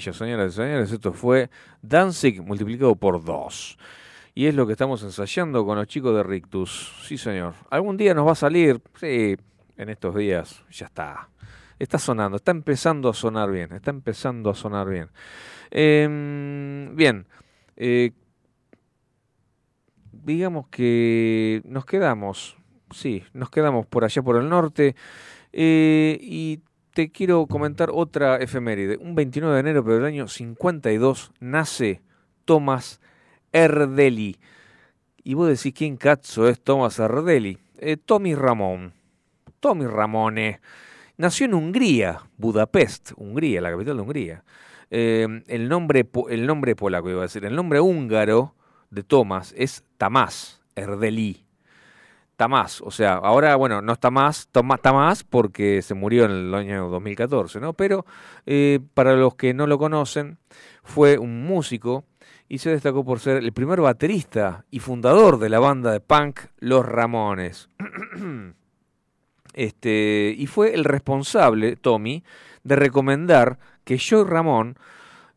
Señoras 0.00 0.52
y 0.52 0.56
señores. 0.56 0.92
Esto 0.92 1.12
fue 1.12 1.50
Danzig 1.82 2.42
multiplicado 2.42 2.96
por 2.96 3.24
dos. 3.24 3.78
Y 4.34 4.46
es 4.46 4.54
lo 4.54 4.66
que 4.66 4.72
estamos 4.72 5.02
ensayando 5.02 5.64
con 5.66 5.76
los 5.76 5.86
chicos 5.86 6.14
de 6.14 6.22
Rictus. 6.22 6.94
Sí, 7.06 7.18
señor. 7.18 7.54
Algún 7.70 7.96
día 7.96 8.14
nos 8.14 8.26
va 8.26 8.32
a 8.32 8.36
salir. 8.36 8.80
Sí, 8.98 9.36
en 9.76 9.88
estos 9.88 10.14
días. 10.14 10.64
Ya 10.70 10.86
está. 10.86 11.28
Está 11.78 11.98
sonando. 11.98 12.36
Está 12.36 12.50
empezando 12.52 13.10
a 13.10 13.14
sonar 13.14 13.50
bien. 13.50 13.72
Está 13.72 13.90
empezando 13.90 14.48
a 14.50 14.54
sonar 14.54 14.88
bien. 14.88 15.10
Em, 15.70 16.96
bien. 16.96 17.26
Eh, 17.76 18.12
digamos 20.12 20.68
que 20.68 21.60
nos 21.64 21.84
quedamos. 21.84 22.56
Sí, 22.90 23.24
nos 23.32 23.50
quedamos 23.50 23.86
por 23.86 24.04
allá 24.04 24.22
por 24.22 24.36
el 24.36 24.48
norte. 24.48 24.96
Eh, 25.52 26.18
y 26.22 26.60
te 26.92 27.10
quiero 27.10 27.46
comentar 27.46 27.90
otra 27.92 28.36
efeméride. 28.36 28.98
Un 28.98 29.14
29 29.14 29.54
de 29.54 29.60
enero 29.60 29.82
del 29.82 30.04
año 30.04 30.28
52 30.28 31.32
nace 31.40 32.02
Thomas 32.44 33.00
Erdeli. 33.52 34.38
Y 35.24 35.34
vos 35.34 35.48
decís, 35.48 35.72
¿quién 35.76 35.96
cazzo 35.96 36.48
es 36.48 36.60
Thomas 36.60 36.98
Erdeli? 36.98 37.58
Eh, 37.78 37.96
Tommy 37.96 38.34
Ramón. 38.34 38.92
Tommy 39.60 39.86
Ramone. 39.86 40.60
Nació 41.16 41.46
en 41.46 41.54
Hungría, 41.54 42.20
Budapest, 42.36 43.12
Hungría, 43.16 43.60
la 43.60 43.70
capital 43.70 43.96
de 43.96 44.02
Hungría. 44.02 44.44
Eh, 44.90 45.42
el, 45.46 45.68
nombre, 45.68 46.08
el 46.30 46.46
nombre 46.46 46.74
polaco, 46.74 47.08
iba 47.08 47.20
a 47.20 47.22
decir. 47.22 47.44
El 47.44 47.54
nombre 47.54 47.80
húngaro 47.80 48.54
de 48.90 49.02
Thomas 49.02 49.54
es 49.56 49.84
Tamás 49.96 50.62
Erdeli. 50.74 51.41
Tamás, 52.42 52.80
o 52.80 52.90
sea, 52.90 53.14
ahora, 53.14 53.54
bueno, 53.54 53.80
no 53.82 53.92
está 53.92 54.10
más, 54.10 54.48
Toma- 54.50 54.76
Tamás 54.76 55.22
porque 55.22 55.80
se 55.80 55.94
murió 55.94 56.24
en 56.24 56.32
el 56.32 56.52
año 56.56 56.88
2014, 56.88 57.60
¿no? 57.60 57.72
Pero 57.72 58.04
eh, 58.46 58.80
para 58.94 59.14
los 59.14 59.36
que 59.36 59.54
no 59.54 59.68
lo 59.68 59.78
conocen, 59.78 60.38
fue 60.82 61.18
un 61.18 61.44
músico 61.44 62.02
y 62.48 62.58
se 62.58 62.70
destacó 62.70 63.04
por 63.04 63.20
ser 63.20 63.36
el 63.36 63.52
primer 63.52 63.80
baterista 63.80 64.64
y 64.72 64.80
fundador 64.80 65.38
de 65.38 65.50
la 65.50 65.60
banda 65.60 65.92
de 65.92 66.00
punk 66.00 66.40
Los 66.58 66.84
Ramones. 66.84 67.68
este, 69.54 70.34
y 70.36 70.48
fue 70.48 70.74
el 70.74 70.82
responsable, 70.82 71.76
Tommy, 71.76 72.24
de 72.64 72.74
recomendar 72.74 73.60
que 73.84 74.00
Joey 74.00 74.24
Ramón 74.24 74.76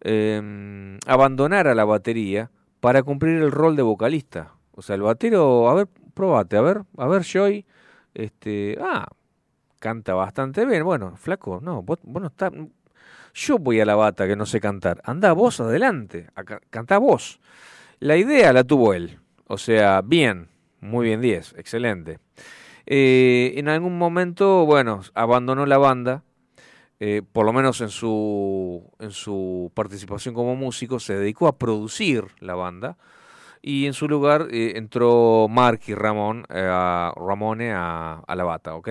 eh, 0.02 0.98
abandonara 1.06 1.76
la 1.76 1.86
batería 1.86 2.50
para 2.80 3.04
cumplir 3.04 3.36
el 3.36 3.52
rol 3.52 3.76
de 3.76 3.84
vocalista. 3.84 4.54
O 4.72 4.82
sea, 4.82 4.96
el 4.96 5.04
batero, 5.04 5.70
a 5.70 5.76
ver, 5.76 5.88
probate, 6.16 6.58
a 6.58 6.62
ver, 6.62 6.82
a 6.98 7.08
ver, 7.08 7.24
Joy, 7.24 7.66
este, 8.16 8.78
ah, 8.82 9.08
canta 9.80 10.16
bastante 10.16 10.66
bien. 10.66 10.84
Bueno, 10.84 11.16
flaco, 11.18 11.60
no, 11.62 11.84
vos, 11.84 12.00
vos 12.04 12.22
no 12.22 12.30
estás. 12.30 12.52
Yo 13.36 13.60
voy 13.60 13.80
a 13.82 13.86
la 13.86 13.96
bata 13.96 14.26
que 14.28 14.36
no 14.36 14.46
sé 14.48 14.60
cantar. 14.60 15.02
Anda 15.04 15.34
vos 15.34 15.60
adelante, 15.60 16.30
a 16.36 16.44
ca- 16.44 16.62
cantá 16.72 16.98
vos. 16.98 17.40
La 18.00 18.18
idea 18.18 18.54
la 18.54 18.64
tuvo 18.64 18.94
él. 18.94 19.20
O 19.48 19.58
sea, 19.58 20.02
bien, 20.02 20.48
muy 20.80 21.06
bien 21.08 21.22
10, 21.22 21.54
excelente. 21.58 22.20
Eh, 22.86 23.54
en 23.58 23.68
algún 23.68 23.98
momento, 23.98 24.66
bueno, 24.66 25.02
abandonó 25.14 25.66
la 25.66 25.78
banda, 25.78 26.24
eh, 27.00 27.22
por 27.32 27.46
lo 27.46 27.54
menos 27.54 27.82
en 27.82 27.90
su, 27.90 28.90
en 29.00 29.12
su 29.12 29.72
participación 29.74 30.34
como 30.34 30.56
músico, 30.56 31.00
se 31.00 31.16
dedicó 31.18 31.48
a 31.48 31.58
producir 31.58 32.26
la 32.40 32.56
banda 32.56 32.98
y 33.68 33.88
en 33.88 33.94
su 33.94 34.08
lugar 34.08 34.48
eh, 34.52 34.74
entró 34.76 35.48
Mark 35.50 35.80
y 35.88 35.96
Ramón, 35.96 36.46
eh, 36.50 36.62
Ramone 37.16 37.74
a, 37.74 38.22
a 38.28 38.36
la 38.36 38.44
bata, 38.44 38.76
¿ok? 38.76 38.90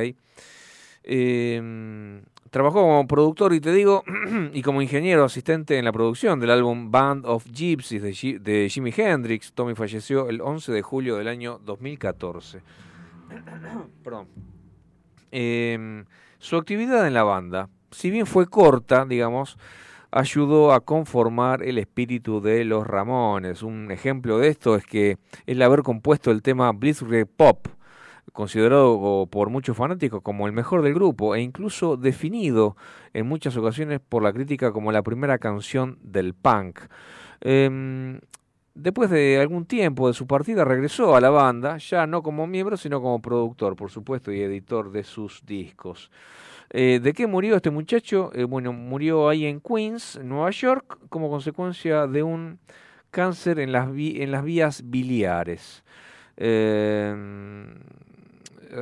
Eh, 1.04 2.22
trabajó 2.50 2.80
como 2.82 3.06
productor 3.06 3.52
y 3.52 3.60
te 3.60 3.72
digo, 3.72 4.02
y 4.52 4.62
como 4.62 4.82
ingeniero 4.82 5.24
asistente 5.24 5.78
en 5.78 5.84
la 5.84 5.92
producción 5.92 6.40
del 6.40 6.50
álbum 6.50 6.90
Band 6.90 7.26
of 7.26 7.46
Gypsies 7.52 8.02
de, 8.02 8.12
Ji- 8.12 8.38
de 8.38 8.68
Jimi 8.68 8.92
Hendrix. 8.96 9.52
Tommy 9.52 9.74
falleció 9.74 10.28
el 10.28 10.40
11 10.40 10.72
de 10.72 10.82
julio 10.82 11.16
del 11.16 11.28
año 11.28 11.60
2014. 11.64 12.60
Perdón. 14.02 14.26
Eh, 15.30 16.04
su 16.38 16.56
actividad 16.56 17.06
en 17.06 17.14
la 17.14 17.22
banda, 17.24 17.68
si 17.90 18.10
bien 18.10 18.26
fue 18.26 18.46
corta, 18.46 19.04
digamos, 19.04 19.56
ayudó 20.14 20.72
a 20.72 20.80
conformar 20.80 21.64
el 21.64 21.76
espíritu 21.76 22.40
de 22.40 22.64
los 22.64 22.86
Ramones. 22.86 23.64
Un 23.64 23.90
ejemplo 23.90 24.38
de 24.38 24.48
esto 24.48 24.76
es 24.76 24.86
que 24.86 25.18
el 25.44 25.60
haber 25.60 25.82
compuesto 25.82 26.30
el 26.30 26.40
tema 26.40 26.70
Blitzkrieg 26.70 27.26
Pop, 27.26 27.66
considerado 28.32 29.26
por 29.28 29.50
muchos 29.50 29.76
fanáticos 29.76 30.22
como 30.22 30.46
el 30.46 30.52
mejor 30.52 30.82
del 30.82 30.94
grupo 30.94 31.34
e 31.34 31.40
incluso 31.40 31.96
definido 31.96 32.76
en 33.12 33.26
muchas 33.26 33.56
ocasiones 33.56 34.00
por 34.00 34.22
la 34.22 34.32
crítica 34.32 34.72
como 34.72 34.92
la 34.92 35.02
primera 35.02 35.38
canción 35.38 35.98
del 36.00 36.32
punk. 36.32 36.78
Em, 37.40 38.20
Después 38.76 39.08
de 39.08 39.38
algún 39.38 39.66
tiempo 39.66 40.08
de 40.08 40.14
su 40.14 40.26
partida 40.26 40.64
regresó 40.64 41.14
a 41.14 41.20
la 41.20 41.30
banda, 41.30 41.76
ya 41.76 42.08
no 42.08 42.24
como 42.24 42.48
miembro, 42.48 42.76
sino 42.76 43.00
como 43.00 43.22
productor, 43.22 43.76
por 43.76 43.88
supuesto, 43.88 44.32
y 44.32 44.40
editor 44.40 44.90
de 44.90 45.04
sus 45.04 45.46
discos. 45.46 46.10
Eh, 46.76 46.98
¿De 47.00 47.12
qué 47.12 47.28
murió 47.28 47.54
este 47.54 47.70
muchacho? 47.70 48.32
Eh, 48.34 48.42
bueno, 48.42 48.72
murió 48.72 49.28
ahí 49.28 49.46
en 49.46 49.60
Queens, 49.60 50.18
Nueva 50.24 50.50
York, 50.50 50.98
como 51.08 51.30
consecuencia 51.30 52.08
de 52.08 52.24
un 52.24 52.58
cáncer 53.12 53.60
en 53.60 53.70
las, 53.70 53.92
vías 53.92 54.82
biliares. 54.84 55.84
Eh, 56.36 57.14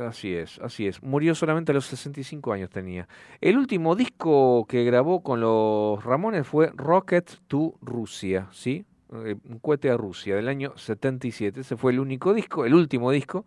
así 0.07 0.33
es, 0.33 0.57
así 0.57 0.87
es. 0.87 1.03
Murió 1.03 1.35
solamente 1.35 1.71
a 1.71 1.75
los 1.75 1.85
65 1.85 2.51
años 2.51 2.71
tenía. 2.71 3.07
El 3.39 3.59
último 3.59 3.95
disco 3.95 4.65
que 4.67 4.83
grabó 4.85 5.21
con 5.21 5.39
los 5.39 6.03
Ramones 6.03 6.47
fue 6.47 6.71
Rocket 6.75 7.29
to 7.47 7.75
Rusia, 7.79 8.47
¿sí? 8.51 8.85
Un 9.09 9.59
cohete 9.61 9.91
a 9.91 9.97
Rusia, 9.97 10.35
del 10.35 10.47
año 10.47 10.73
77. 10.75 11.59
Ese 11.59 11.77
fue 11.77 11.91
el 11.91 11.99
único 11.99 12.33
disco, 12.33 12.65
el 12.65 12.73
último 12.73 13.11
disco. 13.11 13.45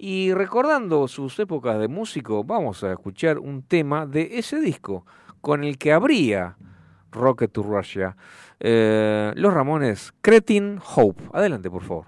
Y 0.00 0.32
recordando 0.32 1.08
sus 1.08 1.36
épocas 1.40 1.80
de 1.80 1.88
músico, 1.88 2.44
vamos 2.44 2.84
a 2.84 2.92
escuchar 2.92 3.40
un 3.40 3.62
tema 3.62 4.06
de 4.06 4.38
ese 4.38 4.60
disco, 4.60 5.04
con 5.40 5.64
el 5.64 5.76
que 5.76 5.92
abría 5.92 6.56
Rocket 7.10 7.50
to 7.50 7.64
Russia. 7.64 8.16
Eh, 8.60 9.32
los 9.34 9.52
Ramones, 9.52 10.14
Cretin 10.20 10.80
Hope. 10.94 11.24
Adelante, 11.32 11.68
por 11.68 11.82
favor. 11.82 12.06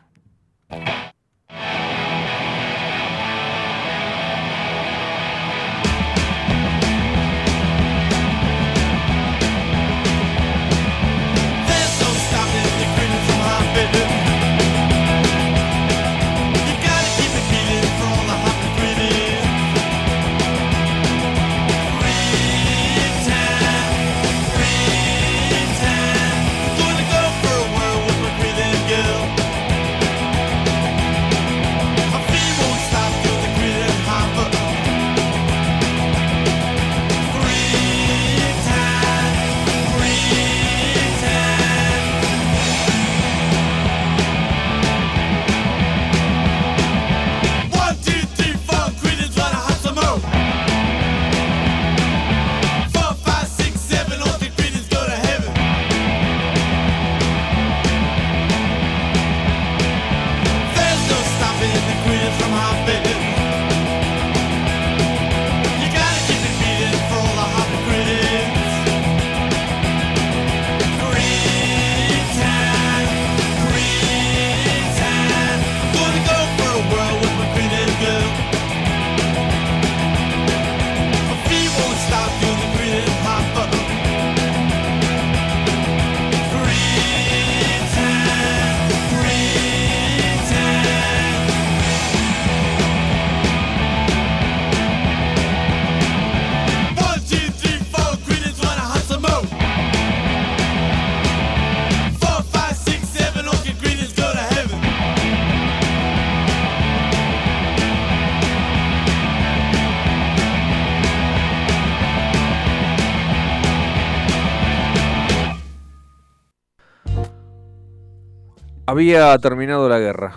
Había 119.01 119.35
terminado 119.39 119.89
la 119.89 119.99
guerra. 119.99 120.35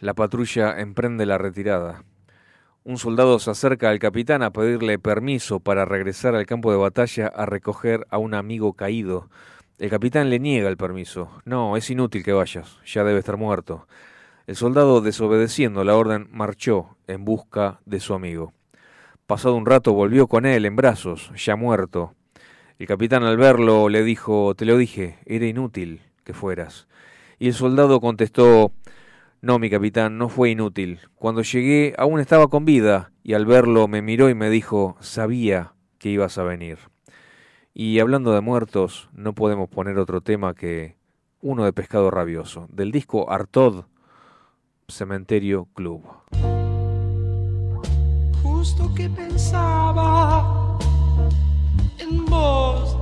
La 0.00 0.14
patrulla 0.14 0.78
emprende 0.78 1.26
la 1.26 1.38
retirada. 1.38 2.04
Un 2.84 2.98
soldado 2.98 3.40
se 3.40 3.50
acerca 3.50 3.90
al 3.90 3.98
capitán 3.98 4.44
a 4.44 4.52
pedirle 4.52 5.00
permiso 5.00 5.58
para 5.58 5.84
regresar 5.84 6.36
al 6.36 6.46
campo 6.46 6.70
de 6.70 6.76
batalla 6.76 7.26
a 7.26 7.46
recoger 7.46 8.06
a 8.08 8.18
un 8.18 8.34
amigo 8.34 8.74
caído. 8.74 9.28
El 9.80 9.90
capitán 9.90 10.30
le 10.30 10.38
niega 10.38 10.68
el 10.68 10.76
permiso. 10.76 11.32
No, 11.44 11.76
es 11.76 11.90
inútil 11.90 12.22
que 12.22 12.32
vayas, 12.32 12.78
ya 12.86 13.02
debe 13.02 13.18
estar 13.18 13.38
muerto. 13.38 13.88
El 14.46 14.54
soldado, 14.54 15.00
desobedeciendo 15.00 15.82
la 15.82 15.96
orden, 15.96 16.28
marchó 16.30 16.96
en 17.08 17.24
busca 17.24 17.80
de 17.86 17.98
su 17.98 18.14
amigo. 18.14 18.52
Pasado 19.26 19.56
un 19.56 19.66
rato 19.66 19.94
volvió 19.94 20.28
con 20.28 20.46
él 20.46 20.64
en 20.64 20.76
brazos, 20.76 21.32
ya 21.34 21.56
muerto. 21.56 22.14
El 22.78 22.86
capitán 22.86 23.24
al 23.24 23.36
verlo 23.36 23.88
le 23.88 24.04
dijo, 24.04 24.54
te 24.54 24.64
lo 24.64 24.76
dije, 24.76 25.18
era 25.26 25.46
inútil 25.46 26.02
que 26.22 26.34
fueras. 26.34 26.86
Y 27.38 27.48
el 27.48 27.54
soldado 27.54 28.00
contestó, 28.00 28.72
no, 29.42 29.58
mi 29.58 29.70
capitán, 29.70 30.18
no 30.18 30.28
fue 30.28 30.50
inútil. 30.50 31.00
Cuando 31.14 31.42
llegué 31.42 31.94
aún 31.98 32.20
estaba 32.20 32.48
con 32.48 32.64
vida 32.64 33.12
y 33.22 33.34
al 33.34 33.46
verlo 33.46 33.88
me 33.88 34.02
miró 34.02 34.30
y 34.30 34.34
me 34.34 34.50
dijo, 34.50 34.96
sabía 35.00 35.74
que 35.98 36.08
ibas 36.08 36.38
a 36.38 36.42
venir. 36.42 36.78
Y 37.74 38.00
hablando 38.00 38.32
de 38.32 38.40
muertos, 38.40 39.08
no 39.12 39.34
podemos 39.34 39.68
poner 39.68 39.98
otro 39.98 40.22
tema 40.22 40.54
que 40.54 40.96
uno 41.42 41.64
de 41.64 41.72
Pescado 41.72 42.10
Rabioso, 42.10 42.66
del 42.72 42.90
disco 42.90 43.30
Artod, 43.30 43.84
Cementerio 44.88 45.68
Club. 45.74 46.02
Justo 48.42 48.92
que 48.94 49.10
pensaba 49.10 50.78
en 51.98 52.24
vos, 52.24 52.96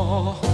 哦 0.00 0.49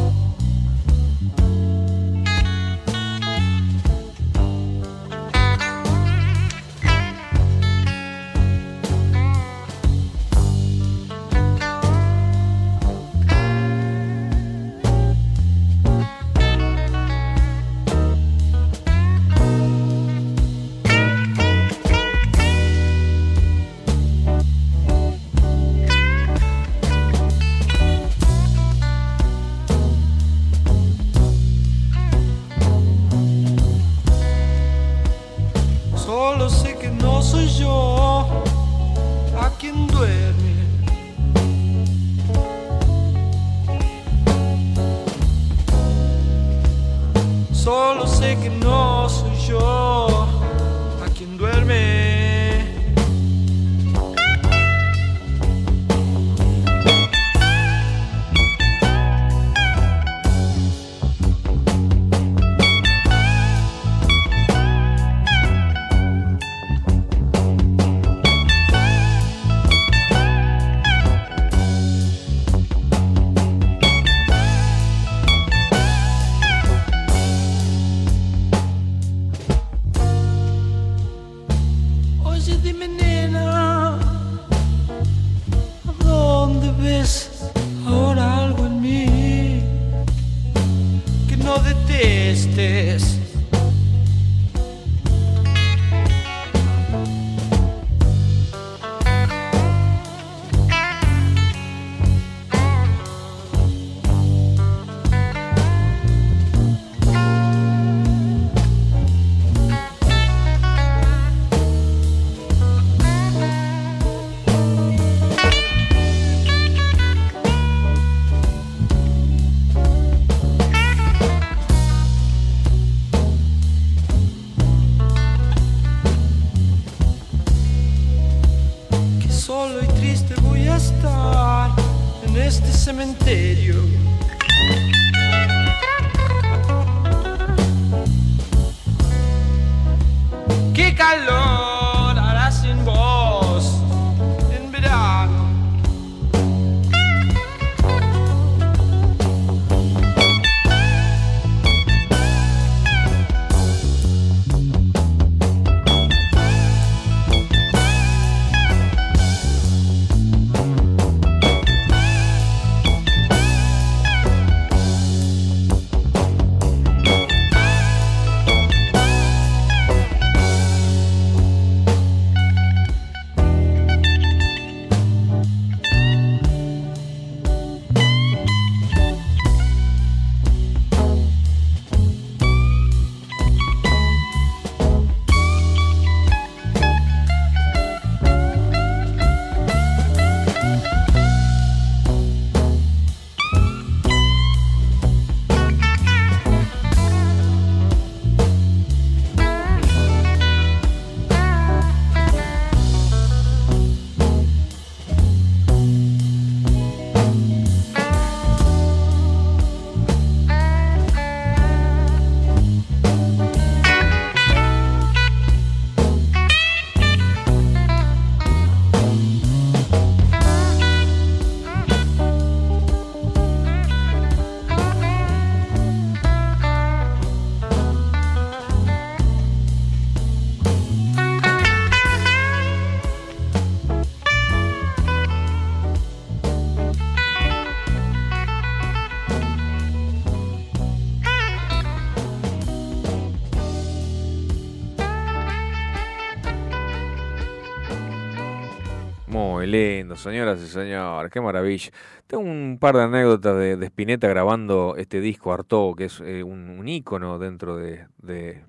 Lindo, 249.66 250.16
señoras 250.16 250.62
y 250.62 250.66
señores, 250.66 251.30
qué 251.32 251.40
maravilla. 251.40 251.90
Tengo 252.26 252.44
un 252.44 252.78
par 252.80 252.96
de 252.96 253.02
anécdotas 253.02 253.56
de, 253.56 253.86
Spinetta 253.86 254.28
grabando 254.28 254.94
este 254.96 255.20
disco 255.20 255.52
Artaud, 255.52 255.96
que 255.96 256.04
es 256.06 256.20
eh, 256.20 256.42
un, 256.42 256.70
un 256.70 256.88
ícono 256.88 257.38
dentro 257.38 257.76
de, 257.76 258.06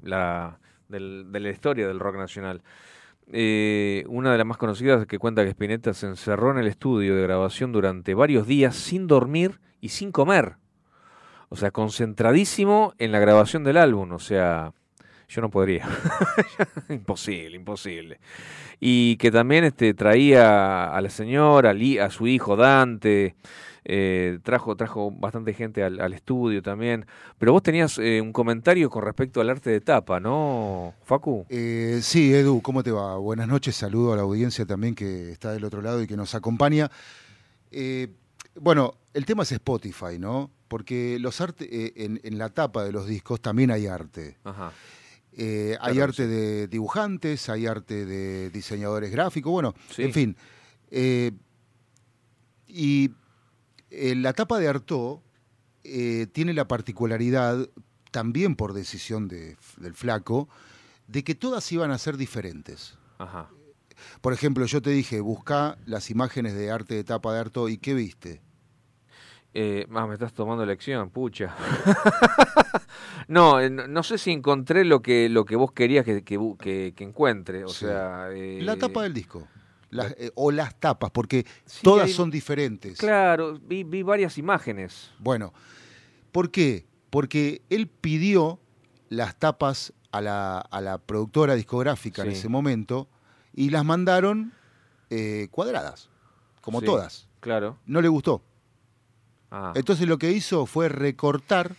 la, 0.02 0.60
de 0.90 1.40
la 1.40 1.49
historia 1.49 1.88
del 1.88 1.99
rock 1.99 2.18
nacional. 2.18 2.61
Eh, 3.30 4.06
una 4.07 4.32
de 4.32 4.38
las 4.38 4.48
más 4.48 4.57
conocidas 4.57 5.06
que 5.06 5.19
cuenta 5.19 5.44
que 5.44 5.49
Spinetta 5.49 5.94
se 5.94 6.07
encerró 6.07 6.52
en 6.52 6.60
el 6.60 6.68
estudio 6.68 7.15
de 7.15 7.24
grabación 7.24 7.74
durante 7.74 8.14
varios 8.14 8.48
días 8.48 8.76
sin 8.76 9.06
dormir 9.07 9.60
y 9.82 9.90
sin 9.90 10.11
comer. 10.11 10.56
O 11.49 11.56
sea, 11.56 11.72
concentradísimo 11.72 12.94
en 12.98 13.11
la 13.11 13.19
grabación 13.19 13.64
del 13.64 13.78
álbum. 13.78 14.14
O 14.14 14.19
sea, 14.19 14.74
yo 15.28 15.41
no 15.41 15.49
podría. 15.49 15.88
imposible, 16.90 17.56
imposible. 17.58 18.20
Y 18.80 19.18
que 19.18 19.32
también 19.32 19.66
este, 19.66 19.94
traía 19.94 20.86
a 20.86 21.02
la 21.02 21.10
señora, 21.10 21.72
a 21.72 22.10
su 22.10 22.28
hijo 22.28 22.56
Dante, 22.56 23.36
eh, 23.84 24.40
trajo, 24.44 24.76
trajo 24.76 25.12
bastante 25.12 25.54
gente 25.54 25.84
al, 25.84 25.99
al 25.99 26.14
estudio 26.14 26.62
también. 26.62 27.06
Pero 27.38 27.52
vos 27.54 27.64
tenías 27.64 27.98
eh, 27.98 28.22
un 28.22 28.32
comentario 28.32 28.90
con 28.90 29.04
respecto 29.04 29.41
al 29.41 29.49
arte 29.49 29.70
de 29.70 29.82
tapa, 29.82 30.20
¿no, 30.20 30.94
Facu? 31.04 31.45
Eh, 31.49 31.99
sí, 32.02 32.34
Edu, 32.34 32.62
¿cómo 32.62 32.84
te 32.84 32.91
va? 32.91 33.18
Buenas 33.18 33.48
noches, 33.48 33.76
saludo 33.76 34.14
a 34.14 34.16
la 34.16 34.22
audiencia 34.22 34.66
también 34.66 34.95
que 34.95 35.32
está 35.32 35.52
del 35.52 35.66
otro 35.66 35.82
lado 35.82 36.02
y 36.02 36.08
que 36.08 36.16
nos 36.16 36.36
acompaña. 36.36 36.90
Eh, 37.72 38.08
bueno, 38.60 38.95
el 39.14 39.26
tema 39.26 39.44
es 39.44 39.52
Spotify, 39.52 40.18
¿no? 40.20 40.52
Porque 40.68 41.18
los 41.20 41.40
arte, 41.41 41.68
eh, 41.70 41.94
en, 41.98 42.20
en 42.24 42.38
la 42.38 42.49
tapa 42.49 42.84
de 42.84 42.91
los 42.91 43.08
discos 43.08 43.41
también 43.41 43.72
hay 43.72 43.88
arte. 43.88 44.38
Ajá. 44.44 44.72
Eh, 45.39 45.77
hay 45.81 45.99
arte 45.99 46.23
sí. 46.23 46.30
de 46.30 46.68
dibujantes, 46.68 47.47
hay 47.47 47.68
arte 47.68 48.05
de 48.05 48.49
diseñadores 48.49 49.11
gráficos, 49.11 49.51
bueno, 49.51 49.76
Sí. 49.91 50.01
en 50.03 50.14
fin. 50.14 50.38
Eh, 50.89 51.31
y 52.68 53.11
eh, 53.91 54.15
la 54.15 54.34
tapa 54.34 54.59
de 54.59 54.68
Artaud 54.68 55.19
tiene 56.34 56.53
la 56.53 56.68
particularidad, 56.68 57.69
también 58.11 58.55
por 58.57 58.73
decisión 58.73 59.30
de- 59.30 59.55
del 59.77 59.93
flaco, 59.93 60.49
de 61.07 61.23
que 61.23 61.34
todas 61.34 61.72
iban 61.72 61.91
a 61.91 61.97
ser 61.97 62.18
diferentes. 62.18 62.97
Ajá. 63.19 63.49
Por 64.19 64.34
ejemplo, 64.34 64.65
yo 64.65 64.81
te 64.81 64.89
dije, 64.89 65.22
busca 65.22 65.77
las 65.85 66.09
imágenes 66.09 66.55
de 66.55 66.72
arte 66.72 66.95
de 66.95 67.03
tapa 67.05 67.34
de 67.34 67.39
Artaud 67.39 67.69
y 67.69 67.77
¿qué 67.77 67.93
viste? 67.93 68.41
Eh, 69.60 69.88
ah, 69.96 70.06
me 70.06 70.14
estás 70.14 70.34
tomando 70.34 70.64
lección, 70.68 71.10
pucha. 71.10 71.56
no, 73.28 73.60
eh, 73.60 73.70
no, 73.70 73.88
no 73.88 74.04
sé 74.04 74.18
si 74.18 74.32
encontré 74.32 74.86
lo 74.86 75.02
que, 75.02 75.30
lo 75.30 75.46
que 75.46 75.56
vos 75.56 75.72
querías 75.72 76.06
que, 76.06 76.24
que, 76.24 76.38
que- 76.60 76.94
que 76.96 77.04
encuentre. 77.04 77.64
O 77.66 77.70
Sí. 77.70 77.86
sea. 77.86 78.28
eh, 78.32 78.60
La 78.62 78.76
tapa 78.76 79.04
del 79.04 79.14
disco. 79.14 79.48
Las- 79.90 80.12
eh, 80.18 80.32
o 80.36 80.52
las 80.52 80.76
tapas, 80.80 81.12
porque 81.12 81.46
todas 81.82 82.06
hay- 82.08 82.14
son 82.14 82.30
diferentes. 82.30 82.98
Claro, 82.98 83.58
vi, 83.60 83.84
vi 83.84 84.04
varias 84.04 84.38
imágenes. 84.38 85.12
Bueno, 85.20 85.54
¿por 86.32 86.52
qué? 86.52 86.86
Porque 87.10 87.62
él 87.70 87.88
pidió 87.88 88.60
las 89.10 89.38
tapas 89.40 89.94
a 90.12 90.22
la, 90.22 90.60
a 90.60 90.82
la 90.82 90.98
productora 90.98 91.56
discográfica 91.56 92.24
en 92.24 92.32
ese 92.32 92.50
momento 92.50 93.08
y 93.54 93.70
las 93.70 93.86
mandaron 93.86 94.54
eh, 95.10 95.48
cuadradas, 95.52 96.10
como 96.62 96.82
Sí, 96.82 96.86
todas. 96.86 97.28
Claro. 97.40 97.78
No 97.86 98.02
le 98.02 98.10
gustó. 98.10 98.44
Ah. 99.52 99.72
Entonces 99.76 100.07
lo 100.07 100.18
que 100.18 100.32
hizo 100.32 100.65
fue 100.65 100.90
recortar 100.90 101.76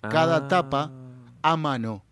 cada 0.00 0.36
Ah. 0.36 0.48
tapa 0.48 0.90
a 1.42 1.56
mano. 1.56 2.04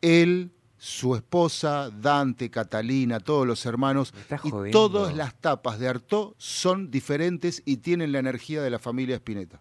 Él, 0.00 0.52
su 0.78 1.14
esposa, 1.14 1.90
Dante, 1.90 2.50
Catalina, 2.50 3.20
todos 3.20 3.46
los 3.46 3.64
hermanos, 3.66 4.14
y 4.44 4.70
todas 4.70 5.14
las 5.14 5.34
tapas 5.34 5.78
de 5.78 5.88
Artaud 5.88 6.32
son 6.38 6.90
diferentes 6.90 7.62
y 7.66 7.78
tienen 7.78 8.12
la 8.12 8.18
energía 8.18 8.62
de 8.62 8.70
la 8.70 8.78
familia 8.78 9.16
Spinetta. 9.16 9.60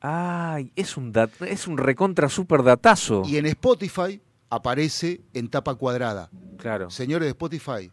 Ay, 0.00 0.72
es 0.76 0.96
un, 0.96 1.12
dat- 1.12 1.42
es 1.46 1.66
un 1.66 1.76
recontra 1.76 2.28
super 2.28 2.62
datazo. 2.62 3.22
Y 3.26 3.36
en 3.36 3.46
Spotify 3.46 4.20
aparece 4.48 5.20
en 5.34 5.48
tapa 5.48 5.74
cuadrada. 5.74 6.30
Claro. 6.56 6.90
Señores 6.90 7.26
de 7.26 7.30
Spotify, 7.30 7.90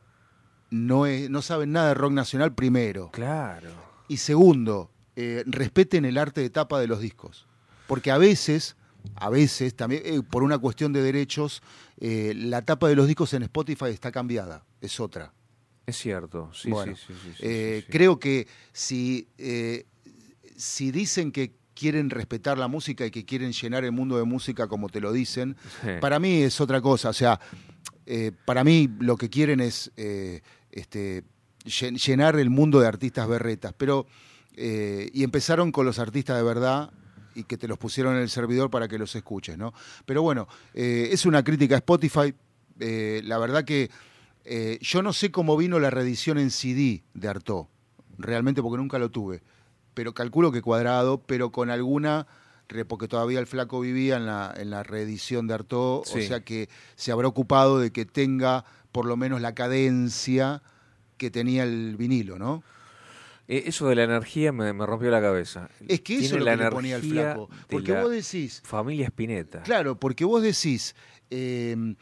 no, 0.70 1.06
es- 1.06 1.30
no 1.30 1.41
saben 1.41 1.72
nada 1.74 1.90
de 1.90 1.94
rock 1.95 2.12
nacional 2.14 2.54
primero. 2.54 3.10
Claro. 3.12 3.70
Y 4.08 4.18
segundo, 4.18 4.91
eh, 5.19 5.44
respeten 5.48 6.06
el 6.06 6.18
arte 6.18 6.41
de 6.41 6.49
tapa 6.52 6.80
de 6.80 6.85
los 6.88 6.99
discos. 7.02 7.48
Porque 7.88 8.11
a 8.11 8.18
veces, 8.19 8.76
a 9.15 9.30
veces, 9.30 9.73
también 9.76 10.03
eh, 10.06 10.22
por 10.22 10.44
una 10.44 10.57
cuestión 10.60 10.94
de 10.94 11.02
derechos, 11.02 11.64
eh, 11.99 12.34
la 12.35 12.61
tapa 12.61 12.88
de 12.88 12.95
los 12.95 13.07
discos 13.07 13.34
en 13.34 13.41
Spotify 13.44 13.85
está 13.88 14.11
cambiada, 14.11 14.64
es 14.80 14.99
otra. 14.99 15.34
Es 15.88 15.98
cierto, 15.98 16.52
sí, 16.53 16.69
Bueno, 16.69 16.95
sí, 16.95 17.14
sí, 17.23 17.31
sí. 17.38 17.84
Creo 17.89 18.19
que 18.19 18.45
si, 18.73 19.27
si 20.56 20.91
dicen 20.91 21.31
que 21.31 21.53
quieren 21.73 22.10
respetar 22.10 22.57
la 22.57 22.68
música 22.68 23.06
y 23.06 23.11
que 23.11 23.23
quieren 23.26 23.53
llenar 23.53 23.85
el 23.85 23.91
mundo 23.91 24.18
de 24.18 24.23
música 24.23 24.68
como 24.68 24.89
te 24.89 24.99
lo 24.99 25.11
dicen, 25.14 25.56
para 26.02 26.19
mí 26.19 26.41
es 26.41 26.60
otra 26.60 26.81
cosa. 26.81 27.10
O 27.10 27.14
sea, 27.14 27.39
para 28.45 28.64
mí 28.64 28.89
lo 28.99 29.15
que 29.15 29.30
quieren 29.30 29.60
es 29.61 29.91
este, 30.72 31.23
llen- 31.64 31.98
llenar 31.98 32.38
el 32.38 32.49
mundo 32.49 32.80
de 32.80 32.88
artistas 32.88 33.27
berretas. 33.27 33.73
Pero, 33.77 34.07
eh, 34.58 35.10
y 35.14 35.24
empezaron 35.24 35.72
con 35.72 35.86
los 35.86 36.00
artistas 36.00 36.36
de 36.36 36.44
verdad 36.44 36.92
y 37.36 37.44
que 37.44 37.56
te 37.58 37.68
los 37.68 37.78
pusieron 37.78 38.16
en 38.16 38.22
el 38.24 38.30
servidor 38.30 38.70
para 38.72 38.88
que 38.88 38.98
los 38.98 39.16
escuches, 39.16 39.58
¿no? 39.58 39.74
Pero 40.06 40.24
bueno, 40.24 40.48
eh, 40.74 41.10
es 41.12 41.26
una 41.26 41.44
crítica 41.44 41.76
a 41.76 41.78
Spotify. 41.78 42.34
Eh, 42.80 43.22
la 43.24 43.38
verdad 43.38 43.64
que 43.64 43.90
eh, 44.44 44.80
yo 44.82 45.02
no 45.04 45.14
sé 45.14 45.32
cómo 45.32 45.56
vino 45.58 45.80
la 45.80 45.90
reedición 45.92 46.38
en 46.40 46.50
CD 46.52 47.04
de 47.14 47.28
Artaud, 47.28 47.68
realmente 48.18 48.62
porque 48.62 48.78
nunca 48.78 48.98
lo 48.98 49.10
tuve, 49.12 49.42
pero 49.94 50.14
calculo 50.14 50.52
que 50.52 50.62
cuadrado, 50.62 51.20
pero 51.20 51.52
con 51.52 51.70
alguna, 51.70 52.26
porque 52.88 53.08
todavía 53.08 53.40
el 53.40 53.48
flaco 53.48 53.80
vivía 53.80 54.18
en 54.18 54.26
la, 54.26 54.54
en 54.58 54.70
la 54.72 54.84
reedición 54.84 55.48
de 55.48 55.54
Artaud, 55.54 56.02
o 56.02 56.04
Sí. 56.06 56.24
sea 56.28 56.40
que 56.42 56.70
se 56.96 57.12
habrá 57.12 57.28
ocupado 57.28 57.80
de 57.80 57.92
que 57.92 58.06
tenga 58.06 58.66
por 58.92 59.06
lo 59.06 59.16
menos 59.18 59.42
la 59.42 59.54
cadencia 59.54 60.62
que 61.18 61.30
tenía 61.32 61.64
el 61.64 61.96
vinilo, 61.98 62.38
¿no? 62.40 62.64
Eh, 63.49 63.64
eso 63.68 63.88
de 63.88 63.95
la 63.95 64.03
energía 64.03 64.52
me, 64.52 64.74
me 64.74 64.86
rompió 64.86 65.10
la 65.10 65.22
cabeza. 65.22 65.69
Es 65.88 66.02
que 66.02 66.18
eso 66.19 66.36
es 66.36 66.40
lo 66.41 66.45
que 66.45 66.57
le 66.57 66.69
ponía 66.72 66.95
el 66.98 67.03
flaco, 67.03 67.49
porque 67.69 67.94
vos 67.94 68.11
decís, 68.11 68.61
Familia 68.65 69.06
Spinetta. 69.07 69.64
Claro, 69.64 69.98
porque 69.99 70.26
vos 70.26 70.41
decís, 70.44 70.95
eh, 71.30 71.95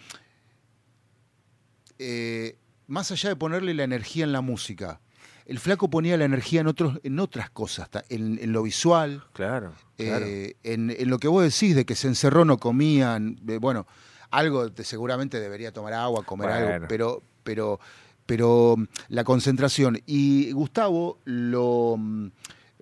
eh, 1.99 2.57
más 2.87 3.11
allá 3.11 3.29
de 3.29 3.35
ponerle 3.35 3.73
la 3.73 3.83
energía 3.83 4.23
en 4.25 4.31
la 4.31 4.41
música, 4.41 4.99
el 5.45 5.59
flaco 5.59 5.89
ponía 5.89 6.17
la 6.17 6.25
energía 6.25 6.61
en, 6.61 6.67
otros, 6.67 6.99
en 7.03 7.19
otras 7.19 7.49
cosas, 7.49 7.89
en, 8.09 8.39
en 8.41 8.51
lo 8.51 8.63
visual, 8.63 9.23
Claro, 9.33 9.73
claro. 9.95 10.25
eh, 10.25 10.55
en, 10.63 10.89
en 10.89 11.09
lo 11.09 11.19
que 11.19 11.27
vos 11.27 11.43
decís 11.43 11.75
de 11.75 11.85
que 11.85 11.95
se 11.95 12.07
encerró, 12.07 12.45
no 12.45 12.57
comían, 12.57 13.39
eh, 13.47 13.57
bueno, 13.59 13.85
algo 14.31 14.71
te- 14.71 14.83
seguramente 14.83 15.39
debería 15.39 15.71
tomar 15.71 15.93
agua, 15.93 16.23
comer 16.25 16.49
Bueno. 16.49 16.67
algo, 16.73 16.87
pero, 16.87 17.23
pero, 17.43 17.79
pero 18.25 18.75
mm, 18.77 18.85
la 19.09 19.23
concentración. 19.23 19.99
Y 20.05 20.51
Gustavo 20.51 21.19
lo, 21.25 21.95
mm, 21.97 22.27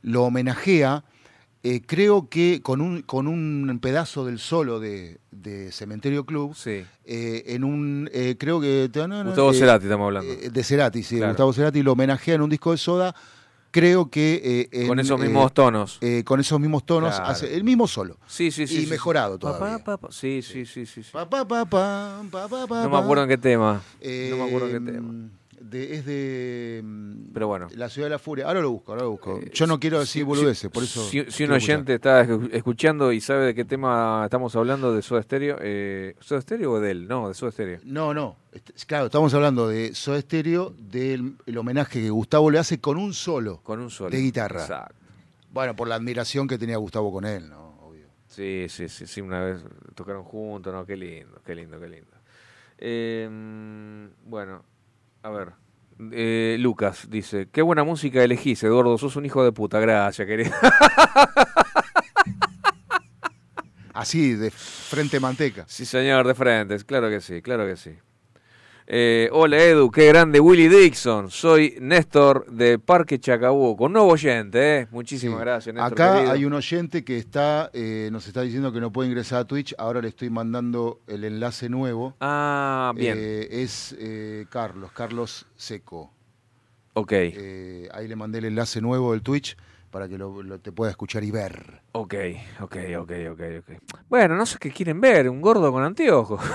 lo 0.03 0.23
homenajea, 0.23 1.03
eh, 1.65 1.81
creo 1.85 2.27
que 2.29 2.61
con 2.61 2.81
un, 2.81 3.03
con 3.03 3.27
un 3.27 3.79
pedazo 3.81 4.25
del 4.25 4.37
solo 4.39 4.79
de, 4.81 5.19
de 5.31 5.71
Cementerio 5.71 6.25
Club, 6.25 6.55
Sí. 6.55 6.83
eh, 7.05 7.43
en 7.47 7.63
un, 7.63 8.09
eh, 8.13 8.35
creo 8.37 8.59
que... 8.59 8.89
Gustavo 8.93 9.53
Cerati 9.53 9.85
estamos 9.85 10.05
hablando. 10.07 10.31
eh, 10.33 10.49
de 10.49 10.63
Cerati, 10.63 11.03
sí, 11.03 11.17
Claro. 11.17 11.31
Gustavo 11.31 11.53
Cerati 11.53 11.81
lo 11.81 11.93
homenajea 11.93 12.35
en 12.35 12.41
un 12.41 12.49
disco 12.49 12.71
de 12.71 12.77
Soda, 12.77 13.15
creo 13.73 14.09
que... 14.09 14.69
eh, 14.71 14.87
Con 14.87 14.99
en, 14.99 15.05
esos 15.05 15.19
eh, 15.19 15.23
mismos 15.23 15.53
tonos. 15.53 15.97
eh, 15.99 16.23
con 16.23 16.39
esos 16.39 16.59
mismos 16.59 16.85
tonos, 16.85 17.15
Claro. 17.15 17.29
hace 17.31 17.53
el 17.55 17.63
mismo 17.65 17.87
solo. 17.87 18.17
Sí, 18.27 18.51
sí, 18.51 18.67
sí. 18.67 18.75
y 18.75 18.77
sí, 18.77 18.83
sí. 18.85 18.89
mejorado 18.91 19.37
Pa, 19.39 19.57
todavía. 19.57 19.79
pa, 19.79 19.97
pa, 19.97 20.07
pa. 20.07 20.13
Sí, 20.13 20.41
sí, 20.41 20.65
sí, 20.65 20.85
sí. 20.85 21.03
sí. 21.03 21.09
Pa, 21.11 21.29
pa, 21.29 21.45
pa, 21.47 21.65
pa, 21.65 22.21
pa, 22.31 22.47
pa, 22.47 22.67
pa, 22.67 22.83
No 22.83 22.89
me 22.89 22.97
acuerdo 22.97 23.23
en 23.23 23.29
qué 23.29 23.37
tema. 23.37 23.81
Eh, 23.99 24.27
no 24.31 24.37
me 24.37 24.43
acuerdo 24.47 24.69
en 24.69 24.85
qué 24.85 24.91
tema. 24.93 25.13
De- 25.73 25.95
es 25.95 26.05
de 26.05 26.81
mm, 26.83 27.33
Pero 27.33 27.47
bueno. 27.47 27.67
La 27.75 27.89
Ciudad 27.89 28.05
de 28.05 28.11
la 28.11 28.19
Furia. 28.19 28.47
Ahora 28.47 28.61
lo 28.61 28.71
busco, 28.71 28.91
ahora 28.93 29.03
lo 29.03 29.11
busco. 29.11 29.41
Yo 29.51 29.67
no 29.67 29.79
quiero 29.79 29.99
decir 29.99 30.21
Si- 30.21 30.23
boludeces, 30.23 30.69
por 30.71 30.83
eso. 30.83 31.03
Si, 31.03 31.09
si 31.11 31.17
un 31.43 31.51
escuchar. 31.51 31.51
oyente 31.55 31.93
está 31.95 32.25
escu- 32.25 32.49
escuchando 32.53 33.11
y 33.11 33.19
sabe 33.19 33.47
de 33.47 33.55
qué 33.55 33.65
tema 33.65 34.21
estamos 34.23 34.55
hablando 34.55 34.93
de 34.95 35.01
Soda 35.01 35.21
Stereo, 35.23 35.57
eh, 35.61 36.15
¿Soda 36.21 36.39
Stereo 36.41 36.71
o 36.73 36.79
de 36.79 36.91
él? 36.91 37.07
No, 37.07 37.27
de 37.27 37.33
Soda 37.33 37.51
Stereo. 37.51 37.79
No, 37.83 38.13
no. 38.13 38.37
Claro, 38.87 39.07
estamos 39.07 39.33
hablando 39.33 39.67
de 39.67 39.93
Soda 39.95 40.21
Stereo, 40.21 40.73
del 40.77 41.35
el 41.45 41.57
homenaje 41.57 42.01
que 42.01 42.09
Gustavo 42.09 42.49
le 42.51 42.59
hace 42.59 42.79
con 42.79 42.97
un 42.97 43.13
solo. 43.13 43.61
Con 43.63 43.79
un 43.79 43.89
solo. 43.89 44.11
De 44.11 44.19
guitarra. 44.21 44.61
Exacto. 44.61 44.95
Bueno, 45.51 45.75
por 45.75 45.87
la 45.87 45.95
admiración 45.95 46.47
que 46.47 46.57
tenía 46.57 46.77
Gustavo 46.77 47.11
con 47.11 47.25
él, 47.25 47.49
¿no? 47.49 47.77
Obvio. 47.81 48.07
Sí, 48.27 48.65
sí, 48.69 48.89
sí, 48.89 49.05
sí, 49.05 49.21
una 49.21 49.41
vez 49.43 49.61
tocaron 49.95 50.23
juntos, 50.23 50.73
no, 50.73 50.85
qué 50.85 50.95
lindo, 50.97 51.41
qué 51.45 51.53
lindo, 51.55 51.79
qué 51.79 51.87
lindo. 51.87 52.11
Eh, 52.77 53.29
bueno, 54.25 54.63
a 55.21 55.29
ver. 55.29 55.51
Eh, 56.11 56.57
Lucas 56.59 57.07
dice, 57.09 57.49
qué 57.51 57.61
buena 57.61 57.83
música 57.83 58.23
elegís, 58.23 58.63
Eduardo, 58.63 58.97
sos 58.97 59.15
un 59.15 59.25
hijo 59.25 59.43
de 59.43 59.51
puta, 59.51 59.79
gracias, 59.79 60.27
querido. 60.27 60.51
Así, 63.93 64.33
de 64.33 64.49
frente 64.51 65.19
manteca. 65.19 65.65
Sí, 65.67 65.85
señor, 65.85 66.25
de 66.27 66.33
frente, 66.33 66.77
claro 66.85 67.09
que 67.09 67.21
sí, 67.21 67.41
claro 67.41 67.65
que 67.67 67.75
sí. 67.77 67.95
Eh, 68.85 69.29
hola 69.31 69.63
Edu, 69.63 69.89
qué 69.91 70.07
grande 70.07 70.39
Willy 70.41 70.67
Dixon. 70.67 71.31
Soy 71.31 71.77
Néstor 71.79 72.45
de 72.51 72.79
Parque 72.79 73.17
Chacabuco, 73.17 73.85
un 73.85 73.93
nuevo 73.93 74.09
oyente, 74.09 74.79
¿eh? 74.81 74.87
Muchísimas 74.91 75.39
gracias, 75.39 75.73
Néstor. 75.73 75.93
Acá 75.93 76.13
querido. 76.15 76.31
hay 76.33 76.45
un 76.45 76.53
oyente 76.53 77.03
que 77.05 77.17
está, 77.17 77.69
eh, 77.73 78.09
nos 78.11 78.27
está 78.27 78.41
diciendo 78.41 78.73
que 78.73 78.81
no 78.81 78.91
puede 78.91 79.07
ingresar 79.09 79.39
a 79.39 79.45
Twitch. 79.45 79.73
Ahora 79.77 80.01
le 80.01 80.09
estoy 80.09 80.29
mandando 80.29 80.99
el 81.07 81.23
enlace 81.23 81.69
nuevo. 81.69 82.15
Ah, 82.19 82.91
bien. 82.95 83.17
Eh, 83.19 83.47
es 83.63 83.95
Carlos, 84.49 84.91
Carlos 84.91 85.45
Seco. 85.55 86.11
Ok. 86.93 87.13
Ahí 87.13 88.07
le 88.07 88.15
mandé 88.17 88.39
el 88.39 88.45
enlace 88.45 88.81
nuevo 88.81 89.13
del 89.13 89.21
Twitch 89.21 89.55
para 89.91 90.09
que 90.09 90.17
lo, 90.17 90.43
lo- 90.43 90.59
te 90.59 90.71
pueda 90.73 90.91
escuchar 90.91 91.23
y 91.23 91.31
ver. 91.31 91.81
Ok, 91.93 92.15
ok, 92.59 92.75
ok, 92.99 93.11
ok, 93.31 93.41
ok. 93.59 93.93
Bueno, 94.09 94.35
no 94.35 94.45
sé 94.45 94.57
qué 94.59 94.71
quieren 94.71 94.99
ver, 94.99 95.29
un 95.29 95.39
gordo 95.39 95.71
con 95.71 95.83
anteojos. 95.83 96.41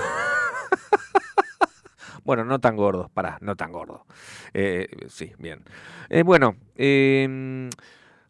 bueno, 2.29 2.45
no 2.45 2.59
tan 2.59 2.75
gordo, 2.75 3.09
pará, 3.11 3.39
no 3.41 3.55
tan 3.55 3.71
gordo. 3.71 4.05
Eh, 4.53 4.87
sí, 5.07 5.31
bien. 5.39 5.63
Eh, 6.09 6.21
bueno, 6.21 6.57
eh, 6.75 7.67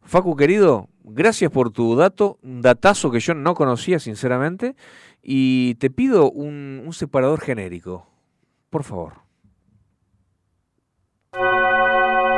Facu 0.03 0.37
querido, 0.37 0.87
gracias 1.03 1.51
por 1.51 1.71
tu 1.71 1.97
dato, 1.97 2.39
un 2.41 2.61
datazo 2.61 3.11
que 3.11 3.19
yo 3.19 3.33
no 3.33 3.55
conocía 3.55 3.99
sinceramente, 3.99 4.77
y 5.21 5.75
te 5.75 5.89
pido 5.89 6.31
un, 6.31 6.81
un 6.85 6.93
separador 6.93 7.41
genérico, 7.41 8.07
por 8.69 8.85
favor. 8.85 9.15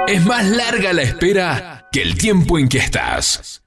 Es 0.08 0.26
más 0.26 0.50
larga 0.50 0.94
la 0.94 1.04
espera 1.04 1.88
que 1.92 2.02
el 2.02 2.18
tiempo 2.18 2.58
en 2.58 2.68
que 2.70 2.80
estás. 2.80 3.64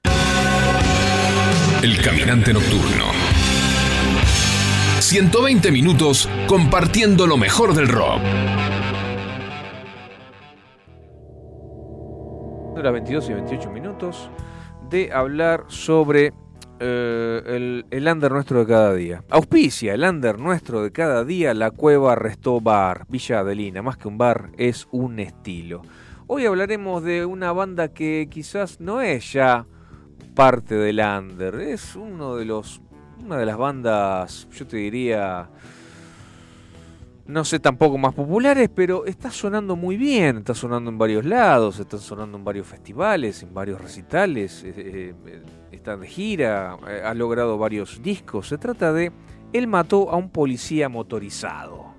El 1.81 2.01
caminante 2.01 2.51
nocturno. 2.51 3.34
120 5.05 5.71
minutos 5.71 6.27
compartiendo 6.47 7.27
lo 7.27 7.37
mejor 7.37 7.75
del 7.75 7.87
rock. 7.87 8.19
las 12.81 12.91
22 12.91 13.29
y 13.29 13.33
28 13.33 13.69
minutos 13.69 14.31
de 14.89 15.13
hablar 15.13 15.65
sobre 15.67 16.33
eh, 16.79 17.41
el, 17.45 17.85
el 17.91 18.07
under 18.07 18.31
nuestro 18.31 18.61
de 18.61 18.65
cada 18.65 18.95
día. 18.95 19.23
Auspicia 19.29 19.93
el 19.93 20.03
under 20.03 20.39
nuestro 20.39 20.81
de 20.81 20.91
cada 20.91 21.23
día, 21.23 21.53
la 21.53 21.69
Cueva 21.69 22.15
Restó 22.15 22.59
Bar, 22.59 23.05
Villa 23.07 23.41
Adelina. 23.41 23.83
Más 23.83 23.97
que 23.97 24.07
un 24.07 24.17
bar, 24.17 24.49
es 24.57 24.87
un 24.89 25.19
estilo. 25.19 25.83
Hoy 26.25 26.47
hablaremos 26.47 27.03
de 27.03 27.25
una 27.25 27.51
banda 27.51 27.89
que 27.89 28.27
quizás 28.27 28.79
no 28.79 29.01
es 29.01 29.33
ya 29.33 29.67
parte 30.35 30.75
del 30.75 30.99
under, 30.99 31.55
es 31.61 31.95
uno 31.95 32.35
de 32.35 32.45
los, 32.45 32.81
una 33.23 33.37
de 33.37 33.45
las 33.45 33.57
bandas, 33.57 34.47
yo 34.51 34.67
te 34.67 34.77
diría, 34.77 35.49
no 37.27 37.43
sé 37.43 37.59
tampoco 37.59 37.97
más 37.97 38.13
populares, 38.13 38.69
pero 38.73 39.05
está 39.05 39.31
sonando 39.31 39.75
muy 39.75 39.97
bien, 39.97 40.37
está 40.37 40.53
sonando 40.53 40.91
en 40.91 40.97
varios 40.97 41.25
lados, 41.25 41.79
está 41.79 41.97
sonando 41.97 42.37
en 42.37 42.43
varios 42.43 42.67
festivales, 42.67 43.41
en 43.43 43.53
varios 43.53 43.81
recitales, 43.81 44.63
eh, 44.63 44.73
eh, 44.77 45.13
eh, 45.25 45.41
está 45.71 45.97
de 45.97 46.07
gira, 46.07 46.77
eh, 46.87 47.01
ha 47.03 47.13
logrado 47.13 47.57
varios 47.57 48.01
discos. 48.01 48.47
Se 48.47 48.57
trata 48.57 48.93
de 48.93 49.11
Él 49.53 49.67
mató 49.67 50.11
a 50.11 50.17
un 50.17 50.29
policía 50.29 50.89
motorizado. 50.89 51.95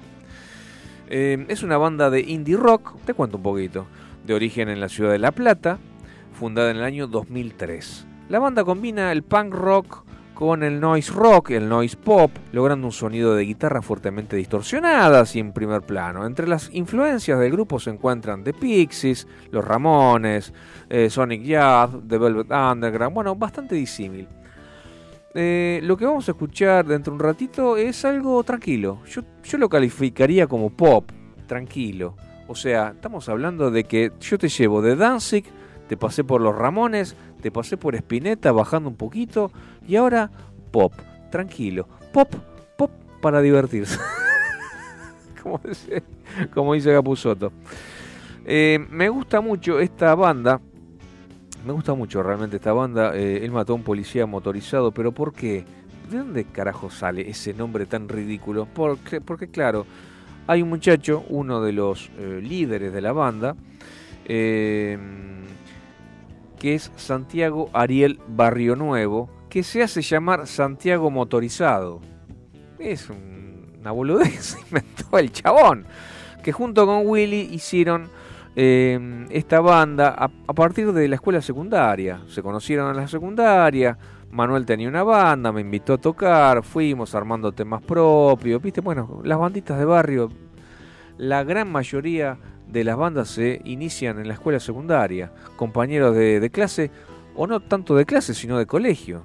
Eh, 1.09 1.45
es 1.49 1.63
una 1.63 1.77
banda 1.77 2.11
de 2.11 2.21
indie 2.21 2.57
rock, 2.57 2.97
te 3.05 3.15
cuento 3.15 3.37
un 3.37 3.43
poquito, 3.43 3.87
de 4.25 4.35
origen 4.35 4.69
en 4.69 4.81
la 4.81 4.89
ciudad 4.89 5.13
de 5.13 5.19
La 5.19 5.31
Plata, 5.31 5.79
fundada 6.33 6.71
en 6.71 6.79
el 6.79 6.83
año 6.83 7.07
2003. 7.07 8.07
La 8.29 8.41
banda 8.41 8.65
combina 8.65 9.13
el 9.13 9.23
punk 9.23 9.55
rock 9.55 10.05
con 10.37 10.63
el 10.63 10.79
noise 10.81 11.11
rock, 11.15 11.53
el 11.53 11.67
noise 11.67 11.97
pop, 11.97 12.31
logrando 12.53 12.89
un 12.89 12.93
sonido 12.93 13.35
de 13.35 13.45
guitarra 13.45 13.81
fuertemente 13.81 14.37
distorsionadas 14.37 15.35
y 15.35 15.41
en 15.41 15.55
primer 15.55 15.81
plano. 15.81 16.27
Entre 16.27 16.47
las 16.47 16.69
influencias 16.75 17.41
del 17.41 17.53
grupo 17.53 17.81
se 17.81 17.89
encuentran 17.89 18.45
The 18.45 18.53
Pixies, 18.53 19.27
Los 19.51 19.65
Ramones, 19.65 20.53
eh, 20.91 21.09
Sonic 21.09 21.43
Youth, 21.43 22.07
The 22.07 22.19
Velvet 22.19 22.51
Underground, 22.51 23.15
bueno, 23.15 23.35
bastante 23.35 23.77
disímil. 23.77 24.29
Eh, 25.33 25.81
lo 25.83 25.97
que 25.97 26.05
vamos 26.05 26.29
a 26.29 26.33
escuchar 26.33 26.85
dentro 26.85 27.13
de 27.13 27.15
un 27.15 27.21
ratito 27.21 27.79
es 27.79 28.05
algo 28.05 28.45
tranquilo. 28.45 28.99
Yo, 29.07 29.23
yo 29.43 29.57
lo 29.57 29.71
calificaría 29.71 30.47
como 30.47 30.69
pop, 30.69 31.11
tranquilo. 31.47 32.15
O 32.47 32.55
sea, 32.55 32.89
estamos 32.95 33.27
hablando 33.31 33.71
de 33.71 33.85
que 33.85 34.13
yo 34.21 34.37
te 34.37 34.51
llevo 34.51 34.83
de 34.83 34.97
Danzig, 34.97 35.47
te 35.89 35.97
pasé 35.97 36.25
por 36.25 36.41
los 36.41 36.55
Ramones, 36.55 37.17
te 37.41 37.51
pasé 37.51 37.77
por 37.77 37.95
Spinetta 37.95 38.53
bajando 38.53 38.89
un 38.89 38.97
poquito 38.97 39.51
y 39.87 39.97
ahora 39.97 40.31
pop, 40.71 40.93
tranquilo. 41.31 41.89
Pop, 42.13 42.35
pop 42.77 42.91
para 43.21 43.41
divertirse. 43.41 43.99
como, 45.43 45.61
dice, 45.65 46.03
como 46.53 46.75
dice. 46.75 46.93
Eh, 48.45 48.87
me 48.91 49.09
gusta 49.09 49.41
mucho 49.41 49.81
esta 49.81 50.15
banda. 50.15 50.61
Me 51.65 51.73
gusta 51.73 51.95
mucho 51.95 52.23
realmente 52.23 52.57
esta 52.57 52.73
banda. 52.73 53.17
Eh, 53.17 53.41
él 53.43 53.51
mató 53.51 53.73
a 53.73 53.77
un 53.77 53.83
policía 53.83 54.27
motorizado, 54.27 54.93
pero 54.93 55.13
¿por 55.13 55.33
qué? 55.33 55.65
¿De 56.11 56.19
dónde 56.19 56.45
carajo 56.45 56.91
sale 56.91 57.29
ese 57.29 57.55
nombre 57.55 57.87
tan 57.87 58.09
ridículo? 58.09 58.69
Porque, 58.73 59.21
porque 59.21 59.49
claro, 59.49 59.85
hay 60.47 60.63
un 60.63 60.69
muchacho, 60.69 61.25
uno 61.29 61.61
de 61.61 61.73
los 61.73 62.11
eh, 62.19 62.41
líderes 62.41 62.93
de 62.93 63.01
la 63.01 63.13
banda, 63.13 63.57
eh, 64.27 64.97
que 66.59 66.74
es 66.74 66.91
Santiago 66.97 67.69
Ariel 67.73 68.19
Barrio 68.28 68.77
Nuevo, 68.77 69.28
que 69.49 69.62
se 69.62 69.83
hace 69.83 70.03
llamar 70.03 70.47
Santiago 70.47 71.11
Motorizado. 71.11 72.01
Es 72.78 73.09
un- 73.11 73.77
una 73.81 73.91
boludez, 73.93 74.57
inventó 74.70 75.19
el 75.19 75.31
chabón. 75.33 75.85
Que 76.43 76.53
junto 76.53 76.87
con 76.87 77.03
Willy 77.07 77.49
hicieron 77.53 78.09
eh, 78.57 79.27
esta 79.31 79.61
banda 79.61 80.09
a, 80.16 80.24
a 80.24 80.53
partir 80.53 80.93
de 80.93 81.09
la 81.09 81.16
escuela 81.16 81.41
secundaria. 81.43 82.23
Se 82.28 82.43
conocieron 82.43 82.91
en 82.91 82.97
la 82.97 83.09
secundaria. 83.09 83.97
Manuel 84.31 84.66
tenía 84.66 84.89
una 84.89 85.03
banda, 85.03 85.53
me 85.53 85.61
invitó 85.61 85.95
a 85.95 85.99
tocar, 85.99 86.62
fuimos 86.62 87.15
armando 87.15 87.53
temas 87.53 87.81
propios, 87.83 88.61
viste, 88.61 88.81
bueno, 88.81 89.20
las 89.24 89.39
banditas 89.39 89.78
de 89.78 89.85
barrio, 89.85 90.31
la 91.16 91.43
gran 91.45 91.70
mayoría 91.70 92.37
de 92.77 92.85
las 92.85 92.97
bandas 92.98 93.28
se 93.28 93.62
inician 93.65 94.19
en 94.19 94.28
la 94.28 94.35
escuela 94.35 94.61
secundaria, 94.61 95.32
compañeros 95.57 96.15
de, 96.15 96.51
clase, 96.53 96.90
o 97.35 97.47
no 97.47 97.61
tanto 97.61 97.94
de 97.97 98.05
clase, 98.05 98.35
sino 98.35 98.59
de 98.59 98.66
colegio. 98.66 99.23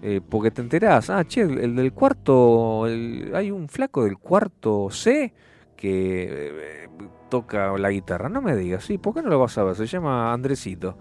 Eh, 0.00 0.22
porque 0.26 0.50
te 0.50 0.62
enterás, 0.62 1.10
ah, 1.10 1.22
che, 1.24 1.42
el, 1.42 1.58
el 1.58 1.76
del 1.76 1.92
cuarto, 1.92 2.84
hay 2.84 3.50
un 3.50 3.68
flaco 3.68 4.04
del 4.04 4.16
cuarto 4.16 4.88
C 4.90 5.34
que 5.76 6.84
eh, 6.84 6.88
toca 7.28 7.76
la 7.76 7.90
guitarra. 7.90 8.30
No 8.30 8.40
me 8.40 8.56
digas, 8.56 8.84
sí, 8.84 8.96
¿por 8.96 9.12
qué 9.12 9.20
no 9.20 9.28
lo 9.28 9.38
vas 9.38 9.58
a 9.58 9.64
ver? 9.64 9.76
Se 9.76 9.86
llama 9.86 10.32
Andresito. 10.32 10.96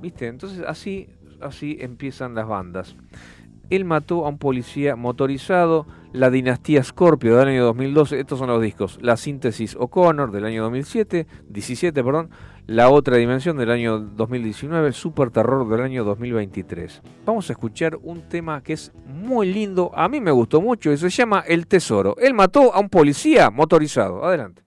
¿Viste? 0.00 0.26
Entonces 0.26 0.64
así, 0.66 1.08
así 1.40 1.78
empiezan 1.80 2.34
las 2.34 2.48
bandas. 2.48 2.96
Él 3.72 3.86
mató 3.86 4.26
a 4.26 4.28
un 4.28 4.36
policía 4.36 4.96
motorizado, 4.96 5.86
La 6.12 6.28
Dinastía 6.28 6.84
Scorpio 6.84 7.38
del 7.38 7.48
año 7.48 7.64
2012, 7.64 8.20
estos 8.20 8.38
son 8.38 8.48
los 8.48 8.60
discos, 8.60 8.98
La 9.00 9.16
Síntesis 9.16 9.76
O'Connor 9.76 10.30
del 10.30 10.44
año 10.44 10.62
2007, 10.64 11.26
17, 11.48 12.04
perdón, 12.04 12.28
La 12.66 12.90
Otra 12.90 13.16
Dimensión 13.16 13.56
del 13.56 13.70
año 13.70 13.98
2019, 13.98 14.92
Super 14.92 15.30
Terror 15.30 15.66
del 15.70 15.80
año 15.80 16.04
2023. 16.04 17.00
Vamos 17.24 17.48
a 17.48 17.54
escuchar 17.54 17.98
un 18.02 18.28
tema 18.28 18.62
que 18.62 18.74
es 18.74 18.92
muy 19.06 19.50
lindo, 19.50 19.90
a 19.94 20.06
mí 20.06 20.20
me 20.20 20.32
gustó 20.32 20.60
mucho 20.60 20.92
y 20.92 20.98
se 20.98 21.08
llama 21.08 21.42
El 21.46 21.66
Tesoro. 21.66 22.14
Él 22.18 22.34
mató 22.34 22.74
a 22.74 22.78
un 22.78 22.90
policía 22.90 23.48
motorizado. 23.48 24.22
Adelante. 24.22 24.62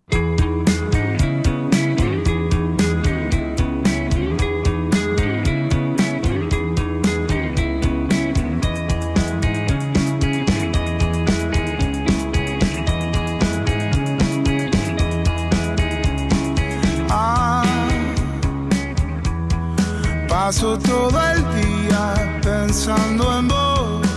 Paso 20.46 20.78
todo 20.78 21.20
el 21.32 21.40
día 21.56 22.40
pensando 22.44 23.40
en 23.40 23.48
vos. 23.48 24.08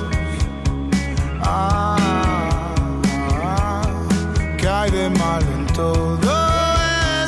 Ah, 1.40 1.96
¿qué 4.58 4.68
hay 4.68 4.90
de 4.90 5.08
malo 5.08 5.46
en 5.58 5.66
todo 5.68 6.30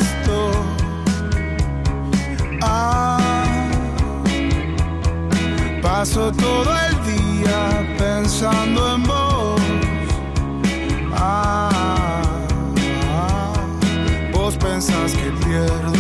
esto? 0.01 0.37
Ah, 2.61 3.71
paso 5.81 6.31
todo 6.33 6.71
el 6.87 6.95
día 7.11 7.61
pensando 7.97 8.97
en 8.97 9.03
vos. 9.05 9.61
Ah, 11.15 11.71
vos 14.35 14.55
pensás 14.59 15.15
que 15.15 15.31
pierdo 15.43 16.00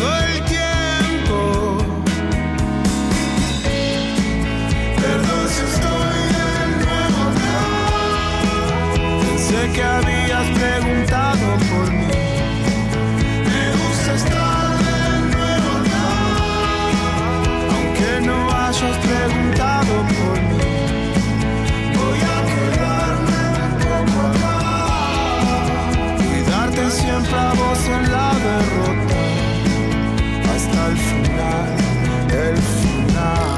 habías 9.82 10.46
preguntado 10.58 11.46
por 11.70 11.90
mí. 11.92 12.06
Me 13.50 13.64
gusta 13.80 14.14
estar 14.14 14.78
de 14.88 15.02
nuevo 15.32 15.70
acá, 15.80 16.10
aunque 17.74 18.10
no 18.26 18.38
hayas 18.50 18.96
preguntado 19.08 19.92
por 20.16 20.36
mí. 20.50 20.72
Voy 21.96 22.20
a 22.34 22.38
quedarme 22.50 23.42
un 23.66 23.74
poco 23.86 24.16
acá, 24.30 24.58
cuidarte 26.16 26.82
siempre 26.90 27.36
a 27.36 27.52
vos 27.54 27.80
en 27.96 28.04
la 28.12 28.30
derrota, 28.48 29.20
hasta 30.54 30.80
el 30.88 30.96
final, 30.96 31.68
el 32.30 32.56
final. 32.56 33.49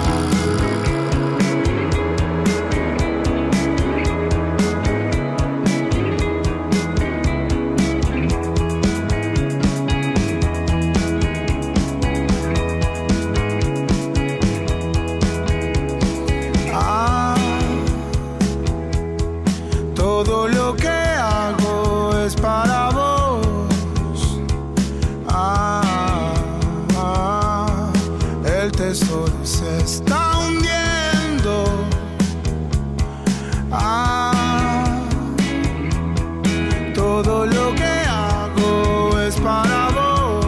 Todo 20.24 20.46
lo 20.46 20.76
que 20.76 20.88
hago 20.88 22.12
es 22.24 22.34
para 22.36 22.90
vos. 22.90 24.38
Ah, 25.28 26.32
ah, 26.96 27.90
el 28.44 28.70
tesoro 28.70 29.32
se 29.42 29.78
está 29.78 30.38
hundiendo. 30.38 31.64
Ah, 33.72 35.00
todo 36.94 37.46
lo 37.46 37.74
que 37.74 37.94
hago 38.08 39.18
es 39.18 39.34
para 39.36 39.88
vos. 39.88 40.46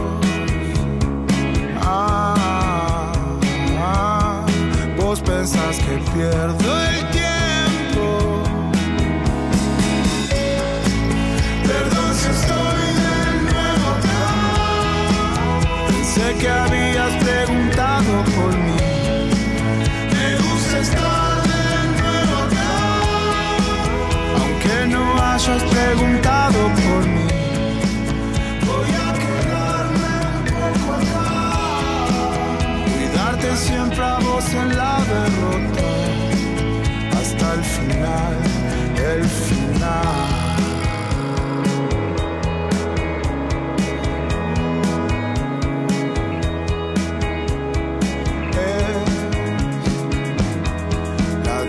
Ah, 1.81 3.11
ah, 3.79 4.45
vos 4.97 5.19
pensás 5.19 5.77
que 5.79 5.97
pierdo 6.13 6.74
hayas 25.47 25.63
preguntado 25.63 26.59
por 26.69 27.07
mí. 27.07 27.27
Voy 28.65 28.89
a 28.95 29.13
quedarme 29.13 30.13
un 30.37 30.45
poco 30.45 30.93
acá. 30.93 31.27
Cuidarte 32.85 33.55
siempre 33.55 34.03
a 34.03 34.19
vos 34.19 34.53
en 34.53 34.69
la 34.75 34.97
derrota. 35.13 35.89
Hasta 37.19 37.53
el 37.53 37.63
final, 37.63 38.37
el 38.97 39.23
final. 39.23 40.35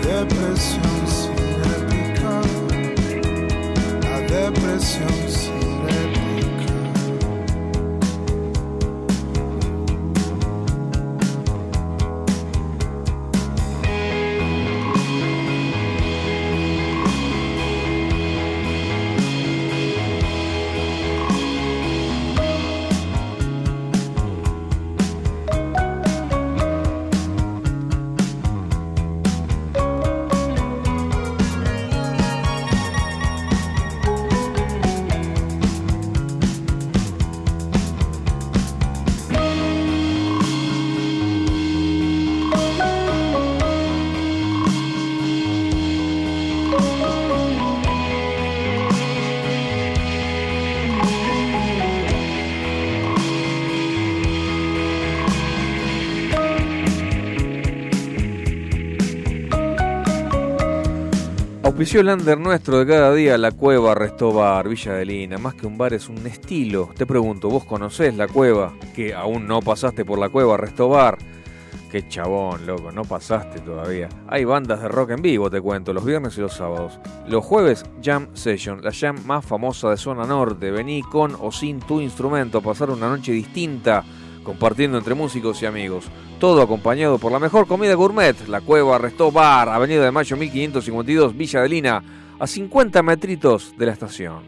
Depresión 0.07 0.96
depresión 4.87 5.26
El 61.93 62.09
under 62.09 62.37
nuestro 62.37 62.79
de 62.79 62.85
cada 62.85 63.13
día, 63.13 63.37
La 63.37 63.51
Cueva 63.51 63.95
Restobar, 63.95 64.67
Villa 64.67 64.93
de 64.93 65.05
Lina. 65.05 65.37
Más 65.37 65.55
que 65.55 65.65
un 65.65 65.77
bar 65.77 65.93
es 65.93 66.09
un 66.09 66.17
estilo. 66.27 66.89
Te 66.95 67.05
pregunto, 67.05 67.49
¿vos 67.49 67.63
conocés 67.63 68.13
La 68.15 68.27
Cueva? 68.27 68.73
Que 68.93 69.15
aún 69.15 69.47
no 69.47 69.61
pasaste 69.61 70.03
por 70.03 70.19
La 70.19 70.29
Cueva 70.29 70.57
Restobar. 70.57 71.17
Qué 71.89 72.07
chabón, 72.07 72.67
loco, 72.67 72.91
no 72.91 73.03
pasaste 73.03 73.61
todavía. 73.61 74.09
Hay 74.27 74.43
bandas 74.43 74.81
de 74.81 74.89
rock 74.89 75.11
en 75.11 75.21
vivo, 75.21 75.49
te 75.49 75.61
cuento, 75.61 75.93
los 75.93 76.05
viernes 76.05 76.37
y 76.37 76.41
los 76.41 76.53
sábados. 76.53 76.99
Los 77.25 77.45
jueves, 77.45 77.85
Jam 78.03 78.27
Session, 78.33 78.83
la 78.83 78.91
jam 78.91 79.15
más 79.25 79.45
famosa 79.45 79.89
de 79.89 79.97
zona 79.97 80.25
norte. 80.25 80.69
Vení 80.69 81.01
con 81.01 81.35
o 81.39 81.51
sin 81.51 81.79
tu 81.79 82.01
instrumento 82.01 82.57
a 82.57 82.61
pasar 82.61 82.89
una 82.91 83.07
noche 83.07 83.31
distinta, 83.31 84.03
compartiendo 84.47 84.97
entre 84.97 85.13
músicos 85.13 85.61
y 85.61 85.65
amigos. 85.65 86.09
Todo 86.39 86.61
acompañado 86.61 87.19
por 87.19 87.33
la 87.33 87.37
mejor 87.37 87.67
comida 87.67 87.95
gourmet, 87.95 88.47
la 88.47 88.61
Cueva 88.61 88.97
Resto 88.97 89.29
Bar, 89.29 89.67
Avenida 89.67 90.05
de 90.05 90.11
Mayo 90.11 90.37
1552, 90.37 91.35
Villa 91.35 91.61
de 91.61 91.67
Lina, 91.67 92.01
a 92.39 92.47
50 92.47 93.03
metritos 93.03 93.77
de 93.77 93.85
la 93.85 93.91
estación. 93.91 94.45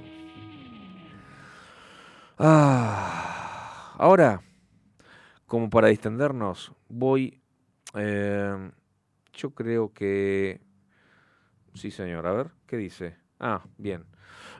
Ah, 2.38 3.94
ahora, 3.98 4.42
como 5.46 5.70
para 5.70 5.90
distendernos, 5.90 6.72
voy... 6.88 7.42
eh, 7.94 8.72
yo 9.34 9.50
creo 9.50 9.92
que... 9.92 10.62
Sí, 11.74 11.92
señor, 11.92 12.26
a 12.26 12.32
ver, 12.32 12.52
¿qué 12.66 12.78
dice? 12.78 13.18
Ah, 13.38 13.62
bien. 13.78 14.06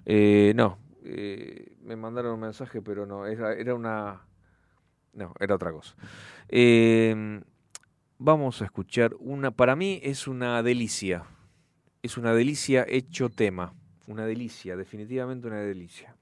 Eh, 0.06 0.52
no, 0.54 0.80
eh, 1.06 1.78
me 1.82 1.96
mandaron 1.96 2.34
un 2.34 2.42
mensaje, 2.42 2.82
pero 2.82 3.06
no, 3.06 3.26
era 3.26 3.74
una... 3.74 4.29
No, 5.14 5.34
era 5.40 5.56
otra 5.56 5.72
cosa. 5.72 5.96
Eh, 6.48 7.42
vamos 8.18 8.62
a 8.62 8.66
escuchar 8.66 9.16
una... 9.20 9.52
Para 9.52 9.76
mí 9.76 10.00
es 10.04 10.28
una 10.28 10.62
delicia. 10.64 11.26
Es 12.02 12.18
una 12.18 12.34
delicia 12.34 12.86
hecho 12.88 13.30
tema. 13.30 13.74
Una 14.08 14.26
delicia, 14.26 14.76
definitivamente 14.76 15.48
una 15.48 15.60
delicia. 15.60 16.16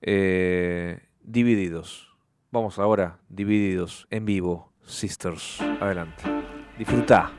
Eh, 0.00 1.00
divididos. 1.22 2.14
Vamos 2.50 2.78
ahora, 2.78 3.18
divididos, 3.28 4.06
en 4.10 4.24
vivo, 4.24 4.72
Sisters. 4.86 5.60
Adelante. 5.80 6.22
Disfrutá. 6.78 7.32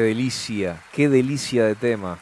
Qué 0.00 0.06
delicia, 0.06 0.82
qué 0.94 1.08
delicia 1.10 1.66
de 1.66 1.74
tema. 1.74 2.18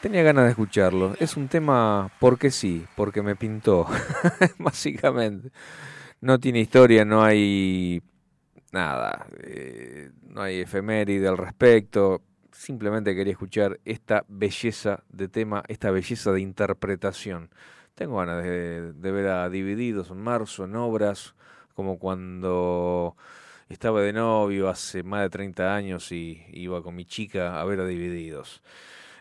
Tenía 0.00 0.22
ganas 0.22 0.44
de 0.44 0.50
escucharlo. 0.52 1.14
Es 1.20 1.36
un 1.36 1.46
tema 1.46 2.10
porque 2.20 2.50
sí, 2.50 2.86
porque 2.96 3.20
me 3.20 3.36
pintó, 3.36 3.86
básicamente. 4.58 5.50
No 6.22 6.40
tiene 6.40 6.60
historia, 6.60 7.04
no 7.04 7.22
hay 7.22 8.02
nada, 8.72 9.26
eh, 9.42 10.10
no 10.22 10.40
hay 10.40 10.60
efeméride 10.60 11.28
al 11.28 11.36
respecto. 11.36 12.22
Simplemente 12.50 13.14
quería 13.14 13.32
escuchar 13.32 13.78
esta 13.84 14.24
belleza 14.26 15.04
de 15.10 15.28
tema, 15.28 15.62
esta 15.68 15.90
belleza 15.90 16.32
de 16.32 16.40
interpretación. 16.40 17.50
Tengo 17.94 18.16
ganas 18.16 18.42
de 18.42 19.12
ver 19.12 19.28
a 19.28 19.50
Divididos 19.50 20.10
en 20.10 20.22
marzo, 20.22 20.64
en 20.64 20.76
obras, 20.76 21.34
como 21.74 21.98
cuando 21.98 23.18
estaba 23.68 24.00
de 24.00 24.14
novio 24.14 24.70
hace 24.70 25.02
más 25.02 25.20
de 25.22 25.28
30 25.28 25.74
años 25.74 26.10
y 26.10 26.42
iba 26.54 26.82
con 26.82 26.94
mi 26.94 27.04
chica 27.04 27.60
a 27.60 27.64
ver 27.66 27.80
a 27.80 27.86
Divididos. 27.86 28.62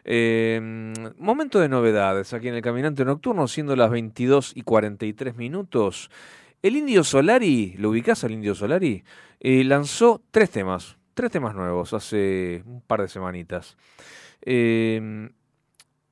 Em, 0.05 0.93
momento 1.17 1.59
de 1.59 1.67
novedades 1.67 2.33
aquí 2.33 2.47
en 2.47 2.55
el 2.55 2.61
Caminante 2.61 3.03
Nocturno, 3.03 3.49
siendo 3.49 3.75
las 3.75 3.91
22 3.91 4.53
y 4.55 4.61
43 4.61 5.35
minutos. 5.35 6.09
El 6.61 6.77
Indio 6.77 7.03
Solari, 7.03 7.75
¿lo 7.77 7.89
ubicás 7.89 8.23
al 8.23 8.31
Indio 8.31 8.55
Solari? 8.55 9.03
Eh, 9.41 9.65
lanzó 9.65 10.21
tres 10.31 10.49
temas, 10.49 10.97
tres 11.13 11.29
temas 11.29 11.53
nuevos 11.53 11.93
hace 11.93 12.63
un 12.65 12.79
par 12.79 13.01
de 13.01 13.09
semanitas. 13.09 13.75
Em, 14.39 15.29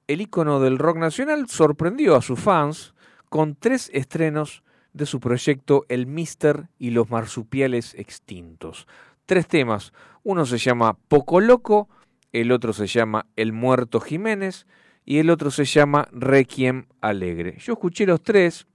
el 0.08 0.22
ícono 0.22 0.60
del 0.60 0.78
rock 0.78 0.98
nacional 0.98 1.48
sorprendió 1.48 2.18
a 2.18 2.22
sus 2.22 2.38
fans 2.38 2.94
con 3.30 3.56
tres 3.56 3.90
estrenos 3.94 4.65
de 4.96 5.06
su 5.06 5.20
proyecto 5.20 5.86
El 5.90 6.08
Mister 6.08 6.70
y 6.80 6.92
los 6.92 7.10
marsupiales 7.10 7.94
extintos. 7.96 8.88
Tres 9.26 9.46
temas, 9.46 9.92
uno 10.24 10.46
se 10.46 10.58
llama 10.58 10.98
Poco 11.08 11.42
Loco, 11.42 11.90
el 12.32 12.52
otro 12.52 12.72
se 12.72 12.88
llama 12.88 13.26
El 13.36 13.52
Muerto 13.52 14.00
Jiménez 14.00 14.68
y 15.04 15.18
el 15.18 15.30
otro 15.30 15.52
se 15.52 15.66
llama 15.66 16.08
Requiem 16.12 16.86
Alegre. 17.02 17.58
Yo 17.60 17.74
escuché 17.74 18.06
los 18.06 18.24
tres, 18.24 18.68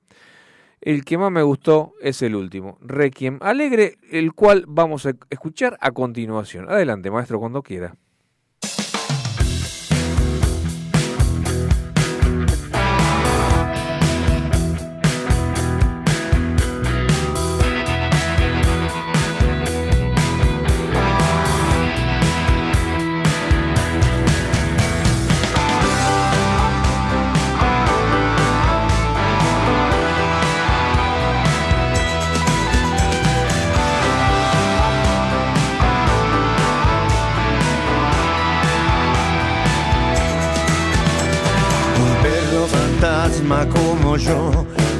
el 0.82 1.04
que 1.06 1.16
más 1.16 1.32
me 1.32 1.42
gustó 1.42 1.94
es 2.02 2.20
el 2.20 2.34
último, 2.34 2.76
Requiem 2.82 3.38
Alegre, 3.40 3.96
el 4.10 4.34
cual 4.34 4.64
vamos 4.68 5.06
a 5.06 5.12
escuchar 5.30 5.78
a 5.80 5.90
continuación. 5.92 6.70
Adelante, 6.70 7.10
maestro, 7.10 7.40
cuando 7.40 7.62
quiera. 7.62 7.96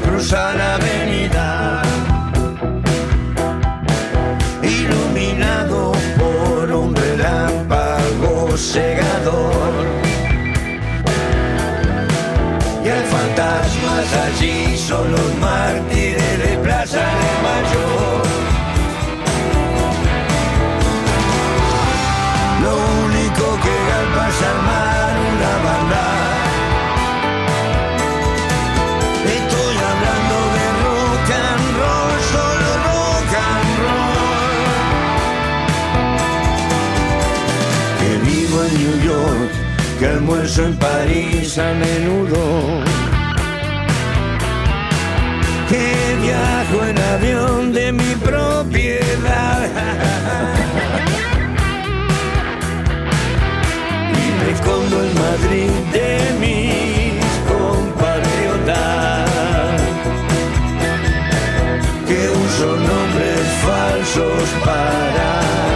Cruza 0.02 0.55
la 0.55 0.76
avenida, 0.76 1.82
iluminado 4.62 5.92
por 6.18 6.72
un 6.72 6.94
relámpago 6.94 8.56
cegador. 8.56 9.72
Y 12.84 12.88
el 12.88 13.05
fantasmas 13.05 14.14
allí 14.26 14.76
son 14.78 15.12
los 15.12 15.36
almuerzo 40.51 40.64
en 40.64 40.77
París 40.77 41.59
a 41.59 41.74
menudo. 41.74 42.82
Que 45.68 46.16
viajo 46.22 46.85
en 46.86 46.98
avión 46.98 47.72
de 47.72 47.93
mi 47.93 48.14
propiedad. 48.16 49.68
y 54.12 54.32
me 54.39 54.51
escondo 54.52 54.97
en 55.05 55.14
Madrid 55.14 55.70
de 55.93 56.10
mis 56.40 57.22
compatriotas 57.48 59.31
que 62.06 62.20
uso 62.28 62.66
nombres 62.77 63.47
falsos 63.62 64.48
para 64.64 65.69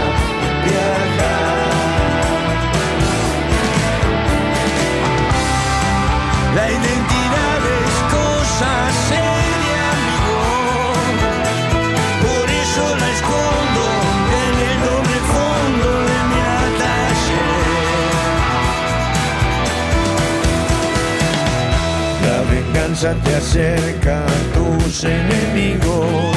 te 23.13 23.37
acerca 23.37 24.25
tus 24.55 25.05
enemigos. 25.05 26.37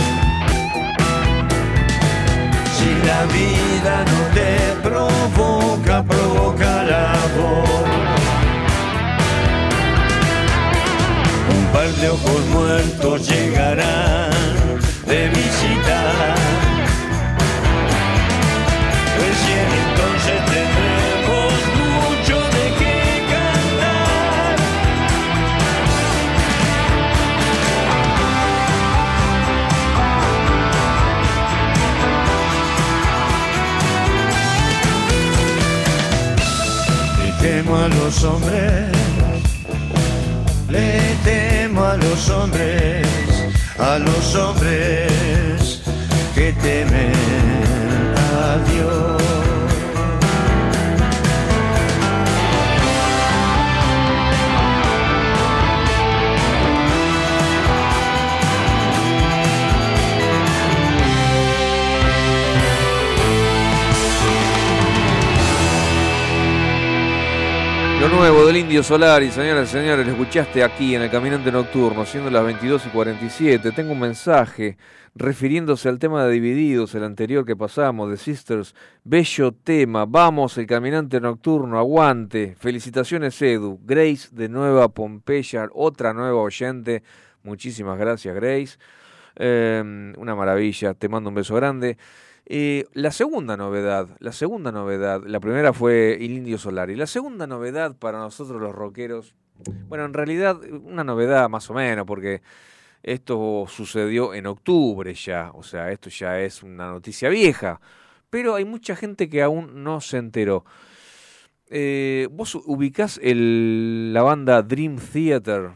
Si 2.76 2.90
la 3.08 3.24
vida 3.28 4.04
no 4.12 4.22
te 4.34 4.90
provoca, 4.90 6.04
provoca 6.04 6.84
la 6.84 7.14
voz. 7.38 7.70
Un 11.58 11.66
par 11.72 11.88
de 12.02 12.10
ojos 12.10 12.46
muertos 12.52 13.30
llegarán 13.30 14.32
de 15.08 15.30
visita. 15.30 16.67
A 37.88 37.96
los 38.04 38.24
hombres, 38.24 38.92
le 40.70 41.16
temo 41.24 41.86
a 41.86 41.96
los 41.96 42.30
hombres, 42.30 43.08
a 43.80 43.98
los 44.00 44.36
hombres 44.36 45.82
que 46.36 46.52
temen 46.54 47.14
a 48.42 48.58
Dios. 48.70 49.67
Nuevo 68.10 68.46
del 68.46 68.58
Indio 68.58 68.84
Solari, 68.84 69.32
señoras 69.32 69.70
y 69.70 69.72
señores, 69.74 70.06
lo 70.06 70.14
escuchaste 70.14 70.64
aquí 70.64 70.96
en 70.96 71.02
el 71.02 71.10
Caminante 71.10 71.52
Nocturno, 71.52 72.06
siendo 72.06 72.30
las 72.30 72.44
22 72.46 72.86
y 72.86 72.90
47. 72.90 73.72
Tengo 73.74 73.92
un 73.92 74.00
mensaje 74.00 74.78
refiriéndose 75.14 75.90
al 75.90 76.00
tema 76.00 76.24
de 76.24 76.32
Divididos, 76.32 76.96
el 76.96 77.04
anterior 77.04 77.46
que 77.46 77.58
pasamos, 77.58 78.10
de 78.10 78.16
Sisters. 78.16 78.76
Bello 79.04 79.52
tema, 79.52 80.06
vamos, 80.06 80.58
el 80.58 80.68
Caminante 80.68 81.20
Nocturno, 81.20 81.78
aguante. 81.78 82.56
Felicitaciones, 82.58 83.42
Edu. 83.42 83.80
Grace 83.84 84.30
de 84.32 84.48
Nueva 84.48 84.88
Pompeya, 84.90 85.68
otra 85.74 86.14
nueva 86.14 86.42
oyente. 86.42 87.04
Muchísimas 87.44 88.00
gracias, 88.00 88.34
Grace. 88.34 88.78
Eh, 89.36 90.14
una 90.18 90.34
maravilla, 90.34 90.94
te 90.94 91.10
mando 91.10 91.30
un 91.30 91.36
beso 91.36 91.56
grande. 91.56 91.98
Eh, 92.50 92.86
la 92.94 93.12
segunda 93.12 93.58
novedad, 93.58 94.08
la 94.20 94.32
segunda 94.32 94.72
novedad, 94.72 95.22
la 95.26 95.42
primera 95.42 95.74
fue 95.74 96.14
El 96.14 96.32
Indio 96.32 96.58
Solari. 96.58 96.96
La 96.96 97.06
segunda 97.06 97.46
novedad 97.46 97.98
para 97.98 98.20
nosotros 98.20 98.62
los 98.62 98.74
rockeros, 98.74 99.36
bueno, 99.90 100.06
en 100.06 100.14
realidad 100.14 100.58
una 100.86 101.04
novedad 101.04 101.50
más 101.50 101.70
o 101.70 101.74
menos, 101.74 102.06
porque 102.06 102.42
esto 103.04 103.66
sucedió 103.68 104.34
en 104.34 104.46
octubre 104.46 105.14
ya, 105.14 105.52
o 105.56 105.62
sea, 105.62 105.92
esto 105.92 106.10
ya 106.10 106.40
es 106.40 106.64
una 106.64 106.90
noticia 106.90 107.28
vieja, 107.28 107.82
pero 108.30 108.56
hay 108.56 108.64
mucha 108.64 108.96
gente 108.96 109.30
que 109.30 109.42
aún 109.42 109.84
no 109.84 110.00
se 110.00 110.16
enteró. 110.16 110.64
Eh, 111.70 112.30
¿Vos 112.32 112.56
ubicás 112.56 113.20
el, 113.22 114.14
la 114.14 114.22
banda 114.22 114.62
Dream 114.62 115.00
Theater? 115.00 115.72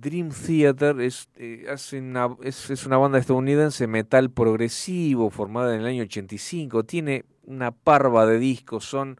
Dream 0.00 0.30
Theater 0.30 1.00
es, 1.00 1.28
eh, 1.36 1.66
una, 1.92 2.36
es, 2.42 2.86
una 2.86 2.98
banda 2.98 3.18
estadounidense 3.18 3.86
metal 3.86 4.30
progresivo 4.30 5.30
formada 5.30 5.74
en 5.74 5.80
el 5.80 5.86
año 5.86 6.02
85. 6.04 6.84
Tiene 6.84 7.24
una 7.44 7.72
parva 7.72 8.26
de 8.26 8.38
discos, 8.38 8.84
son 8.84 9.18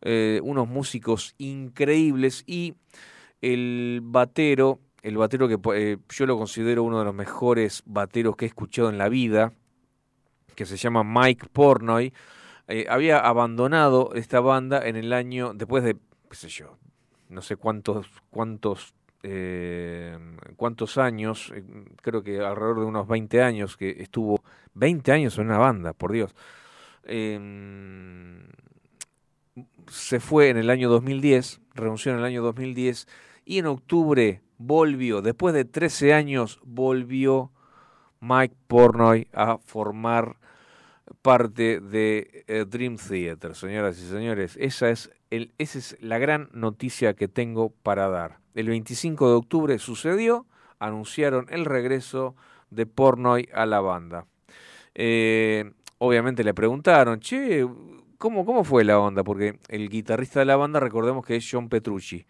eh, 0.00 0.40
unos 0.42 0.68
músicos 0.68 1.34
increíbles 1.38 2.44
y 2.46 2.74
el 3.40 4.00
batero, 4.02 4.80
el 5.02 5.18
batero 5.18 5.48
que 5.48 5.58
eh, 5.74 5.98
yo 6.08 6.26
lo 6.26 6.38
considero 6.38 6.84
uno 6.84 6.98
de 6.98 7.04
los 7.04 7.14
mejores 7.14 7.82
bateros 7.84 8.36
que 8.36 8.46
he 8.46 8.48
escuchado 8.48 8.88
en 8.88 8.98
la 8.98 9.08
vida, 9.08 9.52
que 10.54 10.64
se 10.64 10.76
llama 10.76 11.04
Mike 11.04 11.48
Pornoy, 11.52 12.12
había 12.88 13.18
abandonado 13.18 14.14
esta 14.14 14.40
banda 14.40 14.86
en 14.86 14.96
el 14.96 15.12
año, 15.12 15.52
después 15.52 15.84
de, 15.84 15.96
qué 16.30 16.36
sé 16.36 16.48
yo, 16.48 16.78
no 17.28 17.42
sé 17.42 17.56
cuántos, 17.56 18.06
cuántos, 18.30 18.94
eh, 19.22 20.18
cuántos 20.56 20.98
años, 20.98 21.52
eh, 21.54 21.64
creo 22.02 22.22
que 22.22 22.40
alrededor 22.40 22.80
de 22.80 22.86
unos 22.86 23.06
20 23.06 23.42
años 23.42 23.76
que 23.76 23.90
estuvo, 24.02 24.42
20 24.74 25.12
años 25.12 25.38
en 25.38 25.46
una 25.46 25.58
banda, 25.58 25.92
por 25.92 26.12
Dios. 26.12 26.34
Em, 27.04 28.48
se 29.88 30.20
fue 30.20 30.48
en 30.48 30.56
el 30.56 30.70
año 30.70 30.88
2010, 30.88 31.60
renunció 31.74 32.12
en 32.12 32.18
el 32.18 32.24
año 32.24 32.42
2010 32.42 33.06
y 33.44 33.58
en 33.58 33.66
octubre 33.66 34.40
volvió, 34.58 35.22
después 35.22 35.54
de 35.54 35.64
13 35.64 36.14
años, 36.14 36.60
volvió 36.64 37.50
Mike 38.20 38.54
Pornoy 38.68 39.28
a 39.32 39.58
formar 39.58 40.36
parte 41.22 41.80
de 41.80 42.44
eh, 42.48 42.64
Dream 42.68 42.96
Theater, 42.96 43.54
señoras 43.54 43.98
y 43.98 44.08
señores. 44.08 44.56
Esa 44.60 44.90
es, 44.90 45.10
la 46.00 46.18
gran 46.18 46.48
noticia 46.52 47.14
que 47.14 47.28
tengo 47.28 47.70
para 47.82 48.08
dar. 48.08 48.38
El 48.54 48.68
25 48.68 49.28
de 49.28 49.34
octubre 49.34 49.78
sucedió, 49.78 50.46
anunciaron 50.80 51.46
el 51.48 51.64
regreso 51.64 52.34
de 52.70 52.86
Pornoy 52.86 53.48
a 53.54 53.64
la 53.66 53.80
banda. 53.80 54.26
Eh, 54.94 55.72
obviamente 55.98 56.44
le 56.44 56.52
preguntaron, 56.52 57.20
che, 57.20 57.66
¿cómo, 58.18 58.44
¿cómo 58.44 58.64
fue 58.64 58.84
la 58.84 58.98
onda? 58.98 59.22
Porque 59.22 59.58
el 59.68 59.88
guitarrista 59.88 60.40
de 60.40 60.46
la 60.46 60.56
banda, 60.56 60.80
recordemos 60.80 61.24
que 61.24 61.36
es 61.36 61.48
John 61.50 61.68
Petrucci. 61.68 62.26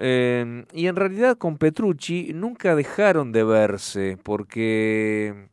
Eh, 0.00 0.64
y 0.72 0.86
en 0.86 0.96
realidad 0.96 1.36
con 1.36 1.58
Petrucci 1.58 2.32
nunca 2.32 2.74
dejaron 2.74 3.32
de 3.32 3.44
verse, 3.44 4.16
porque 4.22 5.48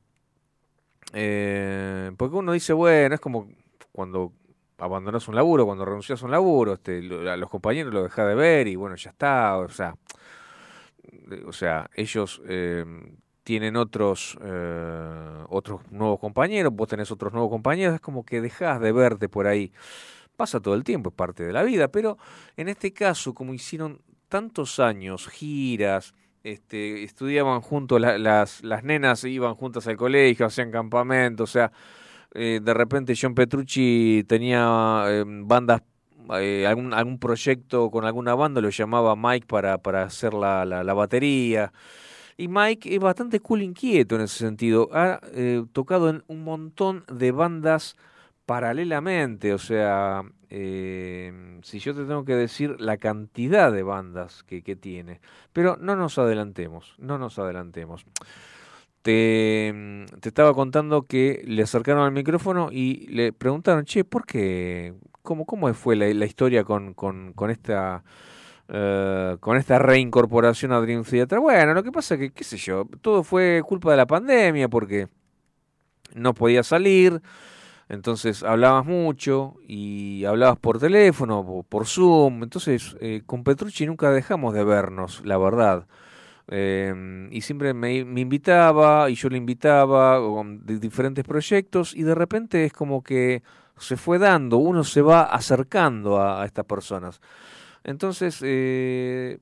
eh, 1.14 2.12
porque 2.18 2.36
uno 2.36 2.52
dice, 2.52 2.74
bueno, 2.74 3.16
es 3.16 3.22
como 3.22 3.48
cuando 3.92 4.34
abandonas 4.78 5.28
un 5.28 5.36
laburo, 5.36 5.66
cuando 5.66 5.86
renuncias 5.86 6.22
a 6.22 6.26
un 6.26 6.32
laburo, 6.32 6.74
este, 6.74 7.00
a 7.30 7.38
los 7.38 7.50
compañeros 7.50 7.94
lo 7.94 8.04
dejas 8.04 8.28
de 8.28 8.36
ver 8.36 8.68
y 8.68 8.76
bueno, 8.76 8.96
ya 8.96 9.12
está, 9.12 9.58
o 9.58 9.70
sea, 9.70 9.96
eh, 11.32 11.44
o 11.46 11.54
sea, 11.54 11.90
ellos 11.96 12.42
eh, 12.48 12.86
tienen 13.44 13.76
otros 13.76 14.38
eh, 14.42 15.44
otros 15.50 15.82
nuevos 15.92 16.20
compañeros, 16.20 16.74
vos 16.74 16.88
tenés 16.88 17.12
otros 17.12 17.32
nuevos 17.32 17.50
compañeros, 17.50 17.96
es 17.96 18.02
como 18.02 18.26
que 18.26 18.42
dejás 18.42 18.82
de 18.82 18.92
verte 18.92 19.30
por 19.30 19.48
ahí. 19.48 19.72
Pasa 20.36 20.60
todo 20.60 20.74
el 20.74 20.84
tiempo, 20.84 21.10
es 21.10 21.16
parte 21.16 21.46
de 21.46 21.54
la 21.54 21.64
vida, 21.64 21.88
pero 21.88 22.18
en 22.58 22.68
este 22.68 22.92
caso, 22.92 23.34
como 23.34 23.54
hicieron 23.54 24.02
tantos 24.28 24.80
años, 24.80 25.30
giras, 25.30 26.14
este, 26.46 27.04
estudiaban 27.04 27.62
juntos, 27.62 28.00
la- 28.00 28.18
las, 28.18 28.64
las 28.64 28.84
nenas 28.84 29.24
iban 29.26 29.56
juntas 29.56 29.88
al 29.88 29.98
colegio, 29.98 30.46
hacían 30.46 30.72
campamento, 30.72 31.44
o 31.44 31.48
sea, 31.48 31.72
eh, 32.34 32.60
de 32.62 32.74
repente 32.74 33.14
John 33.20 33.36
Petrucci 33.36 34.24
tenía 34.28 35.04
eh, 35.08 35.24
bandas, 35.28 35.82
eh, 36.40 36.66
algún, 36.68 36.94
algún 36.94 37.20
proyecto 37.20 37.90
con 37.92 38.06
alguna 38.06 38.36
banda, 38.36 38.62
lo 38.62 38.70
llamaba 38.70 39.16
Mike 39.16 39.48
para, 39.48 39.78
para 39.80 40.04
hacer 40.04 40.34
la, 40.34 40.66
la, 40.66 40.84
la 40.84 40.94
batería. 40.94 41.72
Y 42.38 42.48
Mike 42.50 42.94
es 42.94 43.00
bastante 43.00 43.40
cool 43.40 43.62
inquieto 43.62 44.16
en 44.16 44.22
ese 44.22 44.40
sentido. 44.40 44.90
Ha 44.94 45.22
eh, 45.34 45.64
tocado 45.72 46.10
en 46.10 46.24
un 46.28 46.44
montón 46.44 47.06
de 47.12 47.32
bandas 47.32 47.96
paralelamente, 48.46 49.54
o 49.54 49.58
sea, 49.58 50.24
eh, 50.58 51.60
si 51.64 51.80
yo 51.80 51.94
te 51.94 52.06
tengo 52.06 52.24
que 52.24 52.34
decir 52.34 52.80
la 52.80 52.96
cantidad 52.96 53.74
de 53.74 53.84
bandas 53.84 54.44
que, 54.44 54.62
tiene. 54.78 55.20
Pero 55.52 55.76
no 55.82 55.98
nos 55.98 56.18
adelantemos, 56.18 56.96
no 56.98 57.18
nos 57.18 57.38
adelantemos. 57.40 58.06
Te, 59.02 59.74
mm, 59.76 60.20
te 60.22 60.30
estaba 60.30 60.54
contando 60.54 61.04
que 61.04 61.44
le 61.46 61.64
acercaron 61.64 62.04
al 62.06 62.14
micrófono 62.14 62.70
y 62.72 63.06
le 63.08 63.34
preguntaron, 63.34 63.84
che, 63.84 64.06
¿por 64.06 64.26
qué? 64.26 64.94
¿Cómo, 65.22 65.74
fue 65.74 65.98
la, 65.98 66.26
historia 66.26 66.64
con, 66.64 66.94
con, 66.94 67.34
con 67.34 67.50
esta... 67.52 68.06
eh, 68.70 69.36
con 69.42 69.58
esta 69.58 69.78
reincorporación 69.78 70.72
a 70.72 70.80
Dream 70.80 71.04
Theater. 71.04 71.40
Bueno, 71.40 71.74
lo 71.74 71.84
que 71.84 71.92
pasa 71.92 72.16
es 72.16 72.22
que, 72.22 72.32
qué 72.32 72.46
sé 72.46 72.58
yo, 72.58 72.88
todo 73.02 73.24
fue 73.24 73.62
culpa 73.66 73.92
de 73.92 73.98
la 73.98 74.08
pandemia 74.08 74.70
porque 74.70 75.10
no 76.14 76.34
podía 76.34 76.64
salir, 76.64 77.22
entonces 77.90 78.44
hablabas 78.44 78.86
mucho 78.86 79.56
y 79.68 80.26
hablabas 80.26 80.58
por 80.58 80.80
teléfono, 80.80 81.66
por 81.68 81.86
Zoom, 81.86 82.44
entonces 82.44 82.98
eh, 83.00 83.22
con 83.26 83.44
Petrucci 83.44 83.86
nunca 83.86 84.12
dejamos 84.12 84.54
de 84.54 84.64
vernos, 84.64 85.22
la 85.26 85.38
verdad. 85.38 85.88
Eh, 86.48 87.28
y 87.32 87.42
siempre 87.42 87.74
me, 87.74 87.96
invitaba 87.96 89.10
y 89.10 89.16
yo 89.16 89.30
le 89.30 89.38
invitaba 89.38 90.20
con 90.20 90.64
diferentes 90.66 91.26
proyectos 91.26 91.96
y 91.96 92.04
de 92.04 92.14
repente 92.14 92.66
es 92.66 92.74
como 92.74 93.04
que 93.04 93.42
se 93.78 93.98
fue 93.98 94.20
dando, 94.20 94.58
uno 94.58 94.84
se 94.84 95.02
va 95.02 95.24
acercando 95.24 96.20
a, 96.20 96.42
a 96.42 96.46
estas 96.46 96.66
personas. 96.66 97.22
Entonces, 97.84 98.40
eh, 98.44 99.40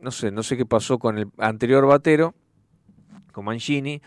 no 0.00 0.10
sé, 0.10 0.30
no 0.30 0.42
sé 0.42 0.58
qué 0.58 0.66
pasó 0.66 0.98
con 0.98 1.18
el 1.18 1.28
anterior 1.38 1.86
batero, 1.86 2.34
con 3.32 3.46
Mancini, 3.46 4.02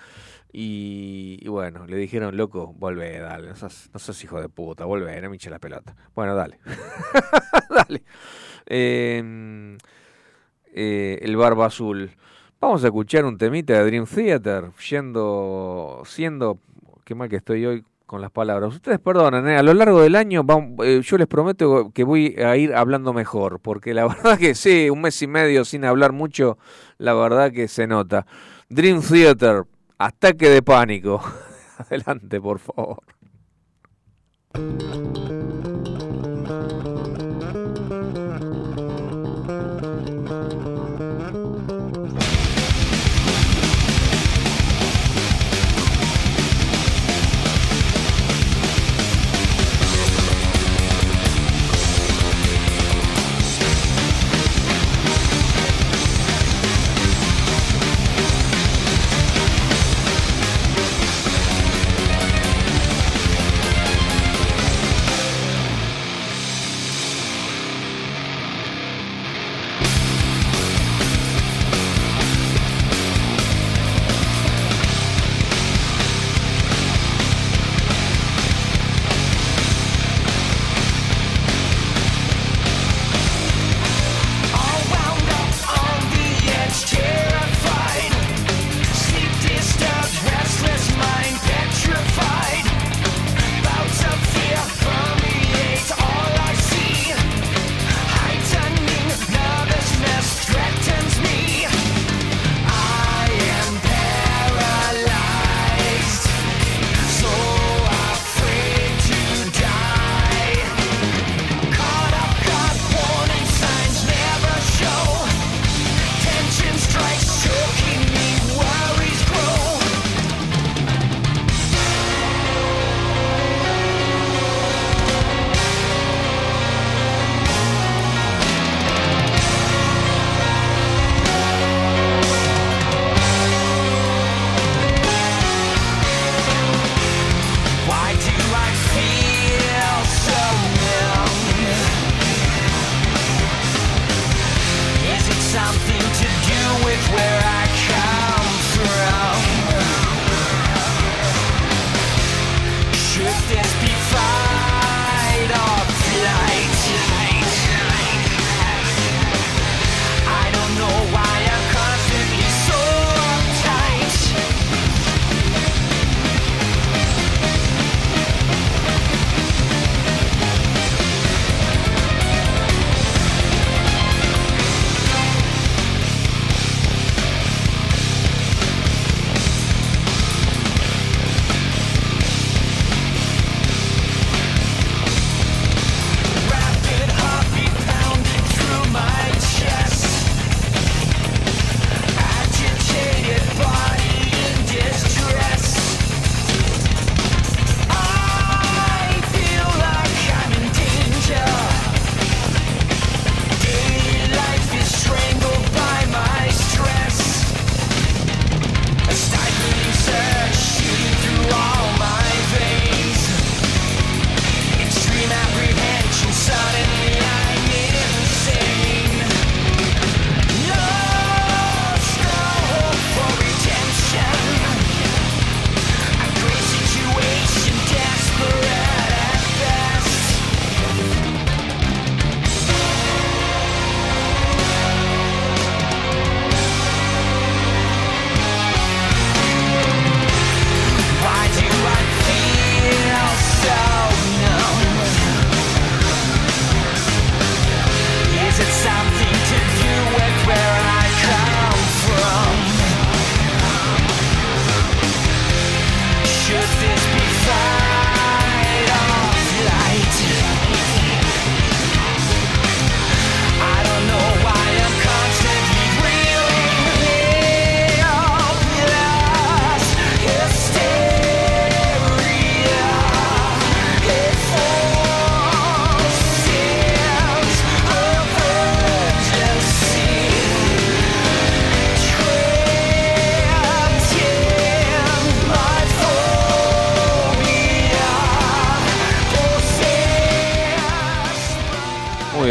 y, 0.52 1.48
bueno, 1.48 1.86
le 1.86 1.98
dijeron, 1.98 2.36
loco, 2.38 2.74
volvé, 2.78 3.20
dale, 3.20 3.50
no 3.50 3.56
seas, 3.56 3.90
no 3.94 4.00
seas 4.00 4.24
hijo 4.24 4.42
de 4.42 4.50
puta, 4.50 4.86
volvé, 4.86 5.22
no 5.22 5.30
me 5.30 5.36
hinches 5.36 5.52
la 5.52 5.60
pelota. 5.60 5.96
Bueno, 6.16 6.36
dale, 6.36 6.60
dale. 7.70 8.04
Eh, 8.66 9.78
eh, 10.80 11.20
el 11.24 11.36
Barba 11.36 11.66
Azul. 11.66 12.12
Vamos 12.62 12.84
a 12.84 12.88
escuchar 12.88 13.26
un 13.26 13.36
temita 13.36 13.74
de 13.74 13.86
Dream 13.86 14.06
Theater, 14.06 14.72
yendo, 14.90 16.04
siendo, 16.06 16.60
qué 17.04 17.16
mal 17.16 17.30
que 17.30 17.38
estoy 17.38 17.66
hoy 17.66 17.84
con 18.06 18.22
las 18.22 18.30
palabras. 18.30 18.76
Ustedes 18.76 19.00
perdonen, 19.00 19.48
eh, 19.48 19.58
a 19.58 19.64
lo 19.64 19.74
largo 19.74 20.02
del 20.02 20.16
año 20.16 20.46
eh, 20.84 21.02
yo 21.04 21.18
les 21.18 21.26
prometo 21.26 21.90
que 21.96 22.04
voy 22.04 22.36
a 22.38 22.56
ir 22.58 22.76
hablando 22.76 23.12
mejor, 23.12 23.60
porque 23.60 23.96
la 23.96 24.08
verdad 24.08 24.38
que 24.38 24.54
sí, 24.54 24.88
un 24.92 25.02
mes 25.02 25.20
y 25.24 25.28
medio 25.28 25.66
sin 25.66 25.84
hablar 25.84 26.14
mucho, 26.14 26.60
la 27.00 27.16
verdad 27.16 27.52
que 27.52 27.68
se 27.68 27.88
nota. 27.88 28.28
Dream 28.70 29.02
Theater, 29.02 29.64
ataque 29.98 30.50
de 30.50 30.62
pánico. 30.62 31.22
Adelante, 31.78 32.42
por 32.42 32.60
favor. 32.60 33.04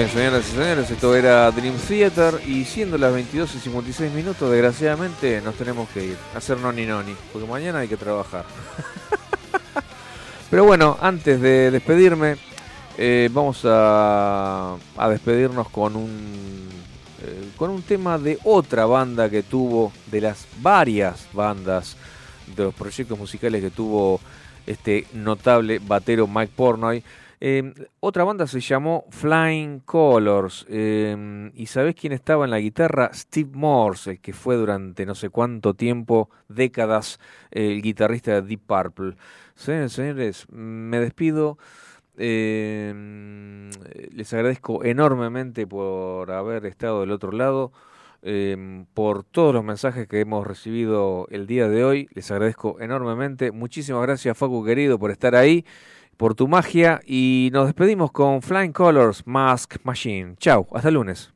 Señoras 0.05 0.47
y 0.47 0.51
señores, 0.53 0.91
esto 0.91 1.17
era 1.17 1.51
Dream 1.51 1.75
Theater 1.89 2.35
y 2.47 2.67
siendo 2.67 2.99
las 2.99 3.15
22 3.15 3.55
y 3.55 3.59
56 3.61 4.13
minutos, 4.13 4.51
desgraciadamente 4.51 5.41
nos 5.41 5.55
tenemos 5.55 5.89
que 5.89 6.05
ir 6.05 6.17
a 6.35 6.39
hacer 6.39 6.59
noni 6.59 6.85
noni, 6.85 7.17
porque 7.33 7.49
mañana 7.49 7.79
hay 7.79 7.89
que 7.89 7.97
trabajar. 7.97 8.45
Pero 10.51 10.65
bueno, 10.65 10.99
antes 11.01 11.41
de 11.41 11.71
despedirme, 11.71 12.37
eh, 12.99 13.31
vamos 13.33 13.63
a, 13.65 14.77
a 14.99 15.09
despedirnos 15.09 15.71
con 15.71 15.97
un, 15.97 16.69
eh, 17.23 17.49
con 17.57 17.71
un 17.71 17.81
tema 17.81 18.19
de 18.19 18.39
otra 18.45 18.85
banda 18.85 19.31
que 19.31 19.43
tuvo, 19.43 19.93
de 20.11 20.21
las 20.21 20.47
varias 20.61 21.27
bandas, 21.33 21.97
de 22.55 22.65
los 22.65 22.75
proyectos 22.75 23.19
musicales 23.19 23.63
que 23.63 23.71
tuvo 23.71 24.21
este 24.67 25.07
notable 25.15 25.79
batero 25.79 26.27
Mike 26.27 26.53
Pornoy. 26.55 27.03
Eh, 27.41 27.75
otra 28.01 28.25
banda 28.25 28.47
se 28.47 28.61
llamó 28.61 29.05
Flying 29.11 29.81
Colors. 29.81 30.67
eh, 30.69 31.51
¿Y 31.55 31.67
sabés 31.67 31.95
quién 31.95 32.13
estaba 32.13 32.45
en 32.45 32.51
la 32.51 32.61
guitarra? 32.61 33.11
Steve 33.13 33.51
Morse, 33.53 34.13
el 34.13 34.21
que 34.21 34.33
fue 34.33 34.57
durante 34.57 35.05
no 35.07 35.15
sé 35.15 35.31
cuánto 35.31 35.75
tiempo, 35.75 36.31
décadas, 36.49 37.21
el 37.51 37.83
guitarrista 37.83 38.35
de 38.35 38.43
Deep 38.43 38.61
Purple. 38.67 39.17
Señores, 39.55 39.93
señores, 39.93 40.47
me 40.51 41.01
despido. 41.01 41.59
Eh, 42.19 43.71
les 44.13 44.33
agradezco 44.33 44.85
enormemente 44.85 45.67
por 45.67 46.31
haber 46.31 46.65
estado 46.67 47.01
del 47.01 47.11
otro 47.11 47.33
lado. 47.33 47.73
por 48.95 49.23
todos 49.23 49.55
los 49.55 49.63
mensajes 49.63 50.09
que 50.09 50.21
hemos 50.21 50.45
recibido 50.47 51.29
el 51.31 51.47
día 51.47 51.69
de 51.69 51.85
hoy. 51.85 52.09
Les 52.13 52.31
agradezco 52.31 52.81
enormemente. 52.81 53.53
Muchísimas 53.53 54.03
gracias, 54.03 54.37
Facu 54.37 54.65
querido, 54.65 54.99
por 54.99 55.11
estar 55.13 55.37
ahí 55.37 55.65
por 56.17 56.35
tu 56.35 56.49
magia 56.49 57.01
y 57.07 57.51
nos 57.53 57.67
despedimos 57.67 58.11
con 58.13 58.43
Flying 58.43 58.73
Colors 58.73 59.27
Mask 59.27 59.77
Machine. 59.85 60.37
Chau, 60.39 60.67
hasta 60.73 60.89
el 60.89 60.95
lunes. 60.95 61.36